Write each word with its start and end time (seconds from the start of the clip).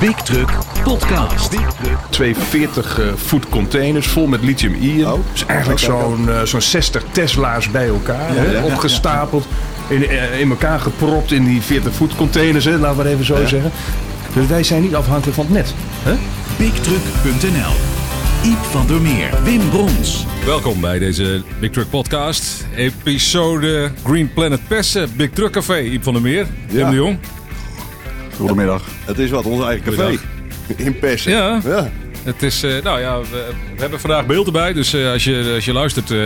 Big 0.00 0.16
Truck 0.22 0.50
Podcast. 0.82 1.56
Twee 2.10 2.36
40 2.36 2.98
eh, 2.98 3.06
voet 3.14 3.48
containers 3.48 4.06
vol 4.06 4.26
met 4.26 4.42
lithium-ion. 4.42 5.12
Oh. 5.12 5.18
Dus 5.32 5.46
eigenlijk 5.46 5.80
zo'n 5.80 6.28
eh, 6.28 6.42
zo'n 6.42 6.60
60 6.60 7.04
Tesla's 7.12 7.70
bij 7.70 7.88
elkaar. 7.88 8.34
hè, 8.34 8.50
ja, 8.50 8.62
opgestapeld. 8.62 9.46
In, 9.88 10.08
eh, 10.08 10.40
in 10.40 10.50
elkaar 10.50 10.80
gepropt 10.80 11.32
in 11.32 11.44
die 11.44 11.62
40 11.62 11.94
voet 11.94 12.16
containers. 12.16 12.64
Hè, 12.64 12.78
laten 12.78 12.96
we 12.96 13.02
het 13.02 13.12
even 13.12 13.24
zo 13.24 13.46
zeggen. 13.46 13.70
Dus 14.34 14.46
wij 14.46 14.62
zijn 14.62 14.82
niet 14.82 14.94
afhankelijk 14.94 15.36
van 15.36 15.44
het 15.44 15.54
net. 15.54 15.74
Hè? 16.02 16.14
BigTruck.nl. 16.56 17.72
Iep 18.50 18.58
van 18.70 18.86
der 18.86 19.00
Meer, 19.00 19.30
Wim 19.42 19.68
Brons. 19.70 20.26
Welkom 20.44 20.80
bij 20.80 20.98
deze 20.98 21.42
Big 21.58 21.70
Truck 21.70 21.90
Podcast. 21.90 22.66
Episode 22.76 23.90
Green 24.04 24.32
Planet 24.32 24.60
Pessen, 24.68 25.10
Big 25.16 25.30
Truck 25.30 25.52
Café. 25.52 25.80
Iep 25.80 26.02
van 26.02 26.12
der 26.12 26.22
Meer, 26.22 26.46
Wim 26.68 26.90
de 26.90 26.96
Jong. 26.96 27.18
Goedemiddag. 28.40 28.82
Het 29.04 29.18
is 29.18 29.30
wat, 29.30 29.44
ons 29.44 29.64
eigen 29.64 29.84
café. 29.84 30.18
In 30.84 30.98
Persen. 30.98 31.32
Ja. 31.32 31.60
ja. 31.64 31.90
Het 32.22 32.42
is, 32.42 32.62
eh, 32.62 32.82
nou 32.82 33.00
ja, 33.00 33.20
we, 33.20 33.26
we 33.74 33.80
hebben 33.80 34.00
vandaag 34.00 34.26
beeld 34.26 34.46
erbij. 34.46 34.72
Dus 34.72 34.92
eh, 34.92 35.12
als, 35.12 35.24
je, 35.24 35.52
als 35.54 35.64
je 35.64 35.72
luistert 35.72 36.10
eh, 36.10 36.24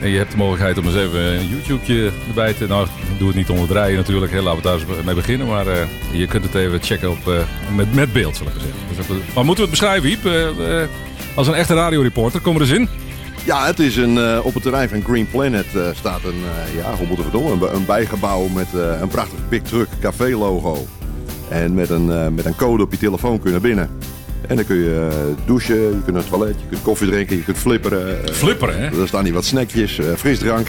en 0.00 0.08
je 0.08 0.16
hebt 0.16 0.30
de 0.30 0.36
mogelijkheid 0.36 0.78
om 0.78 0.84
eens 0.84 0.96
even 0.96 1.20
een 1.20 1.48
YouTube 1.48 2.10
erbij 2.28 2.52
te... 2.52 2.66
Nou, 2.66 2.86
doe 3.18 3.26
het 3.26 3.36
niet 3.36 3.50
onder 3.50 3.64
het 3.64 3.72
rijden 3.72 3.96
natuurlijk. 3.96 4.32
Hè. 4.32 4.40
Laten 4.40 4.62
we 4.62 4.86
daar 4.86 5.04
mee 5.04 5.14
beginnen. 5.14 5.46
Maar 5.46 5.66
je 6.12 6.26
kunt 6.26 6.44
het 6.44 6.54
even 6.54 6.82
checken 6.82 7.10
op, 7.10 7.46
met, 7.74 7.94
met 7.94 8.12
beeld, 8.12 8.36
zal 8.36 8.46
ik 8.46 8.52
maar 8.54 8.62
zeggen. 8.94 9.16
Dus, 9.16 9.34
maar 9.34 9.44
moeten 9.44 9.64
we 9.64 9.70
het 9.70 9.80
beschrijven, 9.80 10.10
Iep? 10.10 10.50
Als 11.34 11.46
een 11.46 11.54
echte 11.54 11.74
radioreporter, 11.74 12.40
kom 12.40 12.54
er 12.54 12.60
eens 12.60 12.70
in. 12.70 12.88
Ja, 13.44 13.66
het 13.66 13.78
is 13.78 13.96
een, 13.96 14.42
op 14.42 14.54
het 14.54 14.62
terrein 14.62 14.88
van 14.88 15.02
Green 15.02 15.28
Planet 15.30 15.66
staat 15.94 16.24
een, 16.24 16.42
eh, 16.66 16.74
ja? 16.74 16.94
Een, 17.32 17.74
een 17.74 17.86
bijgebouw 17.86 18.48
met 18.48 18.66
een 19.00 19.08
prachtig 19.08 19.38
Big 19.48 19.62
Truck 19.62 19.88
café 20.00 20.36
logo. 20.36 20.86
En 21.48 21.74
met 21.74 21.90
een, 21.90 22.10
eh, 22.12 22.28
met 22.28 22.44
een 22.44 22.56
code 22.56 22.82
op 22.82 22.92
je 22.92 22.98
telefoon 22.98 23.36
kun 23.36 23.44
je 23.46 23.50
naar 23.52 23.60
binnen. 23.68 23.90
En 24.48 24.56
dan 24.56 24.64
kun 24.66 24.76
je 24.76 25.08
eh, 25.10 25.46
douchen, 25.46 25.74
je 25.76 25.90
kunt 25.90 26.06
naar 26.06 26.22
het 26.22 26.28
toilet, 26.30 26.54
je 26.60 26.66
kunt 26.68 26.82
koffie 26.82 27.08
drinken, 27.10 27.36
je 27.36 27.42
kunt 27.44 27.58
flipperen. 27.58 28.24
eh, 28.24 28.32
Flipperen, 28.32 28.78
hè? 28.78 29.00
Er 29.00 29.08
staan 29.08 29.24
hier 29.24 29.32
wat 29.34 29.44
snackjes, 29.44 29.98
frisdrank. 30.16 30.66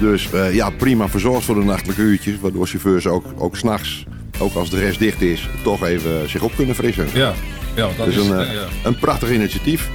Dus 0.00 0.30
eh, 0.32 0.54
ja, 0.54 0.70
prima 0.70 1.08
verzorgd 1.08 1.44
voor 1.44 1.54
de 1.54 1.64
nachtelijke 1.64 2.02
uurtjes. 2.02 2.34
Waardoor 2.40 2.66
chauffeurs 2.66 3.06
ook, 3.06 3.24
ook 3.38 3.56
s'nachts, 3.56 4.04
ook 4.38 4.54
als 4.54 4.70
de 4.70 4.78
rest 4.78 4.98
dicht 4.98 5.22
is, 5.22 5.48
toch 5.62 5.84
even 5.84 6.30
zich 6.30 6.42
op 6.42 6.52
kunnen 6.56 6.74
frissen. 6.74 7.08
Ja, 7.12 7.32
ja 7.74 7.88
dat 7.96 8.06
Dus 8.06 8.16
is... 8.16 8.28
een, 8.28 8.38
ja. 8.38 8.62
een 8.84 8.98
prachtig 8.98 9.30
initiatief. 9.30 9.88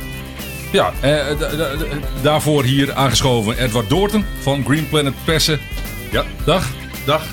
Ja, 0.71 0.91
eh, 0.99 1.25
daarvoor 2.21 2.63
hier 2.63 2.93
aangeschoven 2.93 3.57
Edward 3.63 3.89
Doorten 3.89 4.25
van 4.39 4.63
Green 4.65 4.89
Planet 4.89 5.13
Persen. 5.25 5.59
Ja, 6.11 6.23
dag. 6.45 6.67
Dag. 7.05 7.23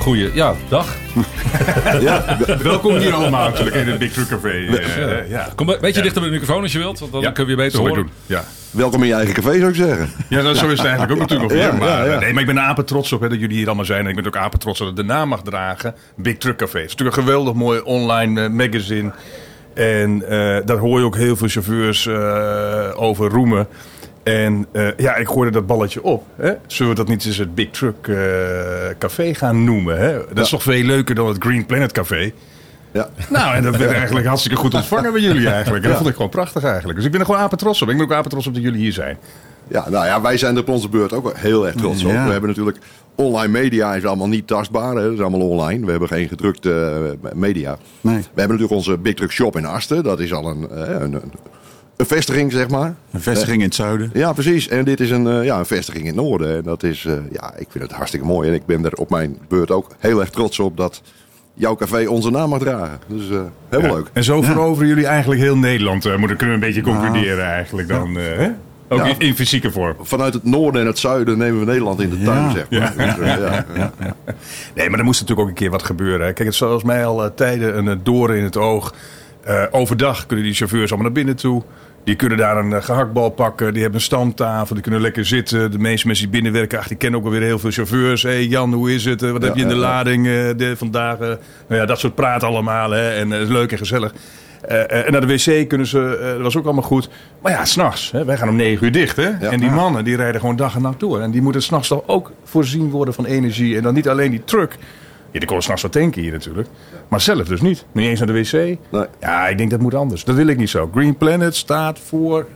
Goeie, 0.00 0.30
ja, 0.34 0.54
dag. 0.68 0.86
Ja, 2.00 2.38
Welkom 2.62 2.96
hier 2.96 3.12
allemaal 3.14 3.48
natuurlijk 3.48 3.76
in 3.76 3.88
het 3.88 3.98
Big 3.98 4.12
Truck 4.12 4.28
Café. 4.28 4.48
eh, 4.48 5.30
ja. 5.30 5.48
Kom 5.54 5.68
een 5.68 5.78
beetje 5.80 6.02
dichter 6.02 6.20
bij 6.20 6.30
de 6.30 6.36
microfoon 6.38 6.62
als 6.62 6.72
je 6.72 6.78
wilt, 6.78 6.98
want 6.98 7.12
dan 7.12 7.20
Ja, 7.20 7.32
we 7.32 7.46
je 7.46 7.54
beter 7.56 7.70
zal 7.70 7.80
ik 7.82 7.88
horen. 7.88 8.02
doen. 8.04 8.12
Ja. 8.26 8.44
welkom 8.70 9.02
in 9.02 9.08
je 9.08 9.14
eigen 9.14 9.34
café 9.34 9.58
zou 9.58 9.68
ik 9.68 9.74
zeggen. 9.74 10.10
Ja, 10.28 10.42
dat, 10.42 10.56
zo 10.56 10.64
is 10.66 10.78
het 10.78 10.86
eigenlijk 10.86 11.12
ook 11.12 11.18
natuurlijk 11.18 11.52
weer. 11.52 11.74
Maar, 11.74 11.88
ja, 11.88 12.04
ja. 12.04 12.18
Nee, 12.18 12.32
maar 12.32 12.40
ik 12.40 12.46
ben 12.46 12.56
er 12.56 12.62
apen 12.62 12.84
trots 12.84 13.12
op 13.12 13.20
hè, 13.20 13.28
dat 13.28 13.40
jullie 13.40 13.56
hier 13.56 13.66
allemaal 13.66 13.84
zijn. 13.84 14.04
En 14.04 14.08
ik 14.10 14.14
ben 14.16 14.26
ook 14.26 14.36
apen 14.36 14.58
trots 14.58 14.78
dat 14.78 14.86
het 14.86 14.96
de 14.96 15.02
naam 15.04 15.28
mag 15.28 15.42
dragen. 15.42 15.94
Big 16.16 16.36
Truck 16.36 16.56
Café. 16.56 16.78
Het 16.78 16.86
is 16.86 16.90
natuurlijk 16.90 17.16
een 17.16 17.22
geweldig 17.22 17.54
mooi 17.54 17.80
online 17.80 18.42
eh, 18.42 18.50
magazine. 18.50 19.10
En 19.74 20.22
eh, 20.28 20.56
daar 20.64 20.76
hoor 20.78 20.98
je 20.98 21.04
ook 21.04 21.16
heel 21.16 21.36
veel 21.36 21.48
chauffeurs 21.48 22.06
eh, 22.06 23.02
over 23.02 23.30
roemen. 23.30 23.66
En 24.22 24.66
eh, 24.72 24.88
ja, 24.96 25.16
ik 25.16 25.28
gooide 25.28 25.50
dat 25.50 25.66
balletje 25.66 26.02
op. 26.02 26.24
Hè? 26.36 26.52
Zullen 26.66 26.92
we 26.92 26.98
dat 26.98 27.08
niet 27.08 27.26
eens 27.26 27.36
het 27.36 27.54
Big 27.54 27.70
Truck 27.70 28.08
eh, 28.08 28.16
Café 28.98 29.34
gaan 29.34 29.64
noemen? 29.64 29.98
Hè? 29.98 30.18
Dat 30.32 30.44
is 30.44 30.50
toch 30.50 30.62
veel 30.62 30.82
leuker 30.82 31.14
dan 31.14 31.28
het 31.28 31.36
Green 31.38 31.66
Planet 31.66 31.92
Café? 31.92 32.32
Ja. 32.92 33.08
Nou, 33.28 33.54
en 33.54 33.62
dat 33.62 33.76
werd 33.76 33.92
eigenlijk 33.92 34.26
hartstikke 34.26 34.58
goed 34.58 34.74
ontvangen 34.74 35.12
bij 35.12 35.20
jullie 35.20 35.48
eigenlijk. 35.48 35.82
En 35.82 35.88
dat 35.88 35.98
vond 35.98 36.08
ik 36.10 36.16
gewoon 36.16 36.30
prachtig 36.30 36.64
eigenlijk. 36.64 36.96
Dus 36.96 37.04
ik 37.04 37.10
ben 37.10 37.20
er 37.20 37.26
gewoon 37.26 37.40
apen 37.40 37.58
trots 37.58 37.82
op. 37.82 37.88
Ik 37.88 37.96
ben 37.96 38.04
ook 38.04 38.12
apen 38.12 38.30
trots 38.30 38.46
op 38.46 38.54
dat 38.54 38.62
jullie 38.62 38.80
hier 38.80 38.92
zijn. 38.92 39.18
ja, 39.68 39.90
nou 39.90 40.06
ja, 40.06 40.20
wij 40.20 40.36
zijn 40.36 40.54
er 40.54 40.60
op 40.60 40.68
onze 40.68 40.88
beurt 40.88 41.12
ook 41.12 41.22
wel 41.22 41.32
heel 41.36 41.66
erg 41.66 41.74
trots 41.74 42.04
op. 42.04 42.10
Ja. 42.10 42.24
We 42.24 42.30
hebben 42.32 42.48
natuurlijk 42.48 42.78
online 43.14 43.52
media 43.52 43.94
is 43.94 44.04
allemaal 44.04 44.28
niet 44.28 44.46
tastbaar. 44.46 44.96
Hè. 44.96 45.02
Dat 45.02 45.12
is 45.12 45.20
allemaal 45.20 45.48
online. 45.48 45.84
We 45.84 45.90
hebben 45.90 46.08
geen 46.08 46.28
gedrukte 46.28 46.72
eh, 47.22 47.32
media. 47.32 47.78
Nee. 48.00 48.16
We 48.16 48.20
hebben 48.22 48.56
natuurlijk 48.56 48.72
onze 48.72 48.98
Big 48.98 49.14
Truck 49.14 49.32
Shop 49.32 49.56
in 49.56 49.64
Asten. 49.64 50.02
Dat 50.02 50.20
is 50.20 50.32
al 50.32 50.46
een, 50.46 50.90
een, 51.02 51.12
een, 51.12 51.32
een 52.00 52.06
vestiging, 52.06 52.52
zeg 52.52 52.68
maar. 52.68 52.94
Een 53.10 53.20
vestiging 53.20 53.58
in 53.58 53.64
het 53.64 53.74
zuiden. 53.74 54.10
Ja, 54.12 54.32
precies. 54.32 54.68
En 54.68 54.84
dit 54.84 55.00
is 55.00 55.10
een, 55.10 55.26
eh, 55.26 55.44
ja, 55.44 55.58
een 55.58 55.66
vestiging 55.66 56.02
in 56.06 56.10
het 56.16 56.20
noorden. 56.24 56.56
En 56.56 56.62
dat 56.62 56.82
is, 56.82 57.04
eh, 57.04 57.12
ja, 57.32 57.52
ik 57.56 57.66
vind 57.70 57.84
het 57.84 57.92
hartstikke 57.92 58.26
mooi. 58.26 58.48
En 58.48 58.54
ik 58.54 58.66
ben 58.66 58.84
er 58.84 58.92
op 58.94 59.10
mijn 59.10 59.38
beurt 59.48 59.70
ook 59.70 59.86
heel 59.98 60.20
erg 60.20 60.30
trots 60.30 60.58
op 60.58 60.76
dat 60.76 61.02
jouw 61.54 61.76
café 61.76 62.06
onze 62.08 62.30
naam 62.30 62.48
mag 62.48 62.58
dragen. 62.58 62.98
Dus 63.06 63.30
eh 63.30 63.40
helemaal 63.68 63.90
Ja. 63.90 63.96
leuk. 63.96 64.10
En 64.12 64.24
zo 64.24 64.42
veroveren 64.42 64.88
jullie 64.88 65.06
eigenlijk 65.06 65.40
heel 65.40 65.56
Nederland. 65.56 66.04
eh 66.06 66.16
moeten 66.16 66.36
kunnen 66.36 66.58
we 66.58 66.66
een 66.66 66.72
beetje 66.74 66.90
concluderen 66.92 67.44
eigenlijk 67.44 67.88
dan. 67.88 68.16
eh, 68.18 68.24
hè? 68.36 68.48
Ook 68.88 68.98
Ja. 68.98 69.04
in, 69.04 69.18
in 69.18 69.34
fysieke 69.34 69.70
vorm. 69.70 69.94
Vanuit 70.00 70.34
het 70.34 70.44
noorden 70.44 70.80
en 70.80 70.86
het 70.86 70.98
zuiden 70.98 71.38
nemen 71.38 71.60
we 71.60 71.66
Nederland 71.66 72.00
in 72.00 72.10
de 72.10 72.22
tuin, 72.22 72.42
Ja. 72.42 72.50
zeg 72.52 72.68
maar. 72.96 73.06
Dus, 73.06 73.18
eh, 73.18 73.36
ja, 73.38 73.64
ja. 73.76 73.92
Nee, 74.74 74.90
maar 74.90 74.98
er 74.98 75.04
moest 75.04 75.20
natuurlijk 75.20 75.48
ook 75.48 75.54
een 75.54 75.60
keer 75.60 75.70
wat 75.70 75.82
gebeuren. 75.82 76.20
hè. 76.20 76.32
Kijk, 76.32 76.38
het 76.38 76.48
is 76.48 76.56
zoals 76.56 76.82
mij 76.82 77.06
al 77.06 77.34
tijden 77.34 77.86
een 77.86 78.00
doorn 78.02 78.36
in 78.36 78.44
het 78.44 78.56
oog. 78.56 78.94
Eh, 79.44 79.62
overdag 79.70 80.26
kunnen 80.26 80.44
die 80.44 80.54
chauffeurs 80.54 80.88
allemaal 80.90 81.04
naar 81.06 81.12
binnen 81.24 81.36
toe. 81.36 81.62
Die 82.04 82.16
kunnen 82.16 82.38
daar 82.38 82.56
een 82.56 82.72
eh, 82.72 82.82
gehaktbal 82.82 83.30
pakken. 83.30 83.72
Die 83.72 83.82
hebben 83.82 84.00
een 84.00 84.06
standtafel. 84.06 84.74
Die 84.74 84.82
kunnen 84.82 85.00
lekker 85.00 85.26
zitten. 85.26 85.70
De 85.70 85.78
meeste 85.78 86.06
mensen 86.06 86.24
die 86.24 86.34
binnenwerken, 86.34 86.78
ach, 86.78 86.88
die 86.88 86.96
kennen 86.96 87.20
ook 87.20 87.26
alweer 87.26 87.42
heel 87.42 87.58
veel 87.58 87.70
chauffeurs. 87.70 88.22
Hé 88.22 88.28
hey 88.28 88.46
Jan, 88.46 88.72
hoe 88.72 88.94
is 88.94 89.04
het? 89.04 89.22
Eh, 89.22 89.30
Wat 89.30 89.42
heb 89.42 89.54
je 89.54 89.62
in 89.62 89.68
de 89.68 89.74
ja, 89.74 89.80
ja. 89.80 89.86
lading 89.86 90.26
eh, 90.26 90.32
de, 90.56 90.72
vandaag? 90.76 91.18
nou 91.18 91.38
ja, 91.68 91.86
dat 91.86 91.98
soort 91.98 92.14
praat 92.14 92.42
allemaal. 92.42 92.90
Hè? 92.90 93.10
En 93.10 93.32
is 93.32 93.48
leuk 93.48 93.72
en 93.72 93.78
gezellig. 93.78 94.12
En 94.60 95.12
naar 95.12 95.26
de 95.26 95.26
wc 95.26 95.68
kunnen 95.68 95.86
ze, 95.86 96.18
dat 96.32 96.42
was 96.42 96.56
ook 96.56 96.64
allemaal 96.64 96.82
goed. 96.82 97.08
Maar 97.42 97.52
ja, 97.52 97.64
s'nachts. 97.64 98.10
Wij 98.10 98.36
gaan 98.36 98.48
om 98.48 98.56
negen 98.56 98.86
uur 98.86 98.92
dicht. 98.92 99.16
Hè? 99.16 99.30
En 99.30 99.60
die 99.60 99.70
mannen 99.70 100.04
die 100.04 100.16
rijden 100.16 100.40
gewoon 100.40 100.56
dag 100.56 100.74
en 100.74 100.82
nacht 100.82 101.00
door. 101.00 101.20
En 101.20 101.30
die 101.30 101.42
moeten 101.42 101.62
s'nachts 101.62 101.88
toch 101.88 102.02
ook 102.06 102.32
voorzien 102.44 102.90
worden 102.90 103.14
van 103.14 103.24
energie. 103.24 103.76
En 103.76 103.82
dan 103.82 103.94
niet 103.94 104.08
alleen 104.08 104.30
die 104.30 104.44
truck. 104.44 104.76
Ja, 105.30 105.38
die 105.38 105.48
kon 105.48 105.62
s'nachts 105.62 105.82
wat 105.82 105.92
tanken 105.92 106.22
hier 106.22 106.32
natuurlijk. 106.32 106.68
Maar 107.08 107.20
zelf 107.20 107.46
dus 107.46 107.60
niet. 107.60 107.84
Niet 107.92 108.06
eens 108.06 108.18
naar 108.18 108.28
de 108.28 108.32
wc. 108.32 108.78
Nee. 108.90 109.06
Ja, 109.20 109.48
ik 109.48 109.58
denk 109.58 109.70
dat 109.70 109.80
moet 109.80 109.94
anders. 109.94 110.24
Dat 110.24 110.34
wil 110.34 110.46
ik 110.46 110.56
niet 110.56 110.70
zo. 110.70 110.90
Green 110.92 111.16
Planet 111.16 111.56
staat 111.56 111.98
voor 111.98 112.46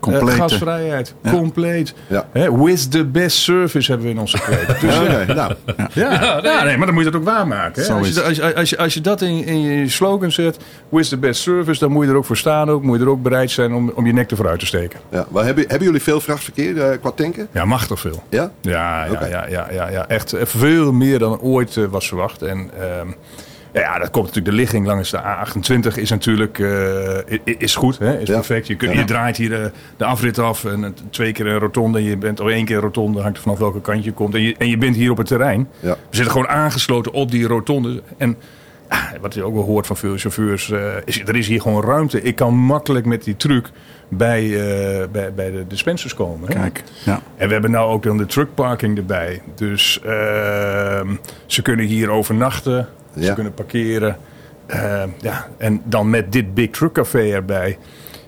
Complete. 0.00 0.32
eh, 0.32 0.38
gasvrijheid. 0.38 1.14
Compleet. 1.30 1.94
Ja. 2.06 2.26
Hè, 2.32 2.58
with 2.64 2.90
the 2.90 3.04
best 3.04 3.36
service 3.36 3.90
hebben 3.90 4.06
we 4.08 4.12
in 4.14 4.20
onze 4.20 4.38
kreet. 4.38 4.66
Dus, 4.80 4.94
Ja, 4.94 5.24
nou, 5.34 5.54
ja, 5.94 6.40
ja, 6.42 6.64
nee. 6.64 6.76
maar 6.76 6.86
dan 6.86 6.94
moet 6.94 7.04
je 7.04 7.10
dat 7.10 7.20
ook 7.20 7.26
waarmaken. 7.26 7.82
Hè? 7.82 7.92
Als, 7.92 8.08
je, 8.08 8.22
als, 8.22 8.36
je, 8.36 8.54
als, 8.54 8.70
je, 8.70 8.78
als 8.78 8.94
je 8.94 9.00
dat 9.00 9.20
in, 9.22 9.44
in 9.44 9.60
je 9.60 9.88
slogan 9.88 10.32
zet, 10.32 10.58
with 10.88 11.08
the 11.08 11.16
best 11.16 11.40
service, 11.40 11.80
dan 11.80 11.90
moet 11.92 12.04
je 12.04 12.10
er 12.10 12.16
ook 12.16 12.24
voor 12.24 12.36
staan. 12.36 12.70
Ook, 12.70 12.82
moet 12.82 12.98
je 12.98 13.04
er 13.04 13.10
ook 13.10 13.22
bereid 13.22 13.50
zijn 13.50 13.72
om, 13.74 13.92
om 13.94 14.06
je 14.06 14.12
nek 14.12 14.30
ervoor 14.30 14.48
uit 14.48 14.60
te 14.60 14.66
steken. 14.66 15.00
ja. 15.10 15.26
Maar 15.30 15.44
hebben, 15.44 15.64
hebben 15.68 15.86
jullie 15.86 16.02
veel 16.02 16.20
vrachtverkeer 16.20 16.80
eh, 16.82 16.98
qua 17.00 17.10
tanken? 17.10 17.48
Ja, 17.52 17.64
machtig 17.64 18.00
veel. 18.00 18.22
Ja? 18.28 18.50
Ja, 18.60 19.04
ja, 19.04 19.26
ja, 19.26 19.46
ja, 19.48 19.66
ja, 19.72 19.88
ja, 19.90 20.08
echt 20.08 20.34
veel 20.42 20.92
meer 20.92 21.18
dan 21.18 21.40
ooit 21.40 21.76
eh, 21.76 21.84
was 21.84 22.08
verwacht. 22.08 22.42
En 22.42 22.70
ehm, 22.80 23.08
ja, 23.78 23.92
ja, 23.92 23.98
dat 23.98 24.10
komt 24.10 24.26
natuurlijk. 24.26 24.54
De 24.54 24.60
ligging 24.60 24.86
langs 24.86 25.10
de 25.10 25.18
A28 25.22 25.98
is 25.98 26.10
natuurlijk 26.10 26.58
eh, 26.58 27.38
is 27.44 27.74
goed, 27.76 27.98
hè? 27.98 28.18
is 28.18 28.28
Ja. 28.28 28.34
perfect. 28.34 28.66
Je, 28.66 28.76
kunt, 28.76 28.92
Ja. 28.92 28.98
je 28.98 29.04
draait 29.04 29.36
hier 29.36 29.72
de 29.96 30.04
afrit 30.04 30.38
af 30.38 30.64
en 30.64 30.94
twee 31.10 31.32
keer 31.32 31.46
een 31.46 31.58
rotonde. 31.58 31.98
En 31.98 32.04
je 32.04 32.16
bent 32.16 32.40
of 32.40 32.48
één 32.48 32.64
keer 32.64 32.76
een 32.76 32.82
rotonde, 32.82 33.20
hangt 33.20 33.36
er 33.36 33.42
vanaf 33.42 33.58
welke 33.58 33.80
kant 33.80 34.04
je 34.04 34.12
komt. 34.12 34.34
En 34.34 34.42
je, 34.42 34.54
en 34.58 34.68
je 34.68 34.78
bent 34.78 34.96
hier 34.96 35.10
op 35.10 35.16
het 35.16 35.26
terrein. 35.26 35.68
Ja. 35.80 35.90
We 35.92 35.96
zitten 36.16 36.32
gewoon 36.32 36.48
aangesloten 36.48 37.12
op 37.12 37.30
die 37.30 37.46
rotonde. 37.46 38.02
En 38.16 38.36
ah, 38.88 39.02
wat 39.20 39.34
je 39.34 39.42
ook 39.44 39.54
wel 39.54 39.64
hoort 39.64 39.86
van 39.86 39.96
veel 39.96 40.16
chauffeurs, 40.16 40.70
eh, 40.70 40.80
is, 41.04 41.20
er 41.20 41.36
is 41.36 41.46
hier 41.48 41.60
gewoon 41.60 41.82
ruimte. 41.82 42.22
Ik 42.22 42.34
kan 42.36 42.54
makkelijk 42.54 43.06
met 43.06 43.24
die 43.24 43.36
truck 43.36 43.70
bij, 44.08 44.42
eh, 44.44 45.08
bij, 45.12 45.32
bij 45.34 45.50
de 45.50 45.64
dispensers 45.66 46.14
komen. 46.14 46.48
hè? 46.48 46.54
Kijk, 46.60 46.82
ja. 47.04 47.20
En 47.36 47.46
we 47.46 47.52
hebben 47.52 47.70
nou 47.70 47.90
ook 47.90 48.02
dan 48.02 48.16
de 48.18 48.26
truckparking 48.26 48.96
erbij. 48.98 49.42
Dus 49.54 50.00
ehm, 50.04 51.08
ze 51.46 51.62
kunnen 51.62 51.86
hier 51.86 52.10
overnachten. 52.10 52.88
Ze 53.20 53.24
Ja. 53.26 53.34
kunnen 53.34 53.54
parkeren. 53.54 54.16
Ehm, 54.66 55.08
ja, 55.20 55.46
en 55.56 55.80
dan 55.84 56.10
met 56.10 56.32
dit 56.32 56.54
Big 56.54 56.70
Truck 56.70 56.92
Café 56.92 57.30
erbij. 57.32 57.78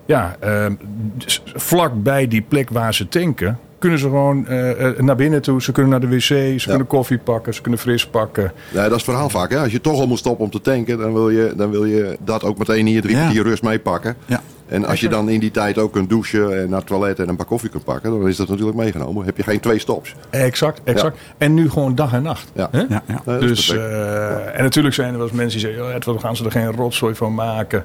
Ja, 0.07 0.37
ehm, 0.41 0.75
dus 1.17 1.43
vlak 1.55 2.03
bij 2.03 2.29
die 2.29 2.43
plek 2.43 2.71
waar 2.71 2.95
ze 2.95 3.09
tanken... 3.09 3.59
kunnen 3.79 3.99
ze 3.99 4.05
gewoon 4.05 4.47
eh, 4.47 4.87
eh, 4.89 4.99
naar 4.99 5.17
binnen 5.17 5.43
toe. 5.43 5.63
Ze 5.63 5.73
kunnen 5.73 5.91
naar 5.91 6.01
de 6.01 6.09
wc, 6.09 6.21
ze 6.61 6.65
kunnen 6.69 6.87
koffie 6.87 7.19
pakken, 7.19 7.55
ze 7.55 7.61
kunnen 7.61 7.81
fris 7.81 8.07
pakken. 8.07 8.53
Ja, 8.73 8.83
dat 8.83 8.87
is 8.87 8.93
het 8.93 9.03
verhaal 9.05 9.29
vaak. 9.29 9.51
Hè? 9.51 9.59
Als 9.59 9.73
je 9.73 9.81
toch 9.81 10.01
al 10.01 10.07
moet 10.07 10.19
stoppen 10.19 10.45
om 10.45 10.51
te 10.51 10.61
tanken, 10.61 10.99
dan 10.99 11.13
wil 11.13 11.31
je, 11.31 11.53
dan 11.57 11.71
wil 11.71 11.85
je 11.85 12.17
dat 12.25 12.45
ook 12.45 12.59
meteen 12.59 12.87
hier 12.87 13.03
drie 13.03 13.15
Ja. 13.17 13.21
kwartier 13.23 13.43
rust 13.43 13.63
meepakken. 13.63 14.17
Ja. 14.27 14.41
En 14.71 14.85
als 14.85 15.01
je 15.01 15.09
dan 15.09 15.29
in 15.29 15.41
die 15.41 15.51
tijd 15.51 15.79
ook 15.79 15.93
kunt 15.93 16.09
douchen 16.09 16.61
en 16.63 16.69
naar 16.69 16.79
het 16.79 16.87
toilet 16.87 17.19
en 17.19 17.29
een 17.29 17.37
paar 17.37 17.47
koffie 17.47 17.71
kunt 17.71 17.85
pakken, 17.85 18.11
dan 18.11 18.29
is 18.29 18.37
dat 18.37 18.49
natuurlijk 18.49 18.77
meegenomen. 18.77 19.25
Heb 19.25 19.37
je 19.37 19.43
geen 19.43 19.61
twee 19.61 19.79
stops. 19.79 20.15
Exact, 20.31 20.81
exact. 20.85 21.19
En 21.39 21.55
nu 21.55 21.71
gewoon 21.71 21.95
dag 21.95 22.13
en 22.13 22.23
nacht. 22.23 22.51
Ja. 22.55 22.69
Hè? 22.71 22.85
Ja, 22.89 23.03
ja. 23.07 23.39
Dus, 23.39 23.71
eh, 23.71 24.59
en 24.59 24.63
natuurlijk 24.63 24.95
zijn 24.95 25.13
er 25.13 25.19
wel 25.19 25.27
eens 25.27 25.37
mensen 25.37 25.61
die 25.61 25.69
zeggen: 25.69 25.89
"Oh, 25.89 25.95
Edward, 25.95 26.21
gaan 26.21 26.37
ze 26.37 26.45
er 26.45 26.51
geen 26.51 26.73
rotzooi 26.73 27.15
van 27.15 27.35
maken? 27.35 27.85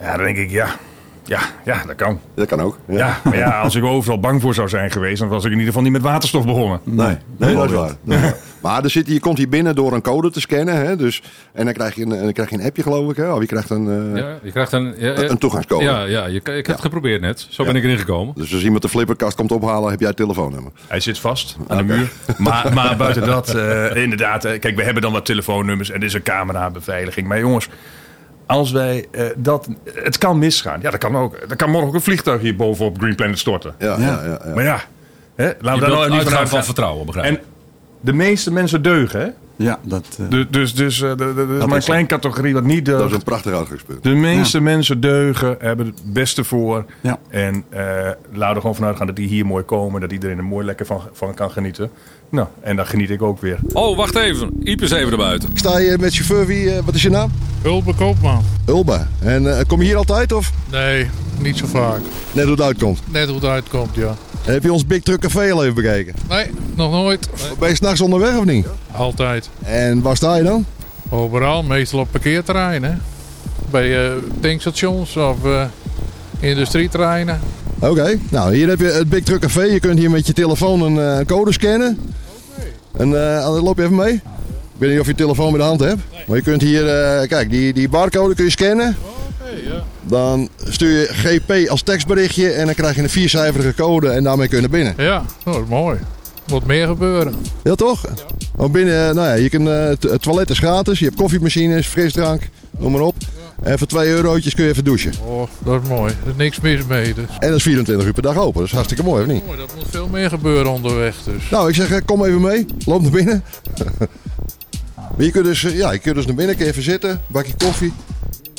Ja, 0.00 0.16
dan 0.16 0.24
denk 0.24 0.36
ik, 0.36 0.50
ja. 0.50 0.68
Ja, 1.28 1.40
ja, 1.64 1.82
dat 1.86 1.96
kan. 1.96 2.20
Dat 2.34 2.46
kan 2.46 2.60
ook. 2.60 2.78
Ja, 2.86 3.20
maar 3.24 3.36
ja, 3.36 3.60
als 3.60 3.74
ik 3.74 3.84
overal 3.84 4.20
bang 4.20 4.40
voor 4.40 4.54
zou 4.54 4.68
zijn 4.68 4.90
geweest, 4.90 5.18
dan 5.18 5.28
was 5.28 5.44
ik 5.44 5.50
in 5.50 5.50
ieder 5.50 5.66
geval 5.66 5.82
niet 5.82 5.92
met 5.92 6.02
waterstof 6.02 6.44
begonnen. 6.46 6.80
Nee, 6.84 7.16
nee 7.36 7.54
dat 7.54 7.64
is 7.64 7.72
waar. 7.72 7.88
Dat 8.04 8.14
is 8.16 8.20
waar. 8.20 8.34
Maar 8.62 8.84
er 8.84 8.90
zit, 8.90 9.06
je 9.06 9.20
komt 9.20 9.38
hier 9.38 9.48
binnen 9.48 9.74
door 9.74 9.92
een 9.92 10.02
code 10.02 10.30
te 10.30 10.40
scannen. 10.40 10.76
Hè, 10.76 10.96
dus, 10.96 11.22
en 11.52 11.64
dan 11.64 11.74
krijg, 11.74 11.94
je 11.94 12.02
een, 12.02 12.08
dan 12.08 12.32
krijg 12.32 12.50
je 12.50 12.58
een 12.58 12.64
appje, 12.64 12.82
geloof 12.82 13.10
ik. 13.10 13.16
Hè, 13.16 13.32
of 13.32 13.40
je 13.40 13.46
krijgt 13.46 13.70
een, 13.70 14.12
eh, 14.14 14.20
Ja, 14.20 14.38
je 14.42 14.50
krijgt 14.50 14.72
een, 14.72 14.94
ja, 14.98 15.06
ja. 15.08 15.28
een 15.28 15.38
toegangscode. 15.38 15.84
Ja, 15.84 16.04
ja 16.04 16.26
je, 16.26 16.36
ik 16.36 16.46
heb 16.46 16.66
het 16.66 16.80
geprobeerd 16.80 17.20
net. 17.20 17.46
Zo 17.50 17.64
ben 17.64 17.76
ik 17.76 17.84
erin 17.84 17.98
gekomen. 17.98 18.34
Dus 18.36 18.52
als 18.52 18.62
iemand 18.62 18.82
de 18.82 18.88
flipperkast 18.88 19.36
komt 19.36 19.52
ophalen, 19.52 19.90
heb 19.90 19.98
jij 19.98 20.08
het 20.08 20.16
telefoonnummer. 20.16 20.72
Hij 20.86 21.00
zit 21.00 21.18
vast 21.18 21.56
aan 21.66 21.76
de 21.76 21.82
muur. 21.82 22.10
Maar, 22.36 22.72
maar 22.74 22.96
buiten 23.06 23.26
dat, 23.26 23.54
eh, 23.54 23.96
inderdaad. 23.96 24.44
eh, 24.44 24.60
kijk, 24.60 24.76
we 24.76 24.82
hebben 24.82 25.02
dan 25.02 25.12
wat 25.12 25.24
telefoonnummers 25.24 25.90
en 25.90 26.00
er 26.00 26.06
is 26.06 26.14
een 26.14 26.22
camerabeveiliging. 26.22 27.26
Maar 27.28 27.38
jongens, 27.40 27.68
als 28.48 28.70
wij 28.70 29.06
eh, 29.10 29.24
dat. 29.36 29.68
Het 29.94 30.18
kan 30.18 30.38
misgaan. 30.38 30.80
Ja, 30.82 30.90
dat 30.90 31.00
kan 31.00 31.16
ook. 31.16 31.36
Er 31.48 31.56
kan 31.56 31.70
morgen 31.70 31.88
ook 31.88 31.94
een 31.94 32.00
vliegtuig 32.00 32.40
hier 32.40 32.56
bovenop 32.56 32.98
Green 32.98 33.14
Planet 33.14 33.38
storten. 33.38 33.74
Ja, 33.78 33.86
ja. 33.86 33.96
Ja, 33.98 34.38
ja, 34.44 34.54
Maar 34.54 34.64
ja, 34.64 34.80
hè, 35.34 35.50
laten 35.60 35.80
we 35.82 35.86
daar 35.86 35.90
nou 35.90 35.90
niet 35.90 36.08
van 36.08 36.12
uitgaan 36.14 36.32
van 36.32 36.38
uitgaan. 36.38 36.64
vertrouwen, 36.64 37.06
begrijp 37.06 37.32
ik. 37.34 37.40
De 38.00 38.12
meeste 38.12 38.52
mensen 38.52 38.82
deugen, 38.82 39.20
hè? 39.20 39.26
Ja, 39.56 39.78
dat... 39.82 40.06
eh, 40.20 40.26
Dus, 40.30 40.46
dus, 40.50 40.74
dus 40.74 41.00
er 41.00 41.20
is 41.58 41.64
maar 41.66 41.76
een 41.76 41.82
kleine 41.82 42.06
categorie 42.06 42.54
wat 42.54 42.64
niet 42.64 42.84
Dat 42.86 42.94
is 42.94 43.00
deugt. 43.00 43.14
een 43.14 43.22
prachtig 43.22 43.52
uitgangspunt. 43.52 44.02
De 44.02 44.14
meeste 44.14 44.60
mensen 44.60 45.00
deugen, 45.00 45.56
hebben 45.58 45.86
het 45.86 46.00
beste 46.12 46.44
voor. 46.44 46.84
Ja. 47.00 47.18
En 47.28 47.64
eh 47.68 47.80
laten 48.32 48.54
er 48.54 48.60
gewoon 48.60 48.74
vanuit 48.76 48.96
gaan 48.96 49.06
dat 49.06 49.16
die 49.16 49.28
hier 49.28 49.46
mooi 49.46 49.64
komen. 49.64 50.00
Dat 50.00 50.12
iedereen 50.12 50.38
er 50.38 50.44
mooi 50.44 50.66
lekker 50.66 50.86
van, 50.86 51.00
van 51.12 51.34
kan 51.34 51.50
genieten. 51.50 51.90
Nou, 52.30 52.46
en 52.60 52.76
dan 52.76 52.86
geniet 52.86 53.10
ik 53.10 53.22
ook 53.22 53.40
weer. 53.40 53.58
Oh, 53.72 53.96
wacht 53.96 54.16
even. 54.16 54.50
Iep 54.62 54.82
is 54.82 54.90
even 54.90 55.10
erbuiten. 55.10 55.48
Sta 55.54 55.78
je 55.78 55.96
met 56.00 56.14
chauffeur, 56.14 56.46
wie, 56.46 56.70
eh, 56.74 56.84
wat 56.84 56.94
is 56.94 57.02
je 57.02 57.10
naam? 57.10 57.30
Ulbe 57.64 57.94
Koopman. 57.94 58.42
Ulba. 58.66 59.08
En 59.20 59.58
eh, 59.58 59.64
kom 59.66 59.80
je 59.80 59.86
hier 59.86 59.96
altijd 59.96 60.32
of 60.32 60.52
Nee, 60.70 61.10
niet 61.40 61.56
zo 61.56 61.66
vaak. 61.66 62.00
net 62.32 62.44
hoe 62.44 62.52
het 62.52 62.62
uitkomt? 62.62 63.00
Net 63.04 63.26
hoe 63.26 63.34
het 63.34 63.44
uitkomt, 63.44 63.94
ja. 63.94 64.16
Heb 64.42 64.62
je 64.62 64.72
ons 64.72 64.86
Big 64.86 65.02
Truck 65.02 65.20
Café 65.20 65.52
al 65.52 65.62
even 65.62 65.74
bekeken? 65.74 66.14
Nee, 66.28 66.46
nog 66.74 66.90
nooit. 66.92 67.28
Ben 67.58 67.68
je 67.68 67.74
s'nachts 67.74 68.00
onderweg 68.00 68.36
of 68.36 68.44
niet? 68.44 68.66
Altijd. 68.92 69.48
En 69.64 70.02
waar 70.02 70.16
sta 70.16 70.36
je 70.36 70.42
dan? 70.42 70.64
Overal, 71.08 71.62
meestal 71.62 72.00
op 72.00 72.08
parkeerterreinen. 72.10 73.02
Bij 73.70 74.06
eh, 74.06 74.12
tankstations 74.40 75.16
of 75.16 75.44
eh, 75.44 75.64
industrieterreinen. 76.40 77.40
Oké, 77.78 78.18
nou 78.28 78.54
hier 78.54 78.68
heb 78.68 78.78
je 78.78 78.86
het 78.86 79.08
Big 79.08 79.22
Truck 79.22 79.40
Café. 79.40 79.62
Je 79.62 79.80
kunt 79.80 79.98
hier 79.98 80.10
met 80.10 80.26
je 80.26 80.32
telefoon 80.32 80.80
een 80.82 81.18
eh, 81.18 81.26
code 81.26 81.52
scannen. 81.52 81.98
En 82.96 83.36
eh, 83.36 83.42
dan 83.42 83.62
loop 83.62 83.76
je 83.76 83.82
even 83.82 83.96
mee. 83.96 84.12
Ik 84.14 84.84
weet 84.84 84.90
niet 84.90 85.00
of 85.00 85.06
je 85.06 85.12
je 85.12 85.18
telefoon 85.18 85.50
bij 85.50 85.60
de 85.60 85.66
hand 85.66 85.80
hebt. 85.80 86.00
Maar 86.26 86.36
je 86.36 86.42
kunt 86.42 86.62
hier, 86.62 86.84
kijk, 87.26 87.50
die, 87.50 87.72
die 87.72 87.88
barcode 87.88 88.34
kun 88.34 88.44
je 88.44 88.50
scannen. 88.50 88.96
Ja. 89.64 89.84
Dan 90.02 90.48
stuur 90.64 91.00
je 91.00 91.08
GP 91.10 91.68
als 91.68 91.82
tekstberichtje 91.82 92.50
en 92.50 92.66
dan 92.66 92.74
krijg 92.74 92.94
je 92.96 93.02
een 93.02 93.10
viercijferige 93.10 93.74
code 93.74 94.08
en 94.08 94.24
daarmee 94.24 94.48
kun 94.48 94.56
je 94.56 94.68
naar 94.68 94.78
binnen. 94.78 94.94
Ja, 94.96 95.18
oh, 95.18 95.52
dat 95.52 95.62
is 95.62 95.68
mooi. 95.68 95.98
Moet 96.46 96.66
meer 96.66 96.86
gebeuren. 96.86 97.34
Ja 97.62 97.74
toch? 97.74 98.04
Want 98.54 98.72
binnen, 98.72 99.08
eh, 99.08 99.14
nou 99.14 99.28
ja, 99.28 99.34
je 99.34 99.48
kunt, 99.48 99.68
het 100.02 100.22
toilet 100.22 100.50
is 100.50 100.58
gratis, 100.58 100.98
je 100.98 101.04
hebt 101.04 101.16
koffiemachines, 101.16 101.86
frisdrank, 101.86 102.42
noem 102.78 102.92
maar 102.92 103.00
op. 103.00 103.14
En 103.62 103.78
voor 103.78 103.86
2 103.86 104.08
eurotjes 104.08 104.54
kun 104.54 104.64
je 104.64 104.70
even 104.70 104.84
douchen. 104.84 105.12
Oh, 105.24 105.48
dat 105.58 105.82
is 105.82 105.88
mooi. 105.88 106.12
Er 106.24 106.28
is 106.28 106.36
niks 106.36 106.60
mis 106.60 106.86
mee. 106.86 107.14
Dus. 107.14 107.24
En 107.38 107.48
dat 107.48 107.56
is 107.56 107.62
24 107.62 108.06
uur 108.06 108.12
per 108.12 108.22
dag 108.22 108.36
open, 108.36 108.58
dat 108.58 108.68
is 108.68 108.72
hartstikke 108.72 109.02
mooi, 109.02 109.22
of 109.22 109.28
niet? 109.28 109.46
Mooi, 109.46 109.58
dat 109.58 109.74
moet 109.74 109.84
veel 109.90 110.08
meer 110.08 110.28
gebeuren 110.28 110.72
onderweg. 110.72 111.16
Dus. 111.24 111.50
Nou, 111.50 111.68
ik 111.68 111.74
zeg, 111.74 111.90
eh, 111.90 111.98
kom 112.04 112.24
even 112.24 112.40
mee. 112.40 112.66
Loop 112.84 113.02
naar 113.02 113.10
binnen. 113.10 113.42
Je 115.18 115.30
kunt 115.30 115.44
dus, 115.44 115.60
ja, 115.60 115.92
je 115.92 115.98
kunt 115.98 116.14
dus 116.14 116.26
naar 116.26 116.34
binnen, 116.34 116.56
kun 116.56 116.66
even 116.66 116.82
zitten. 116.82 117.20
Bakje 117.26 117.52
koffie, 117.56 117.92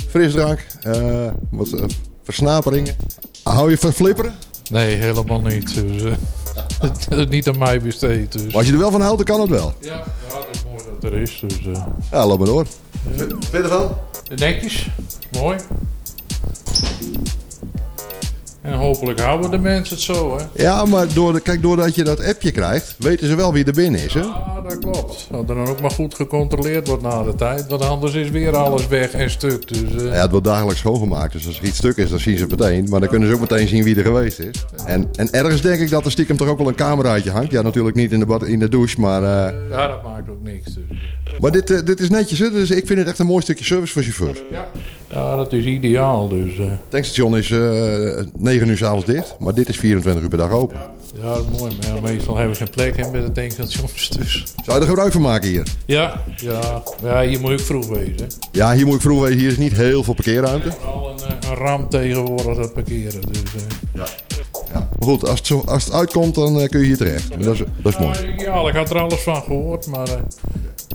frisdrank, 0.09 0.65
eh, 0.81 1.27
wat 1.49 1.71
eh, 1.71 1.83
versnaperingen. 2.23 2.95
Hou 3.43 3.69
je 3.69 3.77
van 3.77 3.93
flipperen? 3.93 4.35
Nee, 4.69 4.95
helemaal 4.95 5.41
niet. 5.41 5.73
Dus, 5.73 6.03
is 7.09 7.25
niet 7.29 7.47
aan 7.47 7.57
mij 7.57 7.81
besteed. 7.81 8.31
Dus. 8.31 8.43
Maar 8.43 8.55
als 8.55 8.65
je 8.65 8.71
er 8.73 8.79
wel 8.79 8.91
van 8.91 9.01
houdt, 9.01 9.17
dan 9.17 9.25
kan 9.25 9.41
het 9.41 9.49
wel. 9.49 9.73
Ja, 9.79 9.93
ja, 9.93 10.03
dat 10.33 10.47
is 10.51 10.63
mooi 10.63 10.83
dat 10.99 11.11
er 11.11 11.17
is. 11.17 11.43
Dus. 11.47 11.77
Ja, 12.11 12.27
loop 12.27 12.37
maar 12.37 12.47
door. 12.47 12.65
Je 13.51 13.57
ervan? 13.57 13.97
Netjes, 14.35 14.89
mooi. 15.31 15.57
En 18.61 18.73
hopelijk 18.73 19.19
houden 19.19 19.51
de 19.51 19.57
mensen 19.57 19.95
het 19.95 20.03
zo, 20.03 20.37
hè? 20.37 20.63
Ja, 20.63 20.85
maar 20.85 21.13
door 21.13 21.33
de, 21.33 21.39
kijk, 21.39 21.61
doordat 21.61 21.95
je 21.95 22.03
dat 22.03 22.25
appje 22.25 22.51
krijgt, 22.51 22.95
weten 22.97 23.27
ze 23.27 23.35
wel 23.35 23.53
wie 23.53 23.65
er 23.65 23.73
binnen 23.73 24.03
is. 24.03 24.13
Hè? 24.13 24.19
Ja, 24.19 24.61
dat 24.67 24.79
klopt. 24.79 25.27
Dat 25.31 25.49
er 25.49 25.55
dan 25.55 25.67
ook 25.67 25.81
maar 25.81 25.91
goed 25.91 26.15
gecontroleerd 26.15 26.87
wordt 26.87 27.03
na 27.03 27.23
de 27.23 27.35
tijd. 27.35 27.67
Want 27.67 27.81
anders 27.81 28.13
is 28.13 28.29
weer 28.29 28.55
alles 28.55 28.87
weg 28.87 29.11
en 29.11 29.29
stuk. 29.29 29.67
Dus, 29.67 30.03
eh, 30.03 30.05
Ja, 30.05 30.21
het 30.21 30.31
wordt 30.31 30.45
dagelijks 30.45 30.79
schoongemaakt, 30.79 31.33
dus 31.33 31.47
als 31.47 31.59
er 31.59 31.65
iets 31.65 31.77
stuk 31.77 31.97
is, 31.97 32.09
dan 32.09 32.19
zien 32.19 32.37
ze 32.37 32.41
het 32.43 32.59
meteen. 32.59 32.89
Maar 32.89 32.99
dan 32.99 33.09
kunnen 33.09 33.27
ze 33.29 33.33
ook 33.33 33.39
meteen 33.39 33.67
zien 33.67 33.83
wie 33.83 33.95
er 33.95 34.03
geweest 34.03 34.39
is. 34.39 34.65
En, 34.85 35.09
en 35.15 35.31
ergens 35.31 35.61
denk 35.61 35.79
ik 35.81 35.89
dat 35.89 36.05
er 36.05 36.11
stiekem 36.11 36.37
toch 36.37 36.47
ook 36.47 36.57
wel 36.57 36.67
een 36.67 36.75
cameraatje 36.75 37.31
hangt. 37.31 37.51
Ja, 37.51 37.61
natuurlijk 37.61 37.95
niet 37.95 38.11
in 38.11 38.19
de, 38.19 38.25
bad, 38.25 38.43
in 38.43 38.59
de 38.59 38.69
douche, 38.69 38.99
maar, 38.99 39.23
eh, 39.23 39.53
ja, 39.69 39.87
dat 39.87 40.03
maakt 40.03 40.29
ook 40.29 40.43
niks. 40.43 40.73
Dus. 40.73 40.83
Maar 41.39 41.51
dit, 41.51 41.69
eh, 41.71 41.79
dit 41.85 41.99
is 41.99 42.09
netjes. 42.09 42.39
Hè? 42.39 42.51
Dus 42.51 42.71
ik 42.71 42.87
vind 42.87 42.99
het 42.99 43.07
echt 43.07 43.19
een 43.19 43.25
mooi 43.25 43.41
stukje 43.41 43.65
service 43.65 43.93
voor 43.93 44.01
chauffeurs. 44.03 44.39
Ja. 44.51 44.67
ja, 45.09 45.35
dat 45.35 45.53
is 45.53 45.65
ideaal. 45.65 46.27
Dus, 46.27 46.57
eh, 46.57 46.65
Het 46.65 46.79
tankstation 46.89 47.37
is 47.37 47.51
eh 47.51 48.25
9 48.37 48.67
uur 48.69 48.77
s'avonds 48.77 49.05
dicht, 49.05 49.35
maar 49.39 49.53
dit 49.53 49.69
is 49.69 49.77
24 49.77 50.23
uur 50.23 50.29
per 50.29 50.37
dag 50.37 50.51
open. 50.51 50.77
ja, 51.21 51.33
dat 51.33 51.45
is 51.51 51.59
mooi. 51.59 51.73
Maar 51.81 51.95
ja, 51.95 52.01
meestal 52.01 52.35
hebben 52.35 52.57
we 52.57 52.63
geen 52.63 52.69
plek 52.73 52.97
hè, 52.97 53.11
met 53.11 53.25
de 53.25 53.31
tankstations. 53.31 54.09
Dus. 54.09 54.43
Zou 54.65 54.77
je 54.77 54.83
er 54.83 54.89
gebruik 54.89 55.11
van 55.11 55.21
maken 55.21 55.49
hier? 55.49 55.67
Ja, 55.85 56.23
ja, 56.35 56.83
ja, 57.03 57.21
hier 57.21 57.39
moet 57.39 57.51
ik 57.51 57.59
vroeg 57.59 57.87
wezen. 57.87 58.27
Ja, 58.51 58.73
hier 58.73 58.85
moet 58.85 58.95
ik 58.95 59.01
vroeg 59.01 59.21
weten, 59.21 59.37
hier 59.39 59.49
is 59.49 59.57
niet 59.57 59.73
heel 59.73 60.03
veel 60.03 60.13
parkeerruimte. 60.13 60.71
Vooral 60.71 61.09
een, 61.09 61.49
een 61.49 61.55
ramp 61.55 61.89
tegenwoordig 61.89 62.55
dat 62.57 62.73
parkeren. 62.73 63.21
Dus, 63.21 63.41
eh. 64.73 64.79
Maar 64.99 65.07
goed, 65.09 65.27
als 65.27 65.37
het, 65.37 65.47
zo, 65.47 65.63
als 65.65 65.83
het 65.83 65.93
uitkomt, 65.93 66.35
dan 66.35 66.59
eh, 66.59 66.69
kun 66.69 66.79
je 66.79 66.85
hier 66.85 66.97
terecht. 66.97 67.29
En 67.29 67.41
dat, 67.41 67.53
is, 67.53 67.63
dat 67.81 67.93
is 67.93 67.99
mooi. 67.99 68.17
Ja, 68.37 68.67
ik 68.67 68.75
had 68.75 68.89
er 68.89 68.99
alles 68.99 69.21
van 69.21 69.41
gehoord, 69.43 69.87
maar 69.87 70.07
eh, 70.07 70.19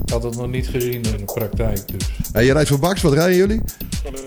ik 0.05 0.09
had 0.09 0.23
het 0.23 0.37
nog 0.37 0.47
niet 0.47 0.67
gezien 0.67 0.91
in 0.91 1.01
de 1.01 1.23
praktijk. 1.33 1.87
Dus. 1.87 2.09
En 2.31 2.45
je 2.45 2.53
rijdt 2.53 2.69
voor 2.69 2.79
Baks, 2.79 3.01
wat 3.01 3.13
rijden 3.13 3.35
jullie? 3.35 3.61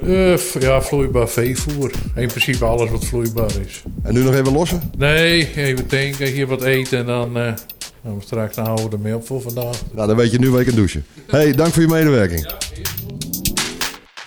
Eh, 0.03 0.61
ja, 0.61 0.83
vloeibaar 0.83 1.29
veevoer. 1.29 1.91
In 2.15 2.29
principe 2.29 2.65
alles 2.65 2.91
wat 2.91 3.05
vloeibaar 3.05 3.50
is. 3.67 3.83
En 4.03 4.15
nu 4.15 4.23
nog 4.23 4.35
even 4.35 4.53
lossen? 4.53 4.83
Nee, 4.99 5.55
even 5.55 5.87
tanken, 5.87 6.27
hier 6.27 6.47
wat 6.47 6.62
eten 6.62 6.99
en 6.99 7.06
dan 7.06 7.33
we 7.33 8.25
straks 8.25 8.55
dan 8.55 8.65
houden 8.65 8.91
we 8.91 8.97
ermee 8.97 9.15
op 9.15 9.27
voor 9.27 9.41
vandaag. 9.41 9.77
Nou, 9.93 10.09
dan 10.09 10.17
weet 10.17 10.31
je 10.31 10.39
nu 10.39 10.50
waar 10.50 10.59
je 10.59 10.67
kan 10.67 10.75
douchen. 10.75 11.05
hey, 11.27 11.53
dank 11.53 11.73
voor 11.73 11.83
je 11.83 11.89
medewerking. 11.89 12.53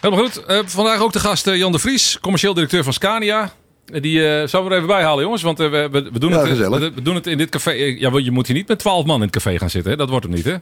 Helemaal 0.02 0.26
goed. 0.26 0.44
Vandaag 0.66 1.02
ook 1.02 1.14
de 1.14 1.20
gast 1.20 1.46
Jan 1.46 1.72
de 1.72 1.80
Vries, 1.80 2.18
commercieel 2.22 2.54
directeur 2.54 2.84
van 2.84 2.94
Scania. 2.94 3.52
Eh, 3.92 4.02
Die 4.02 4.20
eh 4.28 4.48
zouden 4.48 4.64
we 4.64 4.70
er 4.70 4.76
even 4.84 4.88
bij 4.96 5.04
halen, 5.04 5.24
jongens. 5.24 5.42
Want 5.42 5.60
eh, 5.60 5.70
we, 5.70 5.90
we, 5.92 6.20
doen 6.20 6.32
Ja, 6.32 6.46
het, 6.46 6.60
eh, 6.62 6.70
we, 6.70 6.92
we 6.96 7.02
doen 7.02 7.16
het 7.16 7.28
in 7.28 7.38
dit 7.38 7.50
café. 7.50 7.72
eh, 7.72 8.00
Ja, 8.00 8.12
je 8.18 8.32
moet 8.32 8.48
hier 8.48 8.56
niet 8.56 8.68
met 8.68 8.80
twaalf 8.80 9.06
man 9.06 9.16
in 9.16 9.22
het 9.22 9.32
café 9.32 9.58
gaan 9.58 9.70
zitten. 9.70 9.92
Hè? 9.92 9.98
Dat 9.98 10.10
wordt 10.10 10.26
hem 10.26 10.34
niet, 10.36 10.46
hè? 10.46 10.56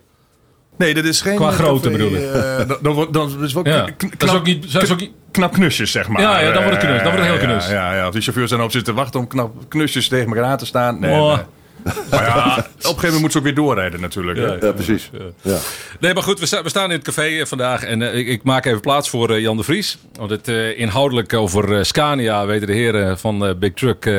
Nee, 0.78 0.94
dat 0.94 1.04
is 1.06 1.22
geen... 1.22 1.36
Qua 1.36 1.48
eh, 1.50 1.54
grootte 1.56 1.90
bedoel 1.90 2.12
ik. 2.12 2.22
eh, 2.34 2.94
wordt- 2.94 3.14
dat 3.14 3.36
is 3.42 3.54
wel 3.54 3.68
Ja. 3.68 3.82
kn- 3.82 3.94
kn- 3.98 4.14
Dat 4.18 4.30
is 4.30 4.36
ook 4.36 4.46
niet- 4.46 4.72
dat 4.74 4.84
is 4.84 4.92
ook 4.92 5.00
niet- 5.00 5.12
knap 5.32 5.54
knusjes, 5.54 5.92
zeg 5.92 6.08
maar. 6.08 6.22
Ja, 6.22 6.40
ja, 6.40 6.52
dan 6.52 6.64
wordt 6.64 6.78
het 6.82 6.86
knus, 6.90 7.02
dan 7.04 7.12
wordt 7.12 7.28
het 7.28 7.38
heel 7.40 7.48
Eh, 7.48 7.54
knus. 7.54 7.68
Ja, 7.68 7.74
ja, 7.74 7.96
ja. 7.96 8.10
Die 8.12 8.22
chauffeurs 8.22 8.50
dan 8.50 8.62
op 8.64 8.72
zitten 8.72 8.94
te 8.94 9.00
wachten 9.00 9.20
om 9.20 9.28
knap 9.28 9.52
knusjes 9.68 10.08
tegen 10.08 10.28
elkaar 10.28 10.44
aan 10.44 10.58
te 10.58 10.66
staan. 10.66 11.00
Nee, 11.00 11.12
Oh. 11.20 11.36
nee. 11.36 11.44
Maar 11.84 12.26
ja, 12.26 12.56
op 12.58 12.66
een 12.66 12.82
gegeven 12.82 12.94
moment 12.94 13.12
moeten 13.12 13.32
ze 13.32 13.38
ook 13.38 13.44
weer 13.44 13.56
doorrijden 13.56 14.02
natuurlijk. 14.02 14.62
Ja, 14.64 14.72
precies. 14.72 15.10
Ja. 15.42 15.58
Nee, 16.00 16.14
maar 16.14 16.24
goed, 16.24 16.40
we, 16.40 16.46
sta- 16.46 16.64
we 16.64 16.70
staan 16.70 16.84
in 16.92 16.96
het 16.98 17.04
café 17.04 17.22
eh, 17.40 17.46
vandaag 17.46 17.84
en 17.84 18.02
eh, 18.02 18.18
ik, 18.18 18.28
ik 18.28 18.44
maak 18.44 18.66
even 18.66 18.80
plaats 18.80 19.10
voor 19.10 19.30
eh, 19.30 19.40
Jan 19.42 19.58
de 19.58 19.64
Vries. 19.64 19.98
Want 20.14 20.30
het 20.30 20.48
eh, 20.48 20.80
inhoudelijk 20.80 21.34
over 21.34 21.86
Scania 21.86 22.46
weten 22.46 22.68
de 22.68 22.74
heren 22.74 23.20
van 23.20 23.56
Big 23.60 23.74
Truck 23.74 24.10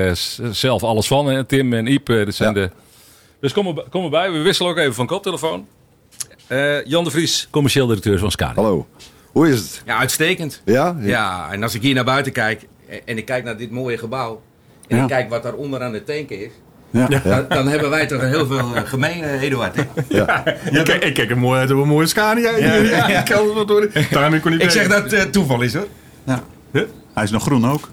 zelf 0.51 0.83
alles 0.83 1.07
van. 1.07 1.27
hè. 1.27 1.45
Tim 1.45 1.73
en 1.73 1.87
Iep, 1.87 2.07
dat 2.07 2.35
zijn 2.35 2.55
Ja. 2.55 2.61
de... 2.61 2.71
Dus 3.41 3.53
kom, 3.53 3.67
er, 3.67 3.85
kom 3.91 4.05
erbij, 4.05 4.33
we 4.33 4.39
wisselen 4.39 4.71
ook 4.71 4.79
even 4.79 4.95
van 4.95 5.07
koptelefoon. 5.07 5.67
Eh, 6.47 6.85
Jan 6.85 7.05
de 7.05 7.11
Vries, 7.11 7.49
commercieel 7.51 7.87
directeur 7.87 8.19
van 8.19 8.31
Scania. 8.31 8.55
Hallo. 8.55 8.87
Hoe 9.33 9.49
is 9.49 9.59
het? 9.59 9.83
Ja, 9.87 9.99
uitstekend. 9.99 10.63
Ja? 10.65 10.97
Ja, 11.01 11.49
en 11.53 11.63
als 11.63 11.75
ik 11.75 11.83
hier 11.83 11.95
naar 11.95 12.05
buiten 12.05 12.33
kijk 12.33 12.67
en 13.05 13.19
ik 13.19 13.25
kijk 13.25 13.45
naar 13.45 13.57
dit 13.57 13.71
mooie 13.71 13.99
gebouw 13.99 14.43
en 14.89 14.97
Ja. 14.97 15.03
ik 15.03 15.09
kijk 15.09 15.29
wat 15.31 15.43
daaronder 15.43 15.83
aan 15.83 15.93
de 15.93 16.05
tanken 16.05 16.45
is, 16.45 16.51
Ja. 16.91 17.09
dan, 17.25 17.45
dan 17.49 17.69
hebben 17.69 17.91
wij 17.91 18.07
toch 18.07 18.21
heel 18.21 18.47
veel 18.47 18.59
eh, 18.75 18.83
gemeen, 18.85 19.23
eh, 19.23 19.43
Eduard. 19.43 19.77
hè? 19.77 19.83
Ik 20.79 20.85
kijk, 20.85 21.05
ik 21.05 21.15
kijk 21.15 21.31
een 21.31 21.39
mooie, 21.39 21.61
een 21.69 21.77
mooie 21.89 22.07
Scania. 22.07 22.51
Ja, 22.57 23.25
Ik 24.35 24.41
kon 24.43 24.53
niet 24.53 24.63
Ik 24.63 24.71
zeg 24.71 24.89
dat 24.89 25.11
het 25.11 25.33
toeval 25.33 25.61
is 25.61 25.75
hoor. 25.75 25.87
Ja. 26.25 26.43
Hij 27.15 27.25
is 27.25 27.31
nog 27.31 27.43
groen 27.43 27.71
ook. 27.71 27.89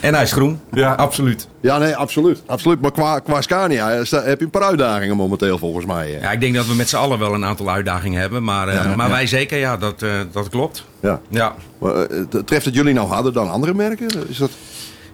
En 0.00 0.14
hij 0.14 0.22
is 0.22 0.32
groen. 0.32 0.60
Ja, 0.72 0.92
absoluut. 0.92 1.48
Ja, 1.60 1.78
nee, 1.78 1.96
absoluut. 1.96 2.42
absoluut. 2.46 2.80
Maar 2.80 2.92
qua, 2.92 3.18
qua 3.18 3.40
Scania 3.40 3.88
heb 4.10 4.38
je 4.38 4.44
een 4.44 4.50
paar 4.50 4.62
uitdagingen 4.62 5.16
momenteel 5.16 5.58
volgens 5.58 5.86
mij. 5.86 6.18
Ja, 6.20 6.30
ik 6.32 6.40
denk 6.40 6.54
dat 6.54 6.66
we 6.66 6.74
met 6.74 6.88
z'n 6.88 6.96
allen 6.96 7.18
wel 7.18 7.34
een 7.34 7.44
aantal 7.44 7.70
uitdagingen 7.70 8.20
hebben, 8.20 8.44
maar, 8.44 8.68
eh, 8.68 8.94
maar 8.94 9.10
wij 9.10 9.26
zeker, 9.26 9.58
ja, 9.58 9.76
dat, 9.76 10.02
eh, 10.02 10.10
dat 10.32 10.48
klopt. 10.48 10.84
Ja. 11.00 11.20
Ja. 11.28 11.54
Maar, 11.78 12.06
treft 12.44 12.64
het 12.64 12.74
jullie 12.74 12.94
nou 12.94 13.08
harder 13.08 13.32
dan 13.32 13.50
andere 13.50 13.74
merken? 13.74 14.08
Is 14.28 14.36
dat... 14.38 14.50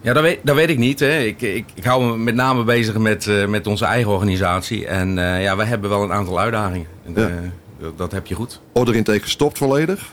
Ja, 0.02 0.12
dat 0.12 0.22
weet, 0.22 0.38
dat 0.42 0.56
weet 0.56 0.68
ik 0.68 0.78
niet. 0.78 1.00
Hè. 1.00 1.18
Ik, 1.18 1.42
ik, 1.42 1.64
ik 1.74 1.84
hou 1.84 2.04
me 2.04 2.16
met 2.16 2.34
name 2.34 2.64
bezig 2.64 2.98
met, 2.98 3.26
eh, 3.26 3.46
met 3.46 3.66
onze 3.66 3.84
eigen 3.84 4.12
organisatie. 4.12 4.86
En 4.86 5.18
eh, 5.18 5.42
ja, 5.42 5.56
wij 5.56 5.66
hebben 5.66 5.90
wel 5.90 6.02
een 6.02 6.12
aantal 6.12 6.40
uitdagingen. 6.40 6.86
Ja. 7.14 7.26
eh, 7.28 7.34
dat, 7.80 7.98
dat 7.98 8.12
heb 8.12 8.26
je 8.26 8.34
goed. 8.34 8.60
Order 8.72 8.94
intake 8.94 9.20
gestopt 9.20 9.58
volledig? 9.58 10.12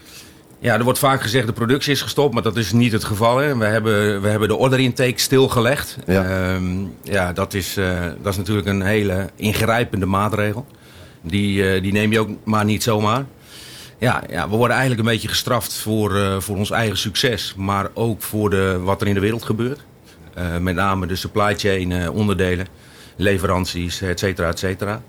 Ja, 0.59 0.77
er 0.77 0.83
wordt 0.83 0.99
vaak 0.99 1.21
gezegd 1.21 1.47
de 1.47 1.53
productie 1.53 1.91
is 1.91 2.01
gestopt, 2.01 2.33
maar 2.33 2.43
dat 2.43 2.55
is 2.55 2.71
niet 2.71 2.91
het 2.91 3.03
geval. 3.03 3.37
Hè. 3.37 3.57
We, 3.57 3.65
hebben, 3.65 4.21
we 4.21 4.27
hebben 4.27 4.47
de 4.47 4.55
order 4.55 4.79
intake 4.79 5.19
stilgelegd. 5.19 5.97
Ja. 6.05 6.29
Ja, 6.29 6.59
ja 7.03 7.33
dat, 7.33 7.53
is, 7.53 7.73
dat 8.21 8.31
is 8.31 8.37
natuurlijk 8.37 8.67
een 8.67 8.81
hele 8.81 9.29
ingrijpende 9.35 10.05
maatregel. 10.05 10.65
Die, 11.21 11.81
die 11.81 11.91
neem 11.91 12.11
je 12.11 12.19
ook 12.19 12.29
maar 12.43 12.65
niet 12.65 12.83
zomaar. 12.83 13.25
Ja, 13.99 14.23
ja, 14.29 14.49
we 14.49 14.55
worden 14.55 14.75
eigenlijk 14.75 15.07
een 15.07 15.13
beetje 15.13 15.27
gestraft 15.27 15.73
voor, 15.73 16.15
eh, 16.15 16.39
voor 16.39 16.57
ons 16.57 16.71
eigen 16.71 16.97
succes, 16.97 17.53
maar 17.55 17.89
ook 17.93 18.21
voor 18.21 18.49
de, 18.49 18.79
wat 18.79 19.01
er 19.01 19.07
in 19.07 19.13
de 19.13 19.19
wereld 19.19 19.43
gebeurt. 19.43 19.79
Eh, 20.33 20.57
met 20.57 20.75
name 20.75 21.07
de 21.07 21.15
supply 21.15 21.55
chain 21.55 21.91
eh, 21.91 22.15
onderdelen, 22.15 22.67
leveranties, 23.15 24.01
et 24.01 24.19
cetera, 24.19 24.47
et 24.47 24.59
cetera. 24.59 25.01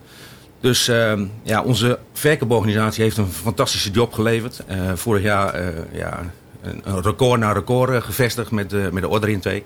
Dus 0.61 0.89
ehm, 0.89 1.27
ja, 1.43 1.63
onze 1.63 1.99
verkooporganisatie 2.13 3.03
heeft 3.03 3.17
een 3.17 3.29
fantastische 3.29 3.91
job 3.91 4.13
geleverd. 4.13 4.61
Vorig 4.95 5.23
jaar 5.23 5.61
ja, 5.93 6.21
een, 6.63 7.03
record 7.03 7.41
na 7.41 7.53
record 7.53 8.05
gevestigd 8.05 8.51
met 8.51 8.71
de, 8.71 8.89
met 8.93 9.03
de 9.03 9.09
order 9.09 9.29
intake. 9.29 9.63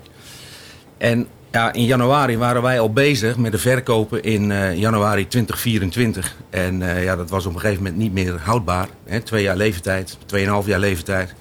En 0.97 1.27
ja, 1.53 1.73
in 1.73 1.85
januari 1.85 2.37
waren 2.37 2.61
wij 2.61 2.79
al 2.79 2.93
bezig 2.93 3.37
met 3.37 3.51
de 3.51 3.57
verkopen 3.57 4.23
in 4.23 4.51
eh, 4.51 4.75
januari 4.75 5.27
2024. 5.27 6.35
En 6.49 6.81
eh, 6.81 7.03
ja, 7.03 7.15
dat 7.15 7.29
was 7.29 7.45
op 7.45 7.53
een 7.53 7.59
gegeven 7.59 7.83
moment 7.83 8.01
niet 8.01 8.13
meer 8.13 8.39
houdbaar. 8.39 8.87
Hè? 9.05 9.21
Twee 9.21 9.43
jaar 9.43 9.55
leeftijd, 9.55 10.17
tweeënhalf 10.25 10.65
jaar 10.65 10.79
leeftijd. 10.79 11.33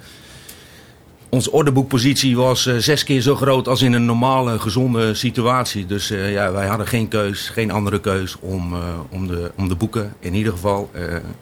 Onze 1.28 1.52
orderboekpositie 1.52 2.36
was 2.36 2.66
eh, 2.66 2.76
zes 2.76 3.04
keer 3.04 3.20
zo 3.20 3.34
groot 3.34 3.68
als 3.68 3.82
in 3.82 3.92
een 3.92 4.04
normale, 4.04 4.58
gezonde 4.58 5.14
situatie. 5.14 5.86
Dus 5.86 6.08
ja, 6.08 6.52
wij 6.52 6.66
hadden 6.66 6.86
geen 6.86 7.08
keus, 7.08 7.48
geen 7.48 7.70
andere 7.70 8.00
keus 8.00 8.36
om, 8.40 8.74
om, 9.10 9.26
de, 9.26 9.50
om 9.56 9.68
de 9.68 9.74
boeken, 9.74 10.14
in 10.20 10.34
ieder 10.34 10.52
geval 10.52 10.90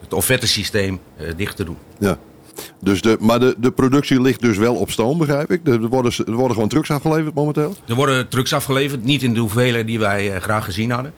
het 0.01 0.13
offertesysteem, 0.13 1.01
dicht 1.37 1.57
te 1.57 1.65
doen. 1.65 1.77
Ja. 1.99 2.19
Dus 2.83 3.03
de, 3.03 3.17
maar 3.21 3.41
de, 3.41 3.55
de 3.59 3.71
productie 3.71 4.21
ligt 4.21 4.41
dus 4.41 4.57
wel 4.57 4.75
op 4.75 4.91
stoom, 4.91 5.19
begrijp 5.19 5.51
ik. 5.51 5.67
Er 5.67 5.89
worden, 5.89 6.13
er 6.27 6.33
worden 6.33 6.55
gewoon 6.55 6.69
trucks 6.69 6.91
afgeleverd 6.91 7.35
momenteel. 7.35 7.75
Er 7.89 7.95
worden 7.95 8.29
trucks 8.29 8.53
afgeleverd, 8.53 9.05
niet 9.05 9.23
in 9.23 9.35
de 9.35 9.41
hoeveelheden 9.41 9.87
die 9.87 9.99
wij 9.99 10.35
eh, 10.35 10.41
graag 10.41 10.65
gezien 10.65 10.91
hadden. 10.91 11.13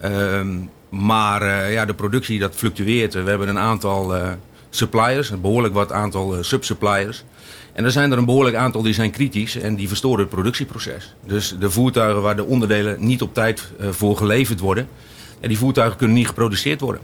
Ehm, 0.00 0.56
maar 0.88 1.42
eh, 1.42 1.72
ja, 1.72 1.84
de 1.84 1.94
productie 1.94 2.38
dat 2.38 2.54
fluctueert. 2.54 3.14
We 3.14 3.28
hebben 3.28 3.48
een 3.48 3.58
aantal 3.58 4.16
eh, 4.16 4.28
suppliers, 4.70 5.30
een 5.30 5.40
behoorlijk 5.40 5.74
wat 5.74 5.92
aantal 5.92 6.36
subsuppliers. 6.40 7.24
En 7.72 7.84
er 7.84 7.90
zijn 7.90 8.12
er 8.12 8.18
een 8.18 8.24
behoorlijk 8.24 8.56
aantal 8.56 8.82
die 8.82 8.94
zijn 8.94 9.10
kritisch 9.10 9.56
en 9.56 9.74
die 9.76 9.88
verstoren 9.88 10.20
het 10.20 10.28
productieproces. 10.28 11.14
Dus 11.26 11.56
de 11.58 11.70
voertuigen 11.70 12.22
waar 12.22 12.36
de 12.36 12.44
onderdelen 12.44 12.96
niet 12.98 13.22
op 13.22 13.34
tijd 13.34 13.68
voor 13.90 14.16
geleverd 14.16 14.60
worden, 14.60 14.88
die 15.40 15.58
voertuigen 15.58 15.96
kunnen 15.98 16.16
niet 16.16 16.26
geproduceerd 16.26 16.80
worden. 16.80 17.00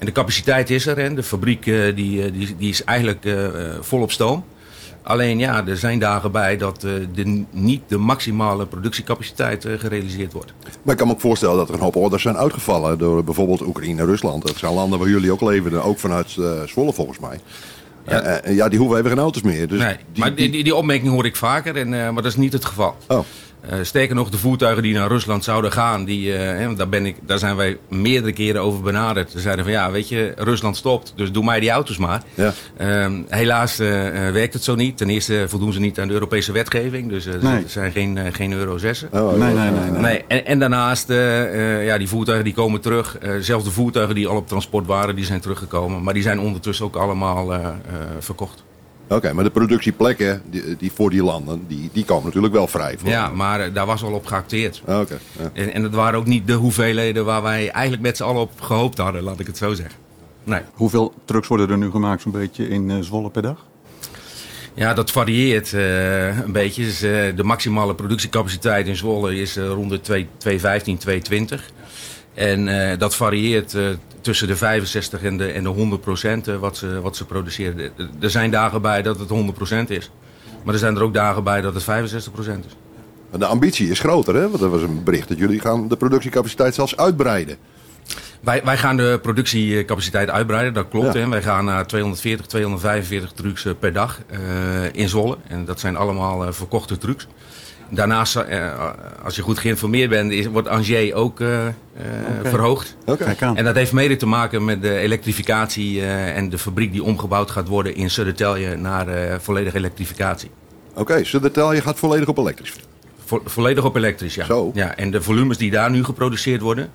En 0.00 0.06
de 0.06 0.12
capaciteit 0.12 0.70
is 0.70 0.86
er 0.86 0.98
en 0.98 1.14
de 1.14 1.22
fabriek 1.22 1.66
eh, 1.66 1.96
die, 1.96 2.22
eh, 2.24 2.32
die, 2.32 2.56
die 2.56 2.68
is 2.68 2.84
eigenlijk 2.84 3.24
eh, 3.24 3.34
vol 3.80 4.00
op 4.00 4.12
stoom. 4.12 4.44
Alleen 5.02 5.38
ja, 5.38 5.66
er 5.66 5.76
zijn 5.76 5.98
dagen 5.98 6.32
bij 6.32 6.56
dat 6.56 6.80
de, 6.80 7.44
niet 7.50 7.82
de 7.86 7.98
maximale 7.98 8.66
productiecapaciteit 8.66 9.66
gerealiseerd 9.78 10.32
wordt. 10.32 10.52
Maar 10.82 10.92
ik 10.92 10.98
kan 10.98 11.06
me 11.06 11.12
ook 11.12 11.20
voorstellen 11.20 11.56
dat 11.56 11.68
er 11.68 11.74
een 11.74 11.80
hoop 11.80 11.96
orders 11.96 12.22
zijn 12.22 12.36
uitgevallen. 12.36 12.98
Door 12.98 13.24
bijvoorbeeld 13.24 13.66
Oekraïne 13.66 14.00
en 14.00 14.06
Rusland. 14.06 14.46
Dat 14.46 14.56
zijn 14.56 14.72
landen 14.74 14.98
waar 14.98 15.08
jullie 15.08 15.32
ook 15.32 15.40
leverden. 15.40 15.82
Ook 15.82 15.98
vanuit 15.98 16.36
Zwolle 16.66 16.92
volgens 16.92 17.18
mij. 17.18 17.40
Ja. 18.06 18.40
Ja. 18.44 18.68
die 18.68 18.78
hoeven 18.78 18.98
even 18.98 19.10
geen 19.10 19.18
auto's 19.18 19.42
meer. 19.42 19.68
Dus 19.68 19.80
nee, 19.80 19.96
maar 20.16 20.34
die, 20.34 20.50
die, 20.50 20.64
die 20.64 20.74
opmerking 20.74 21.12
hoor 21.12 21.26
ik 21.26 21.36
vaker, 21.36 21.76
en, 21.76 21.88
maar 21.88 22.22
dat 22.22 22.24
is 22.24 22.36
niet 22.36 22.52
het 22.52 22.64
geval. 22.64 22.96
Oh, 23.08 23.24
sterker 23.82 24.14
nog, 24.14 24.30
de 24.30 24.38
voertuigen 24.38 24.82
die 24.82 24.94
naar 24.94 25.08
Rusland 25.08 25.44
zouden 25.44 25.72
gaan, 25.72 26.04
die, 26.04 26.32
eh, 26.36 26.38
hè, 26.58 26.74
daar, 26.74 26.88
ben 26.88 27.06
ik, 27.06 27.16
daar 27.26 27.38
zijn 27.38 27.56
wij 27.56 27.78
meerdere 27.88 28.32
keren 28.32 28.62
over 28.62 28.80
benaderd. 28.80 29.30
Ze 29.30 29.40
zeiden 29.40 29.64
van 29.64 29.72
ja, 29.74 29.90
weet 29.90 30.08
je, 30.08 30.32
Rusland 30.36 30.76
stopt, 30.76 31.12
dus 31.16 31.32
doe 31.32 31.44
mij 31.44 31.60
die 31.60 31.70
auto's 31.70 31.96
maar. 31.96 32.22
ja. 32.34 32.52
Ehm, 32.76 33.12
helaas 33.28 33.78
eh, 33.78 34.26
eh, 34.26 34.32
werkt 34.32 34.52
het 34.54 34.64
zo 34.64 34.74
niet. 34.74 34.96
Ten 34.96 35.10
eerste 35.10 35.44
voldoen 35.48 35.72
ze 35.72 35.80
niet 35.80 36.00
aan 36.00 36.08
de 36.08 36.14
Europese 36.14 36.52
wetgeving, 36.52 37.08
dus 37.08 37.26
eh, 37.26 37.34
Nee. 37.42 37.62
er 37.62 37.68
zijn 37.70 37.92
geen, 37.92 38.18
eh, 38.18 38.32
geen 38.32 38.52
Euro 38.52 38.78
6'en. 38.78 39.08
Oh, 39.20 39.32
Nee, 39.36 39.54
ja. 39.54 39.62
nee, 39.62 39.70
nee. 39.80 39.90
nee. 39.90 40.00
Nee, 40.00 40.24
en, 40.28 40.46
en 40.46 40.58
daarnaast, 40.58 41.10
eh, 41.10 41.78
eh, 41.78 41.86
ja, 41.86 41.98
die 41.98 42.08
voertuigen 42.08 42.44
die 42.44 42.54
komen 42.54 42.80
terug. 42.80 43.18
Eh, 43.18 43.30
zelfs 43.40 43.64
de 43.64 43.70
voertuigen 43.70 44.14
die 44.14 44.28
al 44.28 44.36
op 44.36 44.48
transport 44.48 44.86
waren, 44.86 45.14
die 45.16 45.24
zijn 45.24 45.40
teruggekomen. 45.40 46.02
Maar 46.02 46.14
die 46.14 46.22
zijn 46.22 46.40
ondertussen 46.40 46.84
ook 46.84 46.96
allemaal 46.96 47.52
eh, 47.54 47.60
eh, 47.64 47.72
verkocht. 48.18 48.62
Oké, 49.10 49.32
maar 49.32 49.44
de 49.44 49.50
productieplekken 49.50 50.42
die, 50.50 50.76
die 50.76 50.92
voor 50.92 51.10
die 51.10 51.22
landen, 51.22 51.64
die, 51.68 51.90
die 51.92 52.04
komen 52.04 52.24
natuurlijk 52.24 52.52
wel 52.52 52.66
vrij. 52.66 52.98
Voor. 52.98 53.08
Ja, 53.08 53.28
maar 53.28 53.60
eh, 53.60 53.74
daar 53.74 53.86
was 53.86 54.02
al 54.02 54.12
op 54.12 54.26
geacteerd. 54.26 54.82
Ah, 54.86 55.00
Oké, 55.00 55.18
ja. 55.38 55.50
En, 55.52 55.72
en 55.72 55.82
dat 55.82 55.94
waren 55.94 56.18
ook 56.18 56.26
niet 56.26 56.46
de 56.46 56.52
hoeveelheden 56.52 57.24
waar 57.24 57.42
wij 57.42 57.70
eigenlijk 57.70 58.02
met 58.02 58.16
z'n 58.16 58.22
allen 58.22 58.40
op 58.40 58.60
gehoopt 58.60 58.98
hadden, 58.98 59.22
laat 59.22 59.40
ik 59.40 59.46
het 59.46 59.56
zo 59.56 59.74
zeggen. 59.74 59.96
Nee. 60.44 60.60
Hoeveel 60.72 61.14
trucks 61.24 61.48
worden 61.48 61.70
er 61.70 61.78
nu 61.78 61.90
gemaakt 61.90 62.22
zo'n 62.22 62.32
beetje 62.32 62.68
in 62.68 62.90
eh, 62.90 62.96
Zwolle 63.00 63.30
per 63.30 63.42
dag? 63.42 63.66
Ja, 64.74 64.94
dat 64.94 65.10
varieert 65.10 65.72
eh, 65.72 66.38
een 66.38 66.52
beetje. 66.52 66.84
Dus, 66.84 66.98
de 66.98 67.42
maximale 67.42 67.94
productiecapaciteit 67.94 68.86
in 68.86 68.96
Zwolle 68.96 69.36
is 69.40 69.56
eh, 69.56 69.68
rond 69.68 69.90
de 69.90 70.00
2 70.00 70.28
215, 70.36 70.98
220. 70.98 71.70
En 72.34 72.90
eh, 72.90 72.98
dat 72.98 73.16
varieert 73.16 73.74
eh, 73.74 73.82
tussen 74.20 74.46
de 74.48 74.56
65 74.56 75.22
en 75.22 75.36
de, 75.36 75.46
en 75.46 75.62
de 75.62 75.68
100 75.68 76.00
procent 76.00 76.48
eh, 76.48 76.56
wat, 76.56 76.76
ze, 76.76 77.00
wat 77.00 77.16
ze 77.16 77.24
produceren. 77.24 77.90
Er- 78.20 78.30
zijn 78.30 78.50
dagen 78.50 78.82
bij 78.82 79.02
dat 79.02 79.18
het 79.18 79.28
100 79.28 79.56
procent 79.56 79.90
is. 79.90 80.10
Maar 80.64 80.74
er 80.74 80.80
zijn 80.80 80.96
er 80.96 81.02
ook 81.02 81.14
dagen 81.14 81.44
bij 81.44 81.60
dat 81.60 81.74
het 81.74 81.82
65 81.82 82.32
procent 82.32 82.64
is. 82.64 82.76
De 83.38 83.46
ambitie 83.46 83.90
is 83.90 83.98
groter, 84.00 84.34
hè? 84.34 84.50
Want 84.50 84.62
er 84.62 84.70
was 84.70 84.82
een 84.82 85.04
bericht 85.04 85.28
dat 85.28 85.38
jullie 85.38 85.60
gaan 85.60 85.88
de 85.88 85.96
productiecapaciteit 85.96 86.74
zelfs 86.74 86.96
uitbreiden. 86.96 87.56
Wij, 88.40 88.64
wij 88.64 88.76
gaan 88.76 88.96
de 88.96 89.18
productiecapaciteit 89.22 90.30
uitbreiden, 90.30 90.74
dat 90.74 90.88
klopt. 90.88 91.14
Ja. 91.14 91.20
Hè. 91.20 91.28
Wij 91.28 91.42
gaan 91.42 91.64
naar 91.64 91.86
240, 91.86 92.46
245 92.46 93.32
trucks 93.32 93.66
per 93.78 93.92
dag 93.92 94.20
in 94.92 95.08
Zwolle. 95.08 95.36
En 95.48 95.64
dat 95.64 95.80
zijn 95.80 95.96
allemaal 95.96 96.52
verkochte 96.52 96.98
trucks. 96.98 97.26
Daarnaast, 97.90 98.36
eh, 98.36 98.90
als 99.24 99.36
je 99.36 99.42
goed 99.42 99.58
geïnformeerd 99.58 100.10
bent, 100.10 100.32
is, 100.32 100.46
wordt 100.46 100.68
Angers 100.68 101.12
ook 101.12 101.40
eh, 101.40 101.66
eh, 101.66 101.72
verhoogd. 102.42 102.96
En 103.54 103.64
dat 103.64 103.74
heeft 103.74 103.92
mede 103.92 104.16
te 104.16 104.26
maken 104.26 104.64
met 104.64 104.82
de 104.82 104.96
elektrificatie 104.98 106.00
eh, 106.00 106.36
en 106.36 106.48
de 106.48 106.58
fabriek 106.58 106.92
die 106.92 107.02
omgebouwd 107.04 107.50
gaat 107.50 107.68
worden 107.68 107.94
in 107.94 108.10
Södertälje 108.10 108.76
naar 108.76 109.08
eh, 109.08 109.34
volledige 109.38 109.76
elektrificatie. 109.76 110.50
Oké, 110.94 111.24
Södertälje 111.24 111.74
je 111.74 111.82
gaat 111.82 111.98
volledig 111.98 112.28
op 112.28 112.38
elektrisch. 112.38 112.72
Vo- 113.24 113.42
volledig 113.44 113.84
op 113.84 113.96
elektrisch, 113.96 114.34
ja. 114.34 114.44
Zo. 114.44 114.70
ja. 114.74 114.96
En 114.96 115.10
de 115.10 115.22
volumes 115.22 115.56
die 115.58 115.70
daar 115.70 115.90
nu 115.90 116.04
geproduceerd 116.04 116.60
worden, 116.60 116.90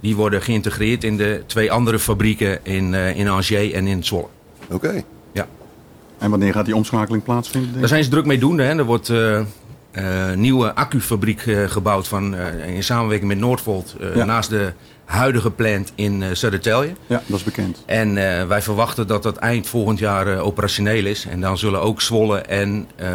die 0.00 0.16
worden 0.16 0.42
geïntegreerd 0.42 1.04
in 1.04 1.16
de 1.16 1.42
twee 1.46 1.72
andere 1.72 1.98
fabrieken 1.98 2.64
in, 2.64 2.94
eh, 2.94 3.16
in 3.18 3.28
Angers 3.28 3.50
en 3.72 3.86
in 3.86 4.04
Zwolle. 4.04 4.26
Oké. 4.70 5.02
Ja. 5.32 5.46
En 6.18 6.30
wanneer 6.30 6.52
gaat 6.52 6.64
die 6.64 6.76
omschakeling 6.76 7.22
plaatsvinden? 7.22 7.78
Daar 7.78 7.88
zijn 7.88 8.04
ze 8.04 8.10
druk 8.10 8.26
mee 8.26 8.38
doen. 8.38 8.58
Hè. 8.58 8.78
Er 8.78 8.84
wordt 8.84 9.12
nieuwe 10.34 10.74
accufabriek 10.74 11.46
eh, 11.46 11.64
gebouwd 11.68 12.08
van, 12.08 12.34
eh, 12.34 12.74
in 12.74 12.82
samenwerking 12.82 13.28
met 13.28 13.38
Noordvolt 13.38 13.96
eh, 14.00 14.16
Ja. 14.16 14.24
naast 14.24 14.50
de 14.50 14.72
huidige 15.04 15.50
plant 15.50 15.92
in 15.94 16.22
eh 16.22 16.28
Södertälje. 16.32 16.92
Ja, 17.06 17.22
dat 17.26 17.38
is 17.38 17.44
bekend. 17.44 17.82
En 17.86 18.08
eh, 18.40 18.46
wij 18.46 18.62
verwachten 18.62 19.06
dat 19.06 19.22
dat 19.22 19.36
eind 19.36 19.66
volgend 19.66 19.98
jaar 19.98 20.26
eh, 20.26 20.46
operationeel 20.46 21.04
is. 21.06 21.26
En 21.26 21.40
dan 21.40 21.58
zullen 21.58 21.80
ook 21.82 22.00
Zwolle 22.00 22.38
en 22.38 22.86
eh 22.96 23.12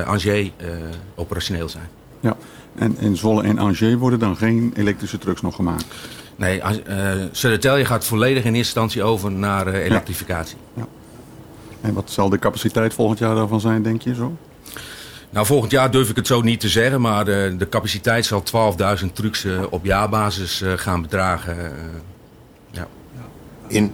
eh, 0.00 0.06
Angers 0.06 0.26
eh, 0.26 0.42
operationeel 1.14 1.68
zijn. 1.68 1.88
Ja. 2.20 2.36
En 2.74 2.96
in 2.98 3.16
Zwolle 3.16 3.42
en 3.42 3.58
Angers 3.58 3.94
worden 3.94 4.18
dan 4.18 4.36
geen 4.36 4.72
elektrische 4.76 5.18
trucks 5.18 5.40
nog 5.40 5.54
gemaakt. 5.54 5.84
Nee, 6.36 6.60
eh 6.60 7.10
Södertälje 7.32 7.84
gaat 7.84 8.04
volledig 8.04 8.38
in 8.44 8.54
eerste 8.54 8.58
instantie 8.58 9.02
over 9.02 9.32
naar 9.32 9.66
eh, 9.66 9.84
elektrificatie. 9.84 10.56
En 11.80 11.94
wat 11.94 12.10
zal 12.10 12.28
de 12.28 12.38
capaciteit 12.38 12.94
volgend 12.94 13.18
jaar 13.18 13.34
daarvan 13.34 13.60
zijn, 13.60 13.82
denk 13.82 14.02
je 14.02 14.14
zo? 14.14 14.36
Nou, 15.32 15.46
volgend 15.46 15.70
jaar 15.72 15.90
durf 15.90 16.08
ik 16.10 16.16
het 16.16 16.26
zo 16.26 16.40
niet 16.40 16.60
te 16.60 16.68
zeggen, 16.68 17.00
maar 17.00 17.24
de, 17.24 17.54
de 17.58 17.68
capaciteit 17.68 18.26
zal 18.26 18.42
12.000 19.00 19.06
trucks 19.12 19.44
eh, 19.44 19.62
op 19.70 19.84
jaarbasis 19.84 20.62
eh, 20.62 20.72
gaan 20.76 21.02
bedragen. 21.02 21.58
eh, 21.64 21.70
ja. 22.70 22.86
In 23.68 23.92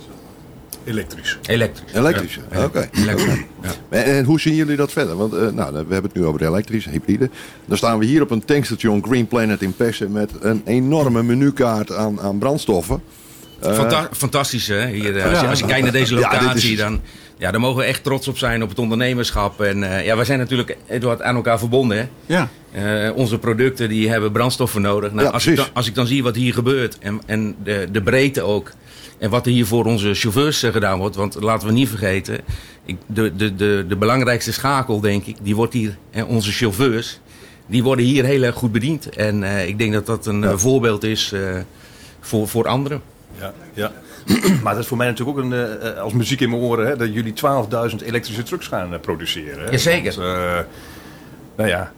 Elektrisch. 0.85 1.39
Elektrisch. 1.47 1.93
elektrische. 1.93 2.41
Ja, 2.53 2.65
Oké. 2.65 2.89
elektrisch. 2.93 3.45
Ja. 3.63 3.71
En, 3.89 4.05
en 4.05 4.25
hoe 4.25 4.41
zien 4.41 4.55
jullie 4.55 4.77
dat 4.77 4.93
verder? 4.93 5.17
Want 5.17 5.33
eh, 5.35 5.41
nou, 5.49 5.73
we 5.73 5.77
hebben 5.79 6.03
het 6.03 6.15
nu 6.15 6.25
over 6.25 6.41
de 6.41 6.47
elektrische, 6.47 6.91
hybride. 6.91 7.31
Dan 7.65 7.77
staan 7.77 7.99
we 7.99 8.05
hier 8.05 8.23
op 8.23 8.31
een 8.31 8.45
tankstation 8.45 9.05
Green 9.05 9.27
Planet 9.27 9.63
in 9.63 9.77
Pessen 9.77 10.13
met 10.13 10.31
een 10.41 10.63
enorme 10.65 11.23
menukaart 11.23 11.93
aan, 11.93 12.21
aan 12.21 12.39
brandstoffen. 12.39 13.03
Eh, 13.61 13.73
Fanta- 13.75 14.09
fantastisch 14.13 14.67
hè. 14.67 14.87
Hier, 14.87 15.17
eh, 15.19 15.31
als, 15.31 15.41
je, 15.41 15.47
als 15.49 15.59
je 15.59 15.67
kijkt 15.67 15.83
naar 15.83 15.93
deze 15.93 16.15
Ja, 16.15 16.21
locatie, 16.21 16.73
is- 16.73 16.79
dan, 16.79 17.01
ja, 17.39 17.51
dan 17.51 17.61
mogen 17.61 17.79
we 17.79 17.85
echt 17.85 18.05
trots 18.05 18.29
op 18.29 18.39
zijn 18.39 18.63
op 18.63 18.69
het 18.69 18.79
ondernemerschap. 18.79 19.61
En 19.61 19.83
eh, 19.83 20.05
ja, 20.05 20.17
wij 20.17 20.25
zijn 20.25 20.39
natuurlijk, 20.39 20.77
Eduard, 20.87 21.23
aan 21.23 21.35
elkaar 21.37 21.59
verbonden. 21.59 21.99
Hè. 21.99 22.07
Ja. 22.27 22.49
Eh, 22.73 23.17
onze 23.17 23.39
producten 23.39 23.89
die 23.89 24.09
hebben 24.09 24.33
brandstoffen 24.33 24.83
nodig. 24.83 25.13
Nou, 25.13 25.27
Ja, 25.27 25.33
als, 25.33 25.47
ik 25.47 25.57
dan, 25.57 25.67
als 25.73 25.87
ik 25.87 25.95
dan 25.95 26.07
zie 26.07 26.23
wat 26.23 26.35
hier 26.35 26.53
gebeurt 26.55 26.99
en, 26.99 27.21
en 27.27 27.57
de, 27.63 27.89
de 27.93 28.03
breedte 28.03 28.43
ook. 28.43 28.73
En 29.19 29.31
wat 29.31 29.47
er 29.47 29.53
hier 29.53 29.67
voor 29.67 29.85
onze 29.85 30.15
chauffeurs 30.15 30.63
eh, 30.63 30.73
gedaan 30.73 30.99
wordt. 30.99 31.17
Want 31.17 31.35
laten 31.41 31.67
we 31.69 31.73
niet 31.75 31.89
vergeten, 31.89 32.41
ik, 32.85 32.97
de, 33.07 33.37
de, 33.37 33.55
de, 33.55 33.85
de 33.89 33.97
belangrijkste 33.97 34.53
schakel 34.53 35.01
denk 35.01 35.25
ik, 35.27 35.37
die 35.43 35.57
wordt 35.57 35.73
hier, 35.73 35.97
eh, 36.11 36.29
onze 36.29 36.53
chauffeurs, 36.53 37.21
die 37.67 37.83
worden 37.83 38.05
hier 38.05 38.25
heel 38.25 38.43
erg 38.43 38.55
goed 38.55 38.73
bediend. 38.73 39.09
En 39.09 39.43
eh, 39.43 39.67
ik 39.67 39.79
denk 39.79 39.93
dat 39.93 40.07
dat 40.07 40.27
een 40.27 40.59
voorbeeld 40.59 41.05
is 41.05 41.33
eh, 41.33 41.41
voor, 42.21 42.49
voor 42.49 42.67
anderen. 42.69 43.03
Ja, 43.39 43.53
ja. 43.75 43.93
maar 44.63 44.73
dat 44.73 44.83
is 44.83 44.89
voor 44.89 44.97
mij 44.97 45.07
natuurlijk 45.07 45.39
ook 45.39 45.45
een, 45.45 45.53
eh, 45.53 46.01
als 46.01 46.13
muziek 46.13 46.41
in 46.41 46.51
mijn 46.51 46.63
oren... 46.63 46.87
Hè, 46.87 46.97
dat 46.97 47.15
jullie 47.15 47.33
12.000 47.91 47.97
elektrische 48.05 48.43
trucks 48.43 48.67
gaan 48.67 48.95
eh, 48.95 49.01
produceren. 49.01 49.65
Hè? 49.65 49.71
Jazeker. 49.71 50.15
Want, 50.15 50.27
eh, 50.27 50.59
nou 51.57 51.69
ja, 51.69 51.93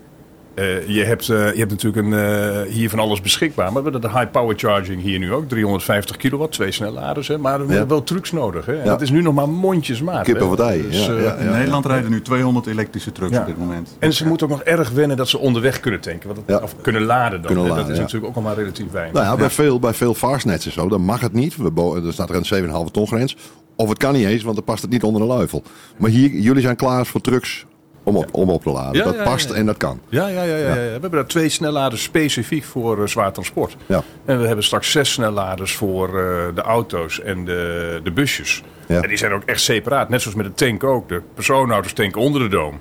eh, 0.55 0.89
je, 0.89 1.05
hebt, 1.05 1.29
eh, 1.29 1.37
je 1.53 1.59
hebt 1.59 1.71
natuurlijk 1.71 2.07
een, 2.07 2.13
eh, 2.13 2.73
hier 2.73 2.91
van 2.91 2.99
alles 2.99 3.21
beschikbaar. 3.21 3.73
Maar 3.73 3.83
we 3.83 3.91
hebben 3.91 4.11
de 4.11 4.19
high 4.19 4.31
power 4.31 4.59
charging 4.59 5.03
hier 5.03 5.19
nu 5.19 5.33
ook. 5.33 5.49
350 5.49 6.17
kilowatt, 6.17 6.53
twee 6.53 6.73
snelladers. 6.73 7.29
Hè? 7.29 7.39
Maar 7.39 7.67
we 7.67 7.71
hebben 7.71 7.89
wel 7.89 8.03
trucks 8.03 8.33
nodig. 8.33 8.67
Hè? 8.67 8.73
En 8.73 8.79
Ja. 8.79 8.85
dat 8.85 9.01
is 9.01 9.11
nu 9.11 9.23
nog 9.23 9.35
maar 9.35 9.49
mondjesmaat. 9.49 10.25
Kippen 10.25 10.49
wat 10.49 10.61
ei, 10.61 10.83
Dus, 10.83 11.07
ja, 11.07 11.13
ja, 11.13 11.35
In 11.35 11.51
Nederland 11.51 11.87
rijden 11.87 12.11
nu 12.11 12.23
200 12.23 12.67
elektrische 12.67 13.13
trucks 13.13 13.33
Ja. 13.33 13.41
op 13.41 13.47
dit 13.47 13.59
moment. 13.59 13.97
En 13.99 14.13
ze 14.13 14.27
moeten 14.27 14.47
ook 14.47 14.53
nog 14.53 14.63
erg 14.63 14.91
wennen 14.91 15.17
dat 15.17 15.29
ze 15.29 15.39
onderweg 15.39 15.81
kunnen 15.81 16.01
tanken. 16.01 16.31
Want. 16.35 16.63
Of 16.63 16.75
kunnen 16.81 17.03
laden 17.03 17.39
dan. 17.39 17.47
Kunnen 17.47 17.65
hè. 17.65 17.71
laden, 17.71 17.83
dat 17.85 17.93
is 17.93 17.97
ja. 17.97 18.03
natuurlijk 18.03 18.29
ook 18.31 18.37
allemaal 18.37 18.57
relatief 18.57 18.91
weinig. 18.91 19.13
Nou 19.15 19.27
ja, 19.27 19.37
bij 19.37 19.51
veel, 19.51 19.79
bij 19.79 19.95
veel 19.95 20.15
fastnets 20.15 20.67
en 20.67 20.73
zo, 20.73 20.89
dan 20.89 21.01
mag 21.01 21.21
het 21.21 21.33
niet. 21.33 21.57
We 21.57 22.03
er 22.05 22.13
staat 22.13 22.31
er 22.31 22.37
een 22.37 22.45
7,5 22.87 22.91
ton 22.91 23.07
grens. 23.07 23.37
Of 23.77 23.89
het 23.89 23.99
kan 23.99 24.13
niet 24.13 24.27
eens, 24.27 24.43
want 24.43 24.57
dan 24.57 24.65
past 24.65 24.83
het 24.83 24.91
niet 24.91 25.03
onder 25.03 25.21
de 25.21 25.27
luifel. 25.27 25.63
Maar 25.97 26.11
hier, 26.11 26.31
jullie 26.31 26.63
zijn 26.63 26.77
klaar 26.77 27.07
voor 27.07 27.21
trucks 27.21 27.67
om 28.03 28.17
op, 28.17 28.29
om 28.33 28.49
op 28.51 28.63
te 28.63 28.71
laden. 28.71 28.97
Ja, 28.99 29.05
dat 29.05 29.15
ja, 29.15 29.23
past 29.23 29.49
ja. 29.49 29.55
en 29.55 29.67
dat 29.67 29.77
kan. 29.77 30.01
Ja, 30.09 30.29
ja, 30.29 30.43
ja, 30.43 30.57
ja, 30.57 30.67
ja. 30.69 30.75
We 30.75 30.81
hebben 30.91 31.11
daar 31.11 31.27
twee 31.27 31.49
snelladers 31.49 32.03
specifiek 32.03 32.65
voor 32.65 33.01
eh, 33.03 33.07
zwaar 33.07 33.33
transport. 33.33 33.77
Ja. 33.87 34.03
En 34.25 34.41
we 34.41 34.47
hebben 34.47 34.65
straks 34.65 34.91
zes 34.91 35.13
snelladers 35.13 35.75
voor 35.75 36.07
eh, 36.09 36.15
de 36.55 36.61
auto's 36.63 37.21
en 37.21 37.45
de, 37.45 38.01
de 38.03 38.11
busjes. 38.13 38.63
Ja. 38.87 39.01
En 39.01 39.09
die 39.09 39.17
zijn 39.19 39.33
ook 39.33 39.43
echt 39.47 39.61
separaat. 39.61 40.09
Net 40.09 40.21
zoals 40.23 40.37
met 40.37 40.47
de 40.47 40.55
tank 40.67 40.85
ook. 40.85 41.09
De 41.09 41.23
personenauto's 41.35 41.93
tanken 41.93 42.21
onder 42.21 42.41
de 42.43 42.49
doom. 42.49 42.79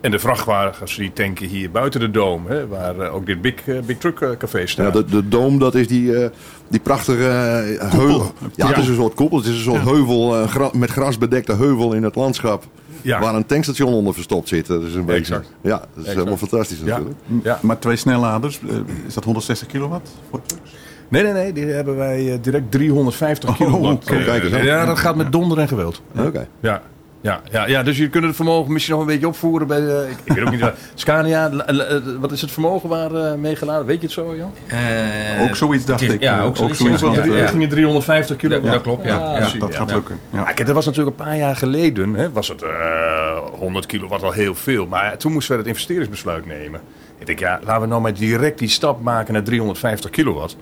En 0.00 0.10
de 0.10 0.18
vrachtwagens 0.18 0.96
die 0.96 1.12
tanken 1.12 1.46
hier 1.46 1.70
buiten 1.70 2.00
de 2.00 2.10
doom. 2.10 2.46
Hè, 2.46 2.66
waar 2.68 2.98
eh, 2.98 3.14
ook 3.14 3.26
dit 3.26 3.40
Big, 3.42 3.54
big 3.86 3.98
Truck 3.98 4.36
Café 4.38 4.66
staat. 4.66 4.94
Ja, 4.94 5.00
de, 5.00 5.04
de 5.04 5.28
doom, 5.28 5.58
dat 5.58 5.74
is 5.74 5.88
die, 5.88 6.12
die 6.68 6.80
prachtige 6.80 7.22
heuvel. 7.78 8.32
Ja, 8.54 8.66
het 8.66 8.76
is 8.78 8.88
een 8.88 8.94
soort 8.94 9.14
koepel. 9.14 9.36
Het 9.38 9.46
is 9.46 9.54
een 9.54 9.72
soort 9.72 9.82
heuvel, 9.84 10.46
gra- 10.46 10.70
met 10.72 10.90
gras 10.90 11.18
bedekte 11.18 11.56
heuvel 11.56 11.92
in 11.92 12.02
het 12.02 12.14
landschap. 12.14 12.64
Ja. 13.02 13.20
Waar 13.20 13.34
een 13.34 13.46
tankstation 13.46 13.92
onder 13.92 14.14
verstopt 14.14 14.48
zit. 14.48 14.66
Dat 14.66 14.82
is 14.82 14.94
een 14.94 15.04
beetje, 15.04 15.34
Exact. 15.34 15.52
Ja, 15.62 15.70
dat 15.78 15.80
is 15.94 15.98
Exact. 15.98 16.16
helemaal 16.16 16.36
fantastisch 16.36 16.80
natuurlijk. 16.80 17.16
Ja. 17.42 17.58
Maar 17.62 17.78
twee 17.78 17.96
snelladers, 17.96 18.60
eh, 18.68 18.76
is 19.06 19.14
dat 19.14 19.24
160 19.24 19.68
kilowatt 19.68 20.10
voor 20.30 20.40
trucks? 20.46 20.70
Nee, 21.08 21.22
nee, 21.22 21.32
nee. 21.32 21.52
Die 21.52 21.64
hebben 21.64 21.96
wij 21.96 22.32
eh, 22.32 22.38
direct 22.42 22.70
350 22.70 23.56
kilowatt. 23.56 24.04
oké. 24.04 24.16
Eh, 24.18 24.24
Kijk 24.24 24.44
eens 24.44 24.52
aan. 24.54 24.64
ja, 24.64 24.84
dat 24.86 24.98
gaat 24.98 25.16
met 25.16 25.32
donder 25.32 25.58
en 25.58 25.68
geweld. 25.68 26.02
Oké. 26.18 26.48
Ja. 26.60 26.82
Ja, 27.22 27.40
ja, 27.50 27.66
ja, 27.66 27.82
dus 27.82 27.94
jullie 27.96 28.10
kunnen 28.10 28.28
het 28.28 28.36
vermogen 28.38 28.72
misschien 28.72 28.94
nog 28.94 29.02
een 29.04 29.10
beetje 29.10 29.26
opvoeren 29.28 29.66
bij. 29.66 29.86
eh, 29.86 30.10
ik, 30.10 30.16
ik 30.24 30.32
weet 30.32 30.44
ook 30.44 30.50
niet. 30.50 30.60
waar- 30.60 30.74
Scania, 30.94 31.50
eh, 31.50 31.96
wat 32.20 32.32
is 32.32 32.40
het 32.40 32.50
vermogen 32.50 32.88
waar 32.88 33.14
eh 33.14 33.34
meegeladen? 33.34 33.86
Weet 33.86 33.96
je 34.00 34.02
het 34.02 34.12
zo, 34.12 34.36
Jan? 34.36 34.52
Eh, 34.66 35.42
Ook 35.42 35.56
zoiets 35.56 35.84
dacht 35.84 36.00
is- 36.02 36.12
ik, 36.12 36.20
Ja, 36.22 36.40
ook 36.40 36.48
ook 36.48 36.56
zoiets. 36.56 36.78
zoiets, 36.78 37.00
ja. 37.00 37.06
want, 37.06 37.24
Ja, 37.24 37.36
ja. 37.36 37.46
Ging 37.46 37.62
je 37.62 37.68
350 37.68 38.36
kilo? 38.36 38.60
Ja, 38.62 38.70
dat 38.72 38.82
klopt, 38.82 39.04
ja. 39.04 39.38
Ja, 39.38 39.58
dat 39.58 39.74
gaat 39.74 39.88
ja. 39.88 39.94
lukken. 39.94 40.18
Ja. 40.30 40.38
Ja, 40.38 40.44
kijk, 40.44 40.66
dat 40.66 40.74
was 40.74 40.86
natuurlijk 40.86 41.18
een 41.18 41.24
paar 41.24 41.36
jaar 41.36 41.56
geleden. 41.56 42.14
Hè, 42.14 42.30
was 42.32 42.48
het 42.48 42.62
eh 42.62 42.70
100 43.58 43.86
kilowatt 43.86 44.22
al 44.22 44.32
heel 44.32 44.54
veel. 44.54 44.86
Maar 44.86 45.16
toen 45.16 45.32
moesten 45.32 45.52
we 45.52 45.58
het 45.58 45.68
investeringsbesluit 45.70 46.46
nemen. 46.46 46.80
Ik 47.18 47.26
denk, 47.26 47.38
ja, 47.38 47.60
laten 47.64 47.82
we 47.82 47.88
nou 47.88 48.00
maar 48.00 48.14
direct 48.14 48.58
die 48.58 48.68
stap 48.68 49.02
maken 49.02 49.32
naar 49.32 49.42
350 49.42 50.10
kilowatt. 50.10 50.56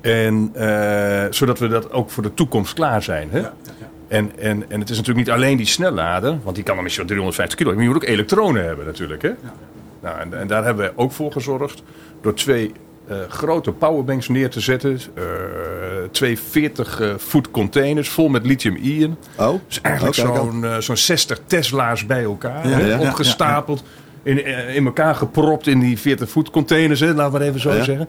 En, 0.00 0.50
eh, 0.54 1.24
zodat 1.30 1.58
we 1.58 1.68
dat 1.68 1.92
ook 1.92 2.10
voor 2.10 2.22
de 2.22 2.34
toekomst 2.34 2.72
klaar 2.74 3.02
zijn. 3.02 3.28
Hè? 3.30 3.42
En, 4.08 4.38
en, 4.38 4.70
en 4.70 4.80
het 4.80 4.90
is 4.90 4.96
natuurlijk 4.96 5.26
niet 5.26 5.34
alleen 5.36 5.56
die 5.56 5.66
snellader, 5.66 6.38
want 6.42 6.54
die 6.54 6.64
kan 6.64 6.74
dan 6.74 6.82
misschien 6.84 7.06
wel 7.06 7.16
350 7.16 7.58
kilo. 7.58 7.72
Maar 7.74 7.82
je 7.82 7.88
moet 7.88 7.96
ook 8.02 8.08
elektronen 8.08 8.64
hebben 8.64 8.86
natuurlijk. 8.86 9.22
Hè? 9.22 9.30
Nou, 10.02 10.18
en, 10.20 10.38
en 10.38 10.46
daar 10.46 10.64
hebben 10.64 10.84
we 10.84 10.92
ook 10.96 11.12
voor 11.12 11.32
gezorgd 11.32 11.82
door 12.22 12.34
twee 12.34 12.72
eh, 13.08 13.16
grote 13.28 13.72
powerbanks 13.72 14.28
neer 14.28 14.50
te 14.50 14.60
zetten. 14.60 15.00
eh, 15.14 15.22
twee 16.10 16.38
40 16.38 17.00
eh, 17.00 17.10
voet 17.16 17.50
containers 17.50 18.08
vol 18.08 18.28
met 18.28 18.46
lithium-ion. 18.46 19.16
Oh, 19.38 19.54
Dus 19.66 19.80
eigenlijk 19.80 20.18
Oh, 20.18 20.30
zo'n 20.34 20.82
zo'n 20.82 20.96
60 20.96 21.40
Tesla's 21.46 22.06
bij 22.06 22.22
elkaar. 22.22 22.68
Ja, 22.68 22.76
hè, 22.76 22.80
ja, 22.80 22.86
ja, 22.86 22.98
opgestapeld. 23.08 23.82
In, 24.22 24.44
in 24.74 24.84
elkaar 24.86 25.14
gepropt 25.14 25.66
in 25.66 25.80
die 25.80 25.98
40 25.98 26.28
voet 26.30 26.50
containers. 26.50 27.00
Hè, 27.00 27.14
laat 27.14 27.32
maar 27.32 27.40
even 27.40 27.60
zo 27.60 27.72
Ja. 27.74 27.82
zeggen. 27.84 28.08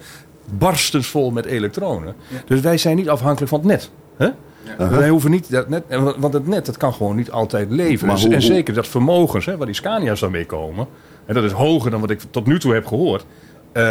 Barstens 0.50 1.08
vol 1.08 1.32
met 1.32 1.46
elektronen. 1.46 2.16
Dus 2.46 2.60
wij 2.62 2.78
zijn 2.78 2.96
niet 2.96 3.10
afhankelijk 3.10 3.50
van 3.50 3.60
het 3.60 3.68
net. 3.68 3.90
Hè? 4.18 4.30
Wij 4.78 5.10
hoeven 5.10 5.32
niet 5.32 5.52
dat 5.52 5.70
net, 5.70 5.84
want 6.18 6.34
het 6.34 6.48
net 6.48 6.66
dat 6.66 6.78
kan 6.78 6.94
gewoon 6.94 7.16
niet 7.16 7.32
altijd. 7.32 7.70
Maar 7.70 7.78
Dus- 7.78 8.24
hoe- 8.24 8.34
en 8.34 8.42
zeker 8.42 8.74
dat 8.74 8.88
vermogens, 8.88 9.46
hè, 9.46 9.58
waar 9.58 9.66
die 9.66 9.76
Scania's 9.76 10.20
dan 10.20 10.32
mee 10.32 10.46
komen. 10.46 10.88
En 11.26 11.34
dat 11.34 11.44
is 11.44 11.52
hoger 11.52 11.92
dan 11.92 12.02
wat 12.02 12.10
ik 12.10 12.20
tot 12.30 12.46
nu 12.46 12.60
toe 12.60 12.74
heb 12.74 12.86
gehoord. 12.86 13.26
Eh, 13.72 13.84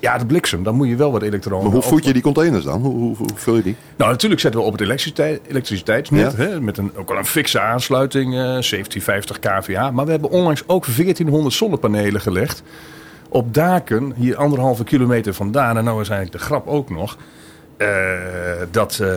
ja, 0.00 0.18
de 0.18 0.26
bliksem, 0.26 0.62
dan 0.62 0.74
moet 0.74 0.88
je 0.88 0.96
wel 0.96 1.12
wat 1.12 1.22
elektronen. 1.22 1.64
Maar 1.64 1.72
hoe 1.72 1.82
voed 1.82 2.04
je 2.04 2.12
die 2.12 2.22
containers 2.22 2.64
dan? 2.64 2.80
Hoe, 2.80 2.92
hoe, 2.94 3.16
hoe 3.16 3.28
vul 3.34 3.56
je 3.56 3.62
die? 3.62 3.76
nou, 3.96 4.10
natuurlijk 4.10 4.40
zetten 4.40 4.60
we 4.60 4.66
op 4.66 4.72
het 4.72 4.80
elektriciteit, 4.80 5.40
elektriciteitsnet. 5.48 6.32
Ja. 6.36 6.42
Hè, 6.44 6.60
met 6.60 6.78
een, 6.78 6.90
ook 6.96 7.10
al 7.10 7.16
een 7.16 7.26
fikse 7.26 7.60
aansluiting, 7.60 8.26
eh 8.34 8.38
1750 8.40 9.38
kVA. 9.38 9.90
Maar 9.90 10.04
we 10.04 10.10
hebben 10.10 10.30
onlangs 10.30 10.62
ook 10.66 10.84
1400 10.96 11.54
zonnepanelen 11.54 12.20
gelegd. 12.20 12.62
Op 13.28 13.54
daken, 13.54 14.12
hier 14.16 14.36
anderhalve 14.36 14.84
kilometer 14.84 15.34
vandaan. 15.34 15.76
En 15.76 15.84
nou 15.84 16.00
is 16.00 16.08
eigenlijk 16.08 16.38
de 16.40 16.44
grap 16.46 16.66
ook 16.66 16.90
nog. 16.90 17.16
Eh, 17.76 17.88
dat 18.70 18.98
eh, 19.02 19.08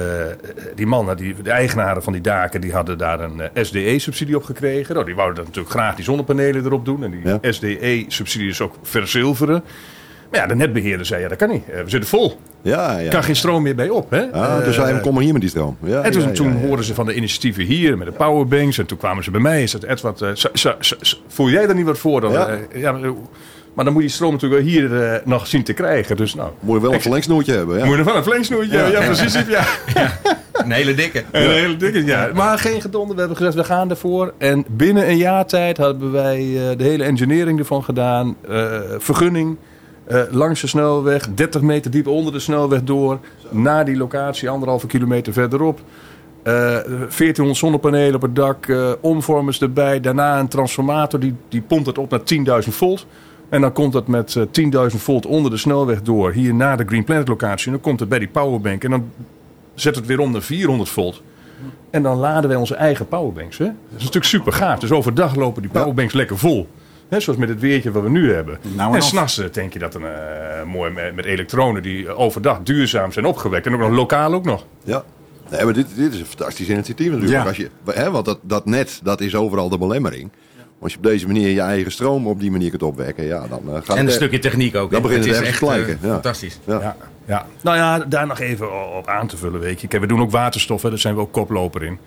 die 0.76 0.88
mannen, 0.88 1.17
die, 1.17 1.36
de 1.43 1.52
eigenaren 1.52 2.04
van 2.04 2.13
die 2.13 2.22
daken, 2.22 2.62
die 2.62 2.74
hadden 2.74 2.98
daar 2.98 3.19
een 3.19 3.41
eh, 3.41 3.63
SDE-subsidie 3.63 4.36
op 4.36 4.43
gekregen. 4.43 4.93
Nou, 4.93 5.06
die 5.06 5.15
wouden 5.15 5.43
natuurlijk 5.43 5.74
graag 5.74 5.95
die 5.95 6.04
zonnepanelen 6.04 6.65
erop 6.65 6.86
doen. 6.86 7.04
En 7.04 7.12
die 7.12 7.22
Ja. 7.24 7.39
SDE-subsidie 7.52 8.50
is 8.50 8.62
ook 8.62 8.76
verzilveren. 8.84 9.63
Maar 10.32 10.39
ja, 10.39 10.48
de 10.48 10.56
netbeheerder 10.56 11.06
zei, 11.06 11.22
ja 11.22 11.28
dat 11.28 11.38
kan 11.38 11.50
niet. 11.50 11.65
We 11.65 11.84
zitten 11.86 12.10
vol. 12.10 12.39
Ja, 12.62 12.98
ja. 12.98 13.06
Er 13.06 13.10
kan 13.12 13.24
geen 13.24 13.36
stroom 13.36 13.63
meer 13.63 13.76
bij 13.76 13.89
op. 13.89 14.10
Hè? 14.12 14.32
Ah, 14.32 14.56
toen 14.56 14.63
Eh, 14.63 14.72
zei 14.72 14.93
we, 14.93 15.00
kom 15.02 15.13
maar 15.13 15.24
hier 15.24 15.32
met 15.32 15.41
die 15.41 15.50
stroom. 15.50 15.78
Ja, 15.84 16.02
en 16.02 16.12
toen, 16.12 16.22
ja, 16.22 16.32
toen 16.32 16.52
hoorden 16.52 16.86
ze 16.86 16.93
van 16.93 17.06
de 17.06 17.13
initiatieven 17.13 17.63
hier 17.63 17.98
met 17.98 18.08
de 18.08 18.13
powerbanks. 18.13 18.78
En 18.78 18.86
toen 18.86 18.98
kwamen 18.98 19.24
ze 19.24 19.32
bij 19.32 19.41
mij. 19.41 19.63
Is 19.63 19.72
dat 19.72 19.84
Edward, 19.84 20.48
voel 21.28 21.50
jij 21.50 21.65
daar 21.65 21.76
niet 21.76 21.86
wat 21.86 21.98
voor? 21.98 22.22
Dan, 22.22 22.32
Ja. 22.32 23.00
Ja, 23.79 23.85
maar, 23.85 23.93
dan 23.93 23.93
moet 23.93 24.01
je 24.03 24.07
die 24.07 24.17
stroom 24.17 24.31
natuurlijk 24.31 24.61
wel 24.61 24.71
hier 24.71 25.13
eh, 25.13 25.25
nog 25.25 25.47
zien 25.47 25.63
te 25.63 25.73
krijgen. 25.73 26.17
Dus 26.17 26.35
nou, 26.35 26.51
Moet 26.59 26.75
je 26.75 26.81
wel 26.81 26.93
een 26.93 27.01
verlengsnoertje 27.01 27.53
hebben. 27.53 27.77
Ja. 27.77 27.85
moet 27.85 27.97
je 27.97 28.03
van 28.03 28.15
een 28.15 28.23
flanksnoertje. 28.23 28.77
Ja, 28.77 28.87
ja, 28.87 29.05
precies. 29.05 29.33
Ja. 29.47 29.63
Een 30.53 30.71
hele 30.71 30.93
dikke. 30.93 31.23
Een 31.31 31.49
hele 31.51 31.77
dikke, 31.77 32.05
ja. 32.05 32.29
Maar 32.33 32.59
geen 32.59 32.81
gedonder. 32.81 33.13
We 33.13 33.19
hebben 33.19 33.37
gezegd, 33.37 33.55
we 33.55 33.63
gaan 33.63 33.89
ervoor. 33.89 34.33
En 34.37 34.65
binnen 34.69 35.09
een 35.09 35.17
jaar 35.17 35.45
tijd 35.45 35.77
hebben 35.77 36.11
wij 36.11 36.37
eh, 36.39 36.77
de 36.77 36.83
hele 36.83 37.03
engineering 37.03 37.59
ervan 37.59 37.83
gedaan. 37.83 38.35
Eh, 38.49 38.65
vergunning. 38.97 39.57
eh, 40.07 40.21
langs 40.31 40.61
de 40.61 40.67
snelweg, 40.67 41.27
30 41.33 41.61
meter 41.61 41.91
diep 41.91 42.07
onder 42.07 42.33
de 42.33 42.39
snelweg 42.39 42.83
door. 42.83 43.19
Naar 43.49 43.85
die 43.85 43.97
locatie, 43.97 44.49
anderhalve 44.49 44.87
kilometer 44.87 45.33
verderop. 45.33 45.79
Eh 46.43 46.53
1400 46.53 47.57
zonnepanelen 47.57 48.15
op 48.15 48.21
het 48.21 48.35
dak, 48.35 48.67
eh, 48.67 48.91
omvormers 49.01 49.61
erbij. 49.61 49.99
Daarna 49.99 50.39
een 50.39 50.47
transformator, 50.47 51.19
die, 51.19 51.35
die 51.49 51.61
pompt 51.61 51.85
het 51.85 51.97
op 51.97 52.09
naar 52.09 52.23
10.000 52.23 52.75
volt. 52.75 53.05
En 53.49 53.62
dan 53.62 53.71
komt 53.71 53.93
het 53.93 54.07
met 54.07 54.35
eh, 54.35 54.89
10.000 54.91 54.97
volt 54.97 55.25
onder 55.25 55.51
de 55.51 55.57
snelweg 55.57 56.01
door. 56.01 56.31
Hier 56.31 56.53
naar 56.53 56.77
de 56.77 56.85
Green 56.85 57.03
Planet 57.03 57.27
locatie. 57.27 57.65
En 57.65 57.71
dan 57.71 57.81
komt 57.81 57.99
het 57.99 58.09
bij 58.09 58.19
die 58.19 58.27
powerbank. 58.27 58.83
En 58.83 58.89
dan 58.89 59.12
zet 59.73 59.95
het 59.95 60.05
weer 60.05 60.19
om 60.19 60.31
naar 60.31 60.41
400 60.41 60.89
volt. 60.89 61.21
En 61.89 62.03
dan 62.03 62.17
laden 62.17 62.49
wij 62.49 62.57
onze 62.57 62.75
eigen 62.75 63.07
powerbanks. 63.07 63.57
Hè? 63.57 63.65
Dat 63.65 63.73
is 63.97 63.97
natuurlijk 63.97 64.25
super 64.25 64.53
gaaf. 64.53 64.79
Dus 64.79 64.91
overdag 64.91 65.35
lopen 65.35 65.62
die 65.62 65.71
powerbanks 65.71 66.13
lekker 66.13 66.38
vol. 66.38 66.67
Hè, 67.09 67.19
zoals 67.19 67.39
met 67.39 67.49
het 67.49 67.59
weertje 67.59 67.91
wat 67.91 68.03
we 68.03 68.09
nu 68.09 68.33
hebben. 68.33 68.59
Nou 68.75 68.89
en 68.89 68.95
en 68.95 69.01
s'nachts 69.01 69.38
eh, 69.38 69.51
denk 69.51 69.73
je 69.73 69.79
dat 69.79 69.95
een, 69.95 70.05
eh, 70.05 70.63
mooi 70.63 70.91
met, 70.91 71.15
met 71.15 71.25
elektronen 71.25 71.81
die 71.81 72.07
eh, 72.07 72.19
overdag 72.19 72.59
duurzaam 72.63 73.12
zijn 73.12 73.25
opgewekt. 73.25 73.65
En 73.65 73.73
ook 73.73 73.79
nog 73.79 73.91
lokaal 73.91 74.33
ook 74.33 74.45
nog. 74.45 74.65
Ja. 74.83 75.03
Nee, 75.49 75.63
maar 75.63 75.73
dit, 75.73 75.95
dit 75.95 76.13
is 76.13 76.19
een 76.19 76.25
fantastisch 76.25 76.69
initiatief 76.69 77.12
natuurlijk. 77.12 77.41
Ja. 77.41 77.47
Als 77.47 77.57
je, 77.57 77.69
hè, 77.85 78.12
want 78.12 78.25
dat, 78.25 78.39
dat 78.41 78.65
net, 78.65 78.99
dat 79.03 79.21
is 79.21 79.35
overal 79.35 79.69
de 79.69 79.77
belemmering. 79.77 80.31
Als 80.81 80.91
je 80.91 80.97
op 80.97 81.03
deze 81.03 81.27
manier 81.27 81.49
je 81.49 81.61
eigen 81.61 81.91
stroom 81.91 82.27
op 82.27 82.39
die 82.39 82.51
manier 82.51 82.69
kunt 82.69 82.83
opwekken, 82.83 83.25
ja, 83.25 83.47
dan 83.47 83.61
eh, 83.67 83.73
gaat 83.73 83.89
En 83.89 83.97
een 83.97 84.05
het- 84.05 84.13
stukje 84.13 84.39
techniek 84.39 84.75
ook. 84.75 84.91
Dan 84.91 85.01
begint 85.01 85.25
het 85.25 85.41
echt 85.41 85.59
te 85.59 85.65
eh, 85.71 85.87
ja. 85.87 85.95
fantastisch. 86.11 86.59
Ja. 86.65 86.79
Ja, 86.81 86.95
ja. 87.25 87.45
Nou 87.61 87.77
ja, 87.77 87.99
daar 87.99 88.27
nog 88.27 88.39
even 88.39 88.95
op 88.97 89.07
aan 89.07 89.27
te 89.27 89.37
vullen. 89.37 89.59
Weet 89.59 89.81
je. 89.81 89.87
Kijk, 89.87 90.01
we 90.01 90.07
doen 90.07 90.21
ook 90.21 90.31
waterstof, 90.31 90.81
hè. 90.81 90.89
daar 90.89 90.99
zijn 90.99 91.15
we 91.15 91.21
ook 91.21 91.31
koploper 91.31 91.83
in. 91.83 91.99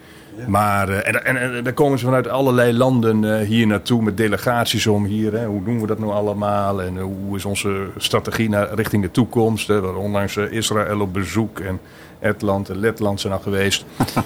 Maar, 0.46 0.88
eh, 0.88 1.08
en, 1.14 1.24
en, 1.24 1.36
en 1.56 1.64
daar 1.64 1.72
komen 1.72 1.98
ze 1.98 2.04
vanuit 2.04 2.28
allerlei 2.28 2.72
landen 2.72 3.38
eh, 3.38 3.46
hier 3.46 3.66
naartoe 3.66 4.02
met 4.02 4.16
delegaties 4.16 4.86
om 4.86 5.04
hier. 5.04 5.32
Hè. 5.32 5.46
Hoe 5.46 5.64
doen 5.64 5.80
we 5.80 5.86
dat 5.86 5.98
nou 5.98 6.12
allemaal? 6.12 6.82
En 6.82 6.98
hoe 6.98 7.36
is 7.36 7.44
onze 7.44 7.86
strategie 7.96 8.48
naar, 8.48 8.74
richting 8.74 9.02
de 9.02 9.10
toekomst? 9.10 9.68
Hè. 9.68 9.78
We 9.80 9.84
hadden 9.84 10.02
onlangs 10.02 10.36
Israël 10.36 11.00
op 11.00 11.12
bezoek 11.12 11.58
en 11.60 11.80
Estland 12.20 12.68
en 12.68 12.78
Letland 12.78 13.20
zijn 13.20 13.32
al 13.32 13.38
geweest. 13.40 13.84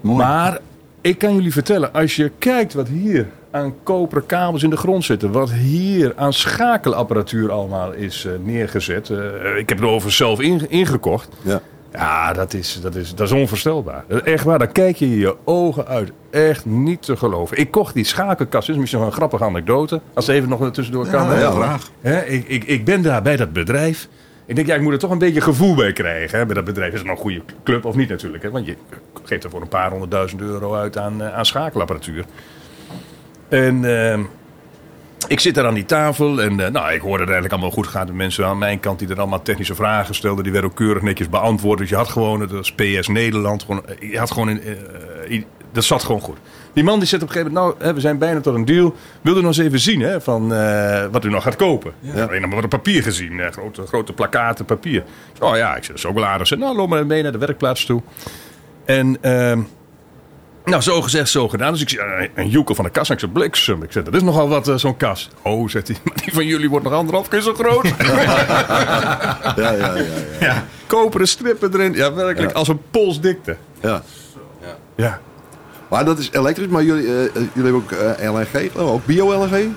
Maar 0.00 0.58
ik 1.00 1.18
kan 1.18 1.34
jullie 1.34 1.52
vertellen, 1.52 1.92
als 1.92 2.16
je 2.16 2.30
kijkt 2.38 2.74
wat 2.74 2.88
hier 2.88 3.26
aan 3.50 3.74
koperen 3.82 4.26
kabels 4.26 4.62
in 4.62 4.70
de 4.70 4.76
grond 4.76 5.04
zitten, 5.04 5.32
wat 5.32 5.50
hier 5.50 6.12
aan 6.16 6.32
schakelapparatuur 6.32 7.50
allemaal 7.50 7.92
is 7.92 8.24
eh, 8.24 8.32
neergezet. 8.42 9.10
eh, 9.10 9.56
ik 9.58 9.68
heb 9.68 9.78
het 9.78 9.88
over 9.88 10.12
zelf 10.12 10.40
in- 10.40 10.70
ingekocht. 10.70 11.28
Ja. 11.42 11.60
Ja, 11.92 12.32
dat 12.32 12.54
is, 12.54 12.78
dat, 12.82 12.94
is, 12.94 13.14
dat 13.14 13.26
is 13.26 13.32
onvoorstelbaar. 13.32 14.04
Dat 14.08 14.26
is 14.26 14.32
Echt 14.32 14.44
waar, 14.44 14.58
daar 14.58 14.68
kijk 14.68 14.96
je 14.96 15.18
je 15.18 15.36
ogen 15.44 15.86
uit. 15.86 16.10
Echt 16.30 16.66
niet 16.66 17.02
te 17.02 17.16
geloven. 17.16 17.56
Ik 17.58 17.70
kocht 17.70 17.94
die 17.94 18.04
schakelkast. 18.04 18.66
Dit 18.66 18.74
is 18.74 18.80
misschien 18.80 19.00
wel 19.00 19.10
een 19.10 19.16
grappige 19.16 19.44
anekdote. 19.44 20.00
Als 20.14 20.26
het 20.26 20.36
even 20.36 20.48
nog 20.48 20.70
tussendoor 20.70 21.08
kan. 21.08 21.38
Ja, 21.38 21.50
graag. 21.50 21.90
Hè, 22.00 22.24
ik, 22.24 22.48
ik, 22.48 22.64
ik 22.64 22.84
ben 22.84 23.02
daar 23.02 23.22
bij 23.22 23.36
dat 23.36 23.52
bedrijf. 23.52 24.08
Ik 24.46 24.54
denk, 24.54 24.66
ja, 24.66 24.74
ik 24.74 24.80
moet 24.80 24.92
er 24.92 24.98
toch 24.98 25.10
een 25.10 25.18
beetje 25.18 25.40
gevoel 25.40 25.74
bij 25.74 25.92
krijgen. 25.92 26.38
Hè? 26.38 26.46
Bij 26.46 26.54
dat 26.54 26.64
bedrijf 26.64 26.92
is 26.92 26.98
het 26.98 27.06
nou 27.06 27.16
een 27.18 27.22
goede 27.24 27.42
club 27.64 27.84
of 27.84 27.94
niet 27.96 28.08
natuurlijk. 28.08 28.42
Hè? 28.42 28.50
Want 28.50 28.66
je 28.66 28.76
geeft 29.24 29.44
er 29.44 29.50
voor 29.50 29.60
een 29.60 29.68
paar 29.68 29.90
honderdduizend 29.90 30.40
euro 30.40 30.74
uit 30.74 30.98
aan, 30.98 31.22
eh, 31.22 31.34
aan 31.34 31.46
schakelapparatuur. 31.46 32.24
En 33.48 33.84
ehm, 33.84 34.22
ik 35.28 35.40
zit 35.40 35.54
daar 35.54 35.66
aan 35.66 35.74
die 35.74 35.84
tafel 35.84 36.42
en 36.42 36.60
eh, 36.60 36.70
nou, 36.70 36.92
ik 36.92 37.00
hoorde 37.00 37.22
het 37.22 37.32
eigenlijk 37.32 37.52
allemaal 37.52 37.70
goed 37.70 37.86
gaan. 37.86 38.06
De 38.06 38.12
mensen 38.12 38.46
aan 38.46 38.58
mijn 38.58 38.80
kant 38.80 38.98
die 38.98 39.08
er 39.08 39.18
allemaal 39.18 39.42
technische 39.42 39.74
vragen 39.74 40.14
stelden, 40.14 40.42
die 40.42 40.52
werden 40.52 40.70
ook 40.70 40.76
keurig 40.76 41.02
netjes 41.02 41.28
beantwoord. 41.28 41.78
Dus 41.78 41.88
je 41.88 41.96
had 41.96 42.08
gewoon, 42.08 42.38
dat 42.38 42.50
was 42.50 42.72
PS 42.72 43.08
Nederland, 43.08 43.62
gewoon, 43.62 43.86
eh, 43.86 44.10
je 44.10 44.18
had 44.18 44.30
gewoon, 44.30 44.48
in, 44.48 44.60
eh, 45.28 45.42
dat 45.72 45.84
zat 45.84 46.04
gewoon 46.04 46.20
goed. 46.20 46.36
Die 46.72 46.84
man 46.84 46.98
die 46.98 47.08
zit 47.08 47.22
op 47.22 47.28
een 47.28 47.34
gegeven 47.34 47.54
moment, 47.54 47.78
nou, 47.78 47.94
we 47.94 48.00
zijn 48.00 48.18
bijna 48.18 48.40
tot 48.40 48.54
een 48.54 48.64
deal. 48.64 48.94
Wil 49.20 49.32
u 49.32 49.36
nog 49.36 49.46
eens 49.46 49.58
even 49.58 49.80
zien 49.80 50.00
hè, 50.00 50.20
van 50.20 50.48
wat 51.10 51.24
u 51.24 51.30
nog 51.30 51.42
gaat 51.42 51.56
kopen? 51.56 51.92
Ja. 52.00 52.24
Alleen 52.24 52.40
nog 52.40 52.50
maar 52.50 52.60
wat 52.60 52.70
papier 52.70 53.02
gezien, 53.02 53.40
grote, 53.52 53.86
grote 53.86 54.12
plakaten 54.12 54.64
papier. 54.64 55.04
Oh 55.40 55.56
ja, 55.56 55.76
ik 55.76 55.84
zeg, 55.84 55.86
dat 55.86 55.96
is 55.96 56.06
ook 56.06 56.14
wel 56.14 56.26
aardig. 56.26 56.46
Zeg, 56.46 56.58
Nou, 56.58 56.76
loop 56.76 56.88
maar 56.88 57.06
mee 57.06 57.22
naar 57.22 57.32
de 57.32 57.38
werkplaats 57.38 57.84
toe. 57.84 58.02
En 58.84 59.16
ehm, 59.20 59.60
nou, 60.68 60.82
zo 60.82 61.02
gezegd, 61.02 61.28
zo 61.28 61.48
gedaan. 61.48 61.72
Dus 61.72 61.80
ik 61.80 61.88
zie 61.88 62.00
eh, 62.00 62.28
een 62.34 62.48
joekel 62.48 62.74
van 62.74 62.84
de 62.84 62.90
kas. 62.90 63.08
En 63.08 63.14
ik 63.14 63.20
zeg, 63.20 63.32
bliksem. 63.32 63.82
Ik 63.82 63.92
zeg, 63.92 64.02
dat 64.04 64.14
is 64.14 64.22
nogal 64.22 64.48
wat, 64.48 64.68
eh, 64.68 64.74
zo'n 64.74 64.96
kas. 64.96 65.30
Oh, 65.42 65.68
zegt 65.68 65.88
hij, 65.88 65.96
maar 66.04 66.14
die 66.24 66.32
van 66.32 66.46
jullie 66.46 66.68
wordt 66.70 66.84
nog 66.84 66.94
anderhalf 66.94 67.28
keer 67.28 67.40
zo 67.40 67.54
groot. 67.54 67.86
Ja, 69.56 69.72
ja, 69.72 69.72
ja. 69.72 69.94
ja. 69.94 70.04
ja. 70.40 70.64
Koperen 70.86 71.28
strippen 71.28 71.72
erin. 71.74 71.92
Ja, 71.92 72.12
werkelijk, 72.14 72.52
als 72.52 72.68
een 72.68 72.80
polsdikte. 72.90 73.56
ja. 73.80 74.02
Ja. 74.96 75.20
Maar 75.88 76.04
dat 76.04 76.18
is 76.18 76.30
elektrisch, 76.32 76.66
maar 76.68 76.82
jullie, 76.82 77.06
eh, 77.06 77.34
jullie 77.34 77.50
hebben 77.52 77.74
ook 77.74 77.92
eh, 77.92 78.32
LNG, 78.32 78.46
geloof 78.50 78.72
ik, 78.74 78.78
ook 78.78 79.06
bio-LNG? 79.06 79.68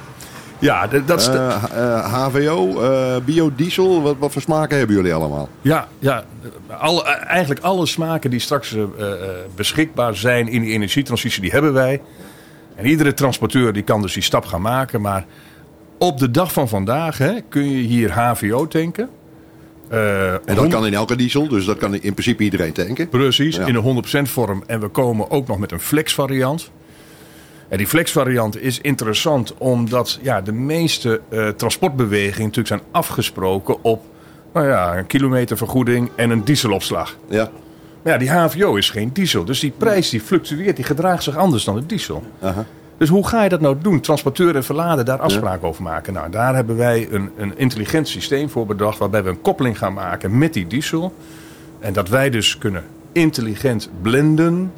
Ja, 0.62 0.88
dat 1.06 1.20
is... 1.20 1.26
de- 1.26 1.32
Eh, 1.32 1.64
h- 1.64 1.72
eh, 1.78 2.14
HVO, 2.28 2.82
eh, 2.82 3.16
biodiesel, 3.26 4.02
wat, 4.02 4.16
wat 4.20 4.32
voor 4.32 4.42
smaken 4.42 4.78
hebben 4.78 4.96
jullie 4.96 5.14
allemaal? 5.14 5.50
Ja, 5.62 5.88
ja 6.00 6.24
alle, 6.80 7.04
eigenlijk 7.04 7.62
alle 7.62 7.86
smaken 7.86 8.30
die 8.30 8.40
straks 8.40 8.76
beschikbaar 9.56 10.16
zijn 10.16 10.48
in 10.48 10.62
die 10.62 10.72
energietransitie, 10.72 11.42
die 11.42 11.52
hebben 11.52 11.74
wij. 11.74 12.02
En 12.76 12.86
iedere 12.86 13.14
transporteur 13.14 13.74
die 13.74 13.84
kan 13.84 14.02
dus 14.02 14.14
die 14.14 14.24
stap 14.24 14.46
gaan 14.46 14.62
maken. 14.62 15.02
Maar 15.02 15.26
op 15.98 16.18
de 16.20 16.32
dag 16.32 16.54
van 16.54 16.70
vandaag 16.70 17.18
hè, 17.18 17.34
kun 17.50 17.70
je 17.70 17.82
hier 17.84 18.12
HVO 18.12 18.68
tanken. 18.68 19.10
En 19.90 20.56
dat 20.56 20.68
kan 20.68 20.86
in 20.86 20.94
elke 20.94 21.16
diesel, 21.16 21.48
dus 21.48 21.66
dat 21.66 21.78
kan 21.78 21.94
in 21.94 22.14
principe 22.14 22.44
iedereen 22.44 22.74
tanken. 22.74 23.10
Precies, 23.10 23.56
Ja. 23.56 23.66
in 23.66 23.76
een 23.76 23.82
100% 24.28 24.30
vorm. 24.30 24.64
En 24.68 24.80
we 24.80 24.88
komen 24.88 25.32
ook 25.32 25.48
nog 25.48 25.58
met 25.60 25.72
een 25.72 25.80
flex 25.80 26.14
variant. 26.14 26.72
En 27.72 27.78
die 27.78 27.88
flex 27.88 28.12
variant 28.12 28.62
is 28.62 28.80
interessant 28.82 29.54
omdat 29.58 30.20
ja, 30.22 30.42
de 30.42 30.52
meeste 30.52 31.22
eh, 31.30 31.48
transportbewegingen 31.48 32.42
natuurlijk 32.42 32.68
zijn 32.68 32.82
afgesproken 32.92 33.84
op 33.84 34.04
nou 34.54 34.68
ja, 34.68 34.98
een 34.98 35.08
kilometervergoeding 35.08 36.10
en 36.16 36.30
een 36.30 36.44
dieselopslag. 36.44 37.18
Ja, 37.30 37.50
Maar 38.04 38.14
ja, 38.14 38.20
die 38.20 38.32
HVO 38.32 38.76
is 38.76 38.90
geen 38.90 39.10
diesel. 39.14 39.46
Dus 39.46 39.60
die 39.60 39.74
prijs 39.78 40.10
die 40.10 40.22
fluctueert, 40.22 40.76
die 40.76 40.86
gedraagt 40.86 41.24
zich 41.24 41.38
anders 41.38 41.64
dan 41.64 41.76
de 41.76 41.86
diesel. 41.86 42.24
aha. 42.42 42.66
Dus 42.98 43.10
hoe 43.10 43.28
ga 43.28 43.44
je 43.44 43.50
dat 43.50 43.62
nou 43.62 43.76
doen? 43.82 44.00
Transporteur 44.00 44.56
en 44.56 44.64
verladen, 44.64 45.06
daar 45.06 45.20
afspraken 45.20 45.68
over 45.68 45.84
maken. 45.84 46.14
Nou, 46.14 46.32
daar 46.32 46.56
hebben 46.56 46.78
wij 46.78 47.08
een, 47.12 47.30
een 47.38 47.58
intelligent 47.58 48.08
systeem 48.08 48.50
voor 48.50 48.66
bedacht... 48.66 48.98
waarbij 48.98 49.24
we 49.24 49.30
een 49.30 49.42
koppeling 49.42 49.78
gaan 49.78 49.94
maken 49.94 50.38
met 50.38 50.54
die 50.54 50.68
diesel. 50.68 51.14
En 51.80 51.94
dat 51.94 52.10
wij 52.10 52.30
dus 52.30 52.58
kunnen 52.58 52.84
intelligent 53.12 53.90
blenden. 54.02 54.72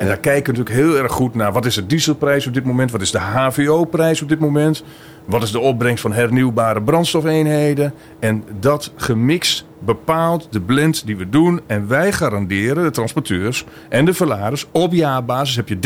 En 0.00 0.06
daar 0.06 0.18
kijken 0.18 0.52
we 0.54 0.58
natuurlijk 0.58 0.86
heel 0.86 1.02
erg 1.02 1.12
goed 1.12 1.34
naar... 1.34 1.52
wat 1.52 1.66
is 1.66 1.74
de 1.74 1.86
dieselprijs 1.86 2.46
op 2.46 2.54
dit 2.54 2.64
moment? 2.64 2.90
Wat 2.90 3.00
is 3.00 3.10
de 3.10 3.18
HVO-prijs 3.18 4.22
op 4.22 4.28
dit 4.28 4.38
moment? 4.38 4.82
Wat 5.24 5.42
is 5.42 5.50
de 5.50 5.58
opbrengst 5.60 6.02
van 6.02 6.12
hernieuwbare 6.12 6.82
brandstofeenheden? 6.82 7.94
En 8.18 8.44
dat 8.60 8.92
gemixt 8.96 9.64
bepaalt 9.78 10.46
de 10.50 10.60
blend 10.60 11.06
die 11.06 11.16
we 11.16 11.28
doen. 11.28 11.60
En 11.66 11.88
wij 11.88 12.12
garanderen, 12.12 12.84
de 12.84 12.90
transporteurs 12.90 13.64
en 13.88 14.04
de 14.04 14.14
verladers... 14.14 14.66
op 14.70 14.92
jaarbasis 14.92 15.56
heb 15.56 15.68
je 15.68 15.76
30%. 15.76 15.78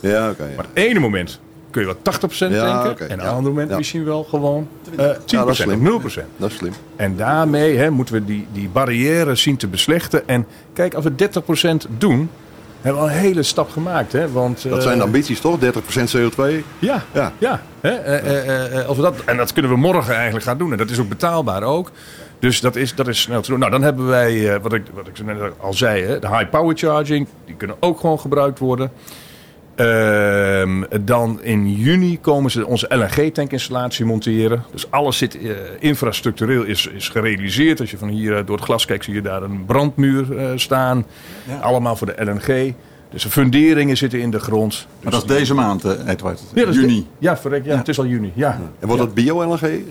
Ja, 0.00 0.30
oké. 0.30 0.42
ja. 0.44 0.48
Maar 0.56 0.64
het 0.74 0.84
ene 0.84 0.98
moment 1.00 1.40
kun 1.70 1.86
je 1.86 1.94
wel 2.02 2.14
80% 2.30 2.52
Ja, 2.52 2.82
denken. 2.82 3.08
en 3.10 3.18
het 3.18 3.26
ja. 3.26 3.32
andere 3.34 3.48
moment 3.48 3.70
Ja. 3.70 3.76
misschien 3.76 4.04
wel 4.04 4.24
gewoon 4.24 4.68
eh 4.96 5.06
10% 5.06 5.24
Ja, 5.26 5.44
dat 5.44 5.50
is 5.50 5.66
of 5.66 5.72
slim. 5.74 6.00
0%. 6.02 6.24
Dat 6.36 6.50
is 6.50 6.56
slim. 6.56 6.72
En 6.96 7.16
daarmee 7.16 7.76
hè, 7.76 7.90
moeten 7.90 8.14
we 8.14 8.24
die, 8.24 8.46
die 8.52 8.68
barrière 8.68 9.34
zien 9.34 9.56
te 9.56 9.66
beslechten. 9.68 10.28
En 10.28 10.46
kijk, 10.72 10.94
als 10.94 11.04
we 11.04 11.12
30% 11.86 11.90
doen, 11.98 12.30
hebben 12.84 13.02
we 13.02 13.08
al 13.08 13.14
een 13.14 13.20
hele 13.22 13.42
stap 13.42 13.70
gemaakt. 13.70 14.12
Hè? 14.12 14.32
Want, 14.32 14.62
Dat 14.62 14.78
eh, 14.78 14.82
zijn 14.84 14.98
de 14.98 15.04
ambities 15.04 15.40
toch? 15.40 15.58
30% 15.60 15.64
CO2? 16.16 16.42
Ja, 16.78 17.02
ja. 17.12 17.32
Ja. 17.38 17.62
Hè? 17.80 17.90
eh, 17.90 18.48
eh, 18.48 18.78
eh, 18.80 18.86
als 18.88 18.96
we 18.96 19.02
dat, 19.02 19.14
en 19.24 19.36
dat 19.36 19.52
kunnen 19.52 19.70
we 19.70 19.76
morgen 19.76 20.14
eigenlijk 20.14 20.44
gaan 20.44 20.58
doen. 20.58 20.72
En 20.72 20.78
dat 20.78 20.90
is 20.90 20.98
ook 20.98 21.08
betaalbaar 21.08 21.62
ook. 21.62 21.90
Dus 22.38 22.60
dat 22.60 22.76
is, 22.76 22.94
dat 22.94 23.08
is 23.08 23.20
snel 23.20 23.40
te 23.42 23.50
doen. 23.50 23.58
Nou, 23.58 23.70
dan 23.70 23.82
hebben 23.82 24.06
wij, 24.06 24.54
eh, 24.54 24.60
wat, 24.62 24.72
ik, 24.72 24.82
wat 24.94 25.06
ik 25.06 25.24
net 25.24 25.36
al 25.60 25.72
zei, 25.72 26.04
hè, 26.04 26.18
de 26.18 26.28
high 26.28 26.50
power 26.50 26.76
charging. 26.76 27.28
Die 27.46 27.54
kunnen 27.54 27.76
ook 27.80 28.00
gewoon 28.00 28.20
gebruikt 28.20 28.58
worden. 28.58 28.90
Ehm, 29.76 30.82
dan 31.04 31.42
in 31.42 31.72
juni 31.74 32.18
komen 32.20 32.50
ze 32.50 32.66
onze 32.66 32.86
LNG-tankinstallatie 32.96 34.04
monteren. 34.04 34.64
Dus 34.72 34.90
alles 34.90 35.18
zit 35.18 35.38
eh, 35.38 35.50
infrastructureel 35.78 36.62
is, 36.62 36.86
is 36.86 37.08
gerealiseerd. 37.08 37.80
Als 37.80 37.90
je 37.90 37.98
van 37.98 38.08
hier 38.08 38.36
eh, 38.36 38.46
door 38.46 38.56
het 38.56 38.64
glas 38.64 38.84
kijkt, 38.84 39.04
zie 39.04 39.14
je 39.14 39.22
daar 39.22 39.42
een 39.42 39.64
brandmuur 39.64 40.36
eh, 40.38 40.50
staan. 40.54 41.04
Allemaal 41.60 41.96
voor 41.96 42.06
de 42.06 42.24
LNG. 42.24 42.74
Dus 43.10 43.22
de 43.22 43.30
funderingen 43.30 43.96
zitten 43.96 44.20
in 44.20 44.30
de 44.30 44.38
grond. 44.40 44.86
Maar 45.02 45.12
dat 45.12 45.22
is 45.22 45.28
deze 45.36 45.54
maand, 45.54 45.84
Edward. 46.06 46.40
Ja, 46.54 46.70
Juni. 46.70 46.96
de- 46.96 47.04
ja, 47.18 47.36
verrek, 47.36 47.64
ja, 47.64 47.76
het 47.76 47.88
is 47.88 47.98
al 47.98 48.06
juni. 48.06 48.32
Ja. 48.34 48.60
En 48.80 48.86
wordt 48.86 49.02
dat 49.02 49.14
bio-LNG? 49.14 49.82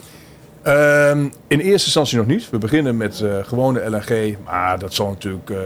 Ehm, 0.64 1.20
in 1.48 1.60
eerste 1.60 1.86
instantie 1.86 2.18
nog 2.18 2.26
niet. 2.26 2.50
We 2.50 2.58
beginnen 2.58 2.98
met 2.98 3.22
eh, 3.22 3.38
gewone 3.44 3.90
LNG. 3.90 4.38
Maar 4.46 4.80
dat 4.80 4.94
zal 4.94 5.08
natuurlijk 5.10 5.50
eh, 5.50 5.58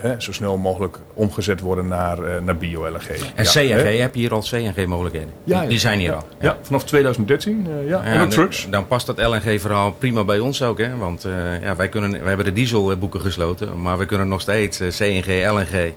hè, 0.00 0.14
zo 0.20 0.32
snel 0.32 0.56
mogelijk 0.56 0.98
omgezet 1.14 1.60
worden 1.60 1.88
naar, 1.88 2.22
eh, 2.22 2.42
naar 2.42 2.56
bio-LNG. 2.56 3.08
En 3.34 3.44
Ja, 3.44 3.50
CNG, 3.50 3.82
hè? 3.82 3.96
heb 3.96 4.14
je 4.14 4.20
hier 4.20 4.32
al 4.32 4.40
CNG-mogelijkheden? 4.42 5.28
Ja, 5.44 5.66
die, 5.66 5.78
zijn 5.78 5.98
hier 5.98 6.12
al. 6.14 6.26
Ja, 6.40 6.56
vanaf 6.62 6.84
2013. 6.84 7.66
eh, 7.80 7.88
ja. 7.88 8.02
en 8.02 8.20
ook 8.20 8.30
trucks. 8.30 8.66
Dan, 8.70 8.86
past 8.86 9.06
dat 9.06 9.18
LNG-verhaal 9.18 9.92
prima 9.92 10.24
bij 10.24 10.38
ons 10.38 10.62
ook. 10.62 10.78
Hè? 10.78 10.96
Want 10.96 11.26
ja, 11.62 11.76
wij, 11.76 11.88
kunnen, 11.88 12.10
wij 12.10 12.20
hebben 12.28 12.44
de 12.44 12.52
dieselboeken 12.52 13.20
gesloten. 13.20 13.82
Maar 13.82 13.98
we 13.98 14.06
kunnen 14.06 14.28
nog 14.28 14.40
steeds 14.40 14.80
CNG, 14.88 15.50
LNG 15.50 15.92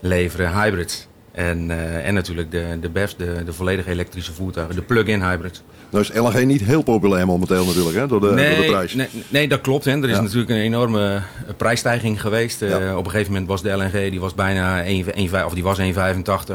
leveren, 0.00 0.62
hybrids. 0.62 1.08
En, 1.32 1.70
eh, 1.70 2.06
en 2.06 2.14
natuurlijk 2.14 2.50
de, 2.50 2.78
de 2.80 2.88
BEV's, 2.88 3.16
de, 3.16 3.42
de 3.44 3.52
volledig 3.52 3.86
elektrische 3.86 4.32
voertuigen, 4.32 4.74
de 4.74 4.82
plug-in 4.82 5.22
hybrids. 5.22 5.62
Nou 5.90 6.04
is 6.04 6.12
LNG 6.12 6.44
niet 6.44 6.60
heel 6.60 6.82
populair 6.82 7.26
momenteel 7.26 7.64
natuurlijk, 7.64 7.96
hè, 7.96 8.06
door 8.06 8.20
de, 8.20 8.26
door 8.26 8.36
de 8.36 8.64
prijs. 8.68 8.94
nee, 8.94 9.08
nee, 9.28 9.48
dat 9.48 9.60
klopt. 9.60 9.84
Hè. 9.84 9.90
Er 10.02 10.08
is 10.08 10.16
Ja. 10.16 10.22
natuurlijk 10.22 10.50
een 10.50 10.56
enorme 10.56 11.14
eh, 11.14 11.22
prijsstijging 11.56 12.20
geweest. 12.20 12.62
Eh. 12.62 12.96
Op 12.96 13.04
een 13.04 13.10
gegeven 13.10 13.32
moment 13.32 13.48
was 13.50 13.62
de 13.62 13.70
LNG 13.70 14.10
die 14.10 14.20
was 14.20 14.34
bijna 14.34 14.82
1, 14.84 15.14
1, 15.14 15.44
of 15.46 15.54
die 15.54 15.62
was 15.62 15.78
1,85 15.78 15.84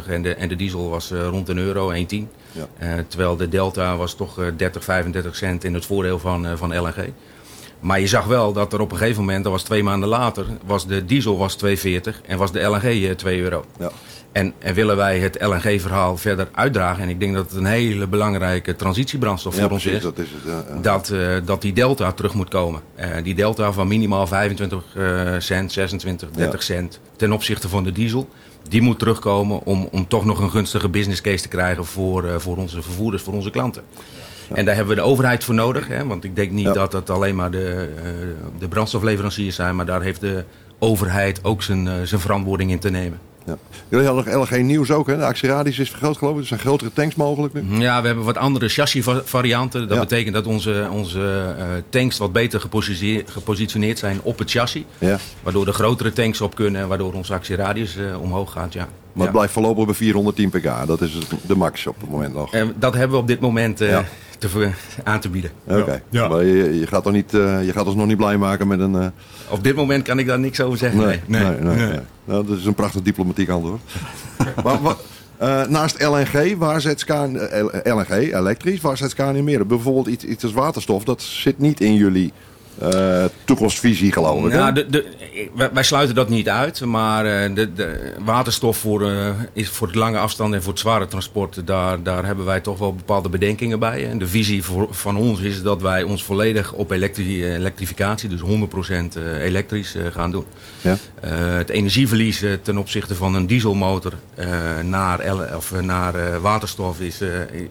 en 0.08 0.22
de, 0.22 0.36
en 0.36 0.48
de 0.50 0.56
diesel 0.56 0.90
was 0.90 1.12
rond 1.12 1.50
een 1.50 1.58
euro, 1.58 1.92
1,10. 1.94 1.98
Ja. 2.52 2.68
Terwijl 3.08 3.36
de 3.36 3.50
delta 3.50 3.98
was 3.98 4.16
toch 4.16 4.40
eh, 4.40 4.46
30, 4.58 4.84
35 4.84 5.36
cent 5.36 5.64
in 5.64 5.74
het 5.74 5.86
voordeel 5.86 6.20
van, 6.20 6.48
van 6.58 6.78
LNG. 6.80 7.10
Maar 7.80 8.00
je 8.00 8.08
zag 8.08 8.26
wel 8.26 8.54
dat 8.54 8.74
er 8.74 8.80
op 8.82 8.92
een 8.92 8.98
gegeven 8.98 9.20
moment, 9.20 9.44
dat 9.44 9.54
was 9.54 9.64
twee 9.64 9.84
maanden 9.84 10.10
later, 10.10 10.46
was 10.66 10.88
de 10.88 11.06
diesel 11.06 11.38
was 11.38 11.58
2,40 11.66 11.68
en 12.26 12.38
was 12.38 12.52
de 12.52 12.60
LNG 12.62 12.84
eh, 12.84 13.12
2 13.12 13.42
euro. 13.42 13.66
Ja. 13.80 13.92
En, 14.32 14.54
en 14.60 14.74
willen 14.74 14.96
wij 14.96 15.20
het 15.20 15.38
LNG-verhaal 15.42 16.18
verder 16.18 16.48
uitdragen, 16.54 17.04
en 17.04 17.10
ik 17.10 17.20
denk 17.20 17.34
dat 17.36 17.50
het 17.50 17.60
een 17.60 17.66
hele 17.66 18.08
belangrijke 18.08 18.76
transitiebrandstof 18.76 19.56
Ja, 19.56 19.62
voor 19.62 19.72
ons 19.72 19.86
is 19.86 20.02
dat 20.02 20.18
is 20.18 20.28
het. 20.32 20.42
ja, 20.46 20.64
ja. 20.74 20.82
dat, 20.82 21.10
eh, 21.10 21.20
dat 21.46 21.62
die 21.62 21.74
delta 21.74 22.12
terug 22.12 22.34
moet 22.34 22.50
komen. 22.50 22.82
Eh, 22.96 23.10
die 23.24 23.36
delta 23.36 23.72
van 23.72 23.88
minimaal 23.88 24.28
25 24.28 24.84
eh, 24.96 25.34
cent, 25.38 25.72
26, 25.72 26.30
30 26.32 26.64
cent 26.64 27.00
ten 27.16 27.32
opzichte 27.32 27.70
van 27.70 27.84
de 27.84 27.92
diesel. 27.92 28.30
Die 28.70 28.82
moet 28.82 29.00
terugkomen 29.00 29.64
om, 29.66 29.88
om 29.92 30.08
toch 30.08 30.26
nog 30.26 30.40
een 30.40 30.52
gunstige 30.52 30.90
business 30.90 31.22
case 31.22 31.42
te 31.42 31.48
krijgen 31.48 31.86
voor, 31.86 32.42
voor 32.42 32.58
onze 32.58 32.82
vervoerders, 32.82 33.24
voor 33.24 33.34
onze 33.34 33.50
klanten. 33.50 33.84
En 34.54 34.66
daar 34.66 34.76
hebben 34.76 34.96
we 34.96 35.02
de 35.02 35.08
overheid 35.08 35.44
voor 35.44 35.56
nodig. 35.56 35.88
Hè? 35.88 36.06
Want 36.06 36.24
ik 36.24 36.36
denk 36.36 36.52
niet 36.52 36.66
Ja. 36.66 36.74
dat 36.74 36.94
het 36.94 37.10
alleen 37.10 37.36
maar 37.36 37.52
de, 37.52 37.90
de 38.60 38.68
brandstofleveranciers 38.68 39.56
zijn. 39.56 39.76
Maar 39.76 39.86
daar 39.86 40.02
heeft 40.02 40.22
de 40.22 40.44
overheid 40.80 41.44
ook 41.44 41.64
zijn, 41.64 42.08
zijn 42.08 42.22
verantwoording 42.22 42.72
in 42.72 42.80
te 42.80 42.90
nemen. 42.90 43.20
Ja. 43.48 43.58
Jullie 43.90 44.06
hadden 44.08 44.38
nog 44.40 44.50
LNG 44.50 44.62
nieuws 44.62 44.92
ook, 44.92 45.08
hè? 45.08 45.18
De 45.18 45.26
actieradius 45.26 45.80
is 45.80 45.90
vergroot 45.90 46.18
geloof 46.18 46.34
ik. 46.36 46.42
Er 46.42 46.48
zijn 46.48 46.60
grotere 46.60 46.94
tanks 46.94 47.16
mogelijk 47.16 47.54
nu. 47.54 47.80
Ja, 47.80 48.02
we 48.02 48.08
hebben 48.08 48.26
wat 48.26 48.38
andere 48.38 48.68
chassis-varianten. 48.70 49.88
Dat 49.88 49.98
Ja. 49.98 50.04
betekent 50.04 50.34
dat 50.34 50.46
onze, 50.48 50.88
onze 50.92 51.56
eh, 51.58 51.66
tanks 51.90 52.18
wat 52.18 52.32
beter 52.32 52.62
gepositioneerd 53.26 54.00
zijn 54.00 54.20
op 54.24 54.40
het 54.40 54.52
chassis. 54.52 54.84
Ja. 54.98 55.18
Waardoor 55.44 55.66
de 55.66 55.74
grotere 55.74 56.14
tanks 56.14 56.42
op 56.42 56.56
kunnen 56.56 56.82
en 56.82 56.88
waardoor 56.88 57.14
onze 57.14 57.34
actieradius 57.34 57.98
eh, 57.98 58.22
omhoog 58.22 58.52
gaat. 58.52 58.74
Ja. 58.74 58.88
Maar 59.18 59.26
Ja. 59.26 59.32
het 59.32 59.32
blijft 59.42 59.54
voorlopig 59.54 59.86
bij 59.86 59.94
410 59.94 60.50
pk. 60.50 60.88
Dat 60.88 61.02
is 61.02 61.18
de 61.48 61.56
max 61.56 61.88
op 61.88 62.02
het 62.02 62.10
moment 62.10 62.34
nog. 62.34 62.54
En 62.54 62.74
dat 62.80 62.94
hebben 62.94 63.12
we 63.12 63.22
op 63.22 63.28
dit 63.28 63.40
moment 63.40 63.82
eh, 63.82 63.90
Ja. 63.90 64.04
te, 64.38 64.70
aan 65.04 65.20
te 65.20 65.30
bieden. 65.30 65.52
Oké. 65.68 66.02
Ja. 66.10 66.28
Maar 66.28 66.44
je, 66.46 66.80
je, 66.80 66.88
gaat 66.88 67.04
toch 67.04 67.14
niet, 67.14 67.34
eh, 67.34 67.66
je 67.66 67.72
gaat 67.72 67.86
ons 67.86 67.96
nog 67.96 68.08
niet 68.08 68.18
blij 68.18 68.38
maken 68.38 68.68
met 68.68 68.80
een... 68.80 68.96
eh, 68.96 69.08
Op 69.50 69.64
dit 69.64 69.76
moment 69.76 70.04
kan 70.04 70.20
ik 70.20 70.28
daar 70.28 70.40
niks 70.40 70.62
over 70.62 70.78
zeggen. 70.78 71.00
nee, 71.00 71.20
nee, 71.26 71.44
nee. 71.60 71.76
nee. 71.76 72.00
Nou, 72.26 72.48
dat 72.48 72.58
is 72.58 72.66
een 72.66 72.74
prachtig 72.74 73.02
diplomatiek 73.02 73.50
antwoord. 73.50 73.82
maar, 74.64 74.82
wat- 74.82 75.04
eh, 75.38 75.66
naast 75.68 76.02
LNG, 76.08 76.56
waar 76.58 76.82
zet 76.82 77.00
Scania, 77.00 77.48
LNG, 77.84 78.10
elektrisch, 78.34 78.82
waar 78.82 78.98
zet 78.98 79.10
Scania 79.10 79.44
meer? 79.44 79.66
Bijvoorbeeld 79.68 80.08
iets, 80.08 80.24
iets 80.24 80.44
als 80.44 80.54
waterstof, 80.54 81.04
dat 81.04 81.22
zit 81.22 81.60
niet 81.60 81.80
in 81.82 81.96
jullie 81.96 82.34
eh, 82.80 83.26
toekomstvisie, 83.44 84.12
geloof 84.12 84.46
ik. 84.46 84.52
Ja, 84.52 84.72
de, 84.72 84.88
de, 84.90 85.06
wij, 85.56 85.70
wij 85.74 85.84
sluiten 85.84 86.16
dat 86.16 86.30
niet 86.30 86.50
uit, 86.50 86.86
maar 86.86 87.26
eh, 87.26 87.56
de, 87.56 87.74
de 87.74 88.14
waterstof 88.26 88.78
voor, 88.78 89.12
eh, 89.12 89.30
is 89.54 89.70
voor 89.70 89.92
de 89.92 89.98
lange 89.98 90.18
afstand 90.18 90.54
en 90.54 90.62
voor 90.64 90.72
het 90.72 90.82
zware 90.82 91.08
transport, 91.08 91.68
daar, 91.68 92.04
daar 92.04 92.26
hebben 92.26 92.46
wij 92.46 92.60
toch 92.60 92.78
wel 92.78 92.96
bepaalde 92.96 93.30
bedenkingen 93.30 93.80
bij. 93.80 94.10
En 94.10 94.18
de 94.18 94.28
visie 94.28 94.64
voor, 94.64 94.88
van 94.92 95.18
ons 95.18 95.40
is 95.40 95.62
dat 95.62 95.82
wij 95.82 96.04
ons 96.04 96.24
volledig 96.24 96.74
op 96.74 96.92
elektri 96.92 97.46
elektrificatie, 97.46 98.30
dus 98.30 98.42
100% 98.42 99.22
elektrisch 99.42 99.96
gaan 100.12 100.32
doen. 100.32 100.46
Ja. 100.82 100.96
Het 101.20 101.70
energieverlies 101.70 102.44
ten 102.62 102.78
opzichte 102.78 103.16
van 103.16 103.36
een 103.36 103.48
dieselmotor 103.48 104.14
naar, 104.84 105.36
of, 105.56 105.82
naar 105.82 106.42
waterstof 106.42 107.00
is, 107.00 107.22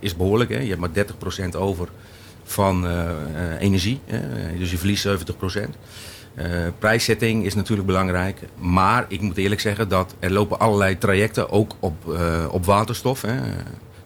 is 0.01 0.17
behoorlijk. 0.17 0.51
Hè? 0.51 0.59
Je 0.59 0.77
hebt 0.77 0.81
maar 0.81 1.47
30% 1.55 1.57
over 1.57 1.89
van 2.47 2.87
eh, 2.87 3.09
eh, 3.09 3.61
energie, 3.61 4.01
dus 4.59 4.71
je 4.71 4.79
verliest 4.79 5.03
70%. 5.03 5.77
Eh 6.35 6.47
prijszetting 6.79 7.45
is 7.45 7.55
natuurlijk 7.55 7.87
belangrijk, 7.87 8.41
maar 8.59 9.05
ik 9.09 9.21
moet 9.21 9.37
eerlijk 9.37 9.61
zeggen 9.61 9.89
dat 9.89 10.15
er 10.19 10.33
lopen 10.33 10.59
allerlei 10.59 10.99
trajecten, 10.99 11.51
ook 11.51 11.77
op, 11.81 12.19
op 12.51 12.65
waterstof. 12.65 13.23
Hè? 13.23 13.35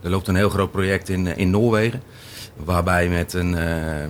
Er 0.02 0.10
loopt 0.10 0.28
een 0.28 0.36
heel 0.36 0.48
groot 0.48 0.70
project 0.70 1.08
in, 1.08 1.36
in 1.36 1.50
Noorwegen. 1.50 2.02
Waarbij 2.56 3.08
met 3.08 3.32
een, 3.32 3.56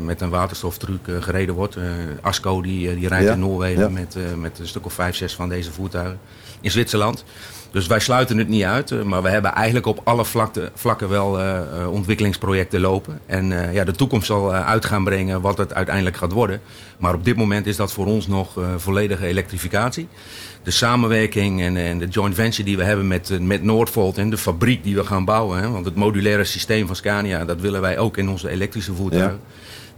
met 0.05 0.21
een 0.21 0.31
waterstoftruc 0.31 1.01
gereden 1.21 1.55
wordt. 1.55 1.77
Asco 2.21 2.63
die, 2.63 2.95
die 2.95 3.09
rijdt 3.09 3.27
Ja, 3.27 3.33
in 3.33 3.39
Noorwegen 3.39 3.83
ja. 3.83 3.89
met, 3.89 4.17
met 4.37 4.59
een 4.59 4.69
stuk 4.69 4.85
of 4.87 4.93
vijf, 4.93 5.17
zes 5.17 5.35
van 5.35 5.49
deze 5.49 5.73
voertuigen. 5.73 6.19
In 6.61 6.71
Zwitserland. 6.71 7.25
Dus 7.71 7.87
wij 7.87 8.01
sluiten 8.01 8.39
het 8.39 8.49
niet 8.49 8.63
uit. 8.63 8.91
eh, 8.91 9.03
maar 9.03 9.23
we 9.23 9.29
hebben 9.29 9.53
eigenlijk 9.53 9.87
op 9.87 10.01
alle 10.05 10.25
vlakte, 10.25 10.71
vlakken 10.75 11.09
wel 11.09 11.39
eh, 11.39 11.59
eh, 11.59 11.93
ontwikkelingsprojecten 11.93 12.81
lopen. 12.81 13.21
En 13.27 13.73
ja, 13.73 13.85
de 13.85 13.93
toekomst 13.93 14.27
zal 14.27 14.53
uit 14.53 14.85
gaan 14.85 15.05
brengen 15.05 15.41
wat 15.41 15.59
het 15.59 15.75
uiteindelijk 15.75 16.17
gaat 16.17 16.33
worden. 16.33 16.61
Maar 16.99 17.15
op 17.15 17.25
dit 17.25 17.37
moment 17.37 17.67
is 17.67 17.77
dat 17.77 17.93
voor 17.93 18.07
ons 18.07 18.27
nog 18.27 18.61
volledige 18.77 19.27
elektrificatie. 19.27 20.09
De 20.63 20.71
samenwerking 20.71 21.63
en, 21.63 21.77
en 21.77 21.99
de 21.99 22.09
joint 22.09 22.35
venture 22.35 22.65
die 22.65 22.77
we 22.77 22.85
hebben 22.85 23.09
met, 23.09 23.39
met 23.41 23.63
Noordvolt 23.63 24.19
en 24.19 24.31
de 24.31 24.39
fabriek 24.39 24.85
die 24.85 24.95
we 24.95 25.05
gaan 25.05 25.25
bouwen. 25.25 25.59
Hè, 25.61 25.71
want 25.71 25.85
het 25.85 25.95
modulaire 25.95 26.45
systeem 26.45 26.87
van 26.87 26.97
Scania, 26.97 27.45
dat 27.45 27.61
willen 27.61 27.81
wij 27.81 27.99
ook 27.99 28.17
in 28.17 28.29
onze 28.29 28.49
elektrische 28.49 28.95
voertuigen. 28.95 29.41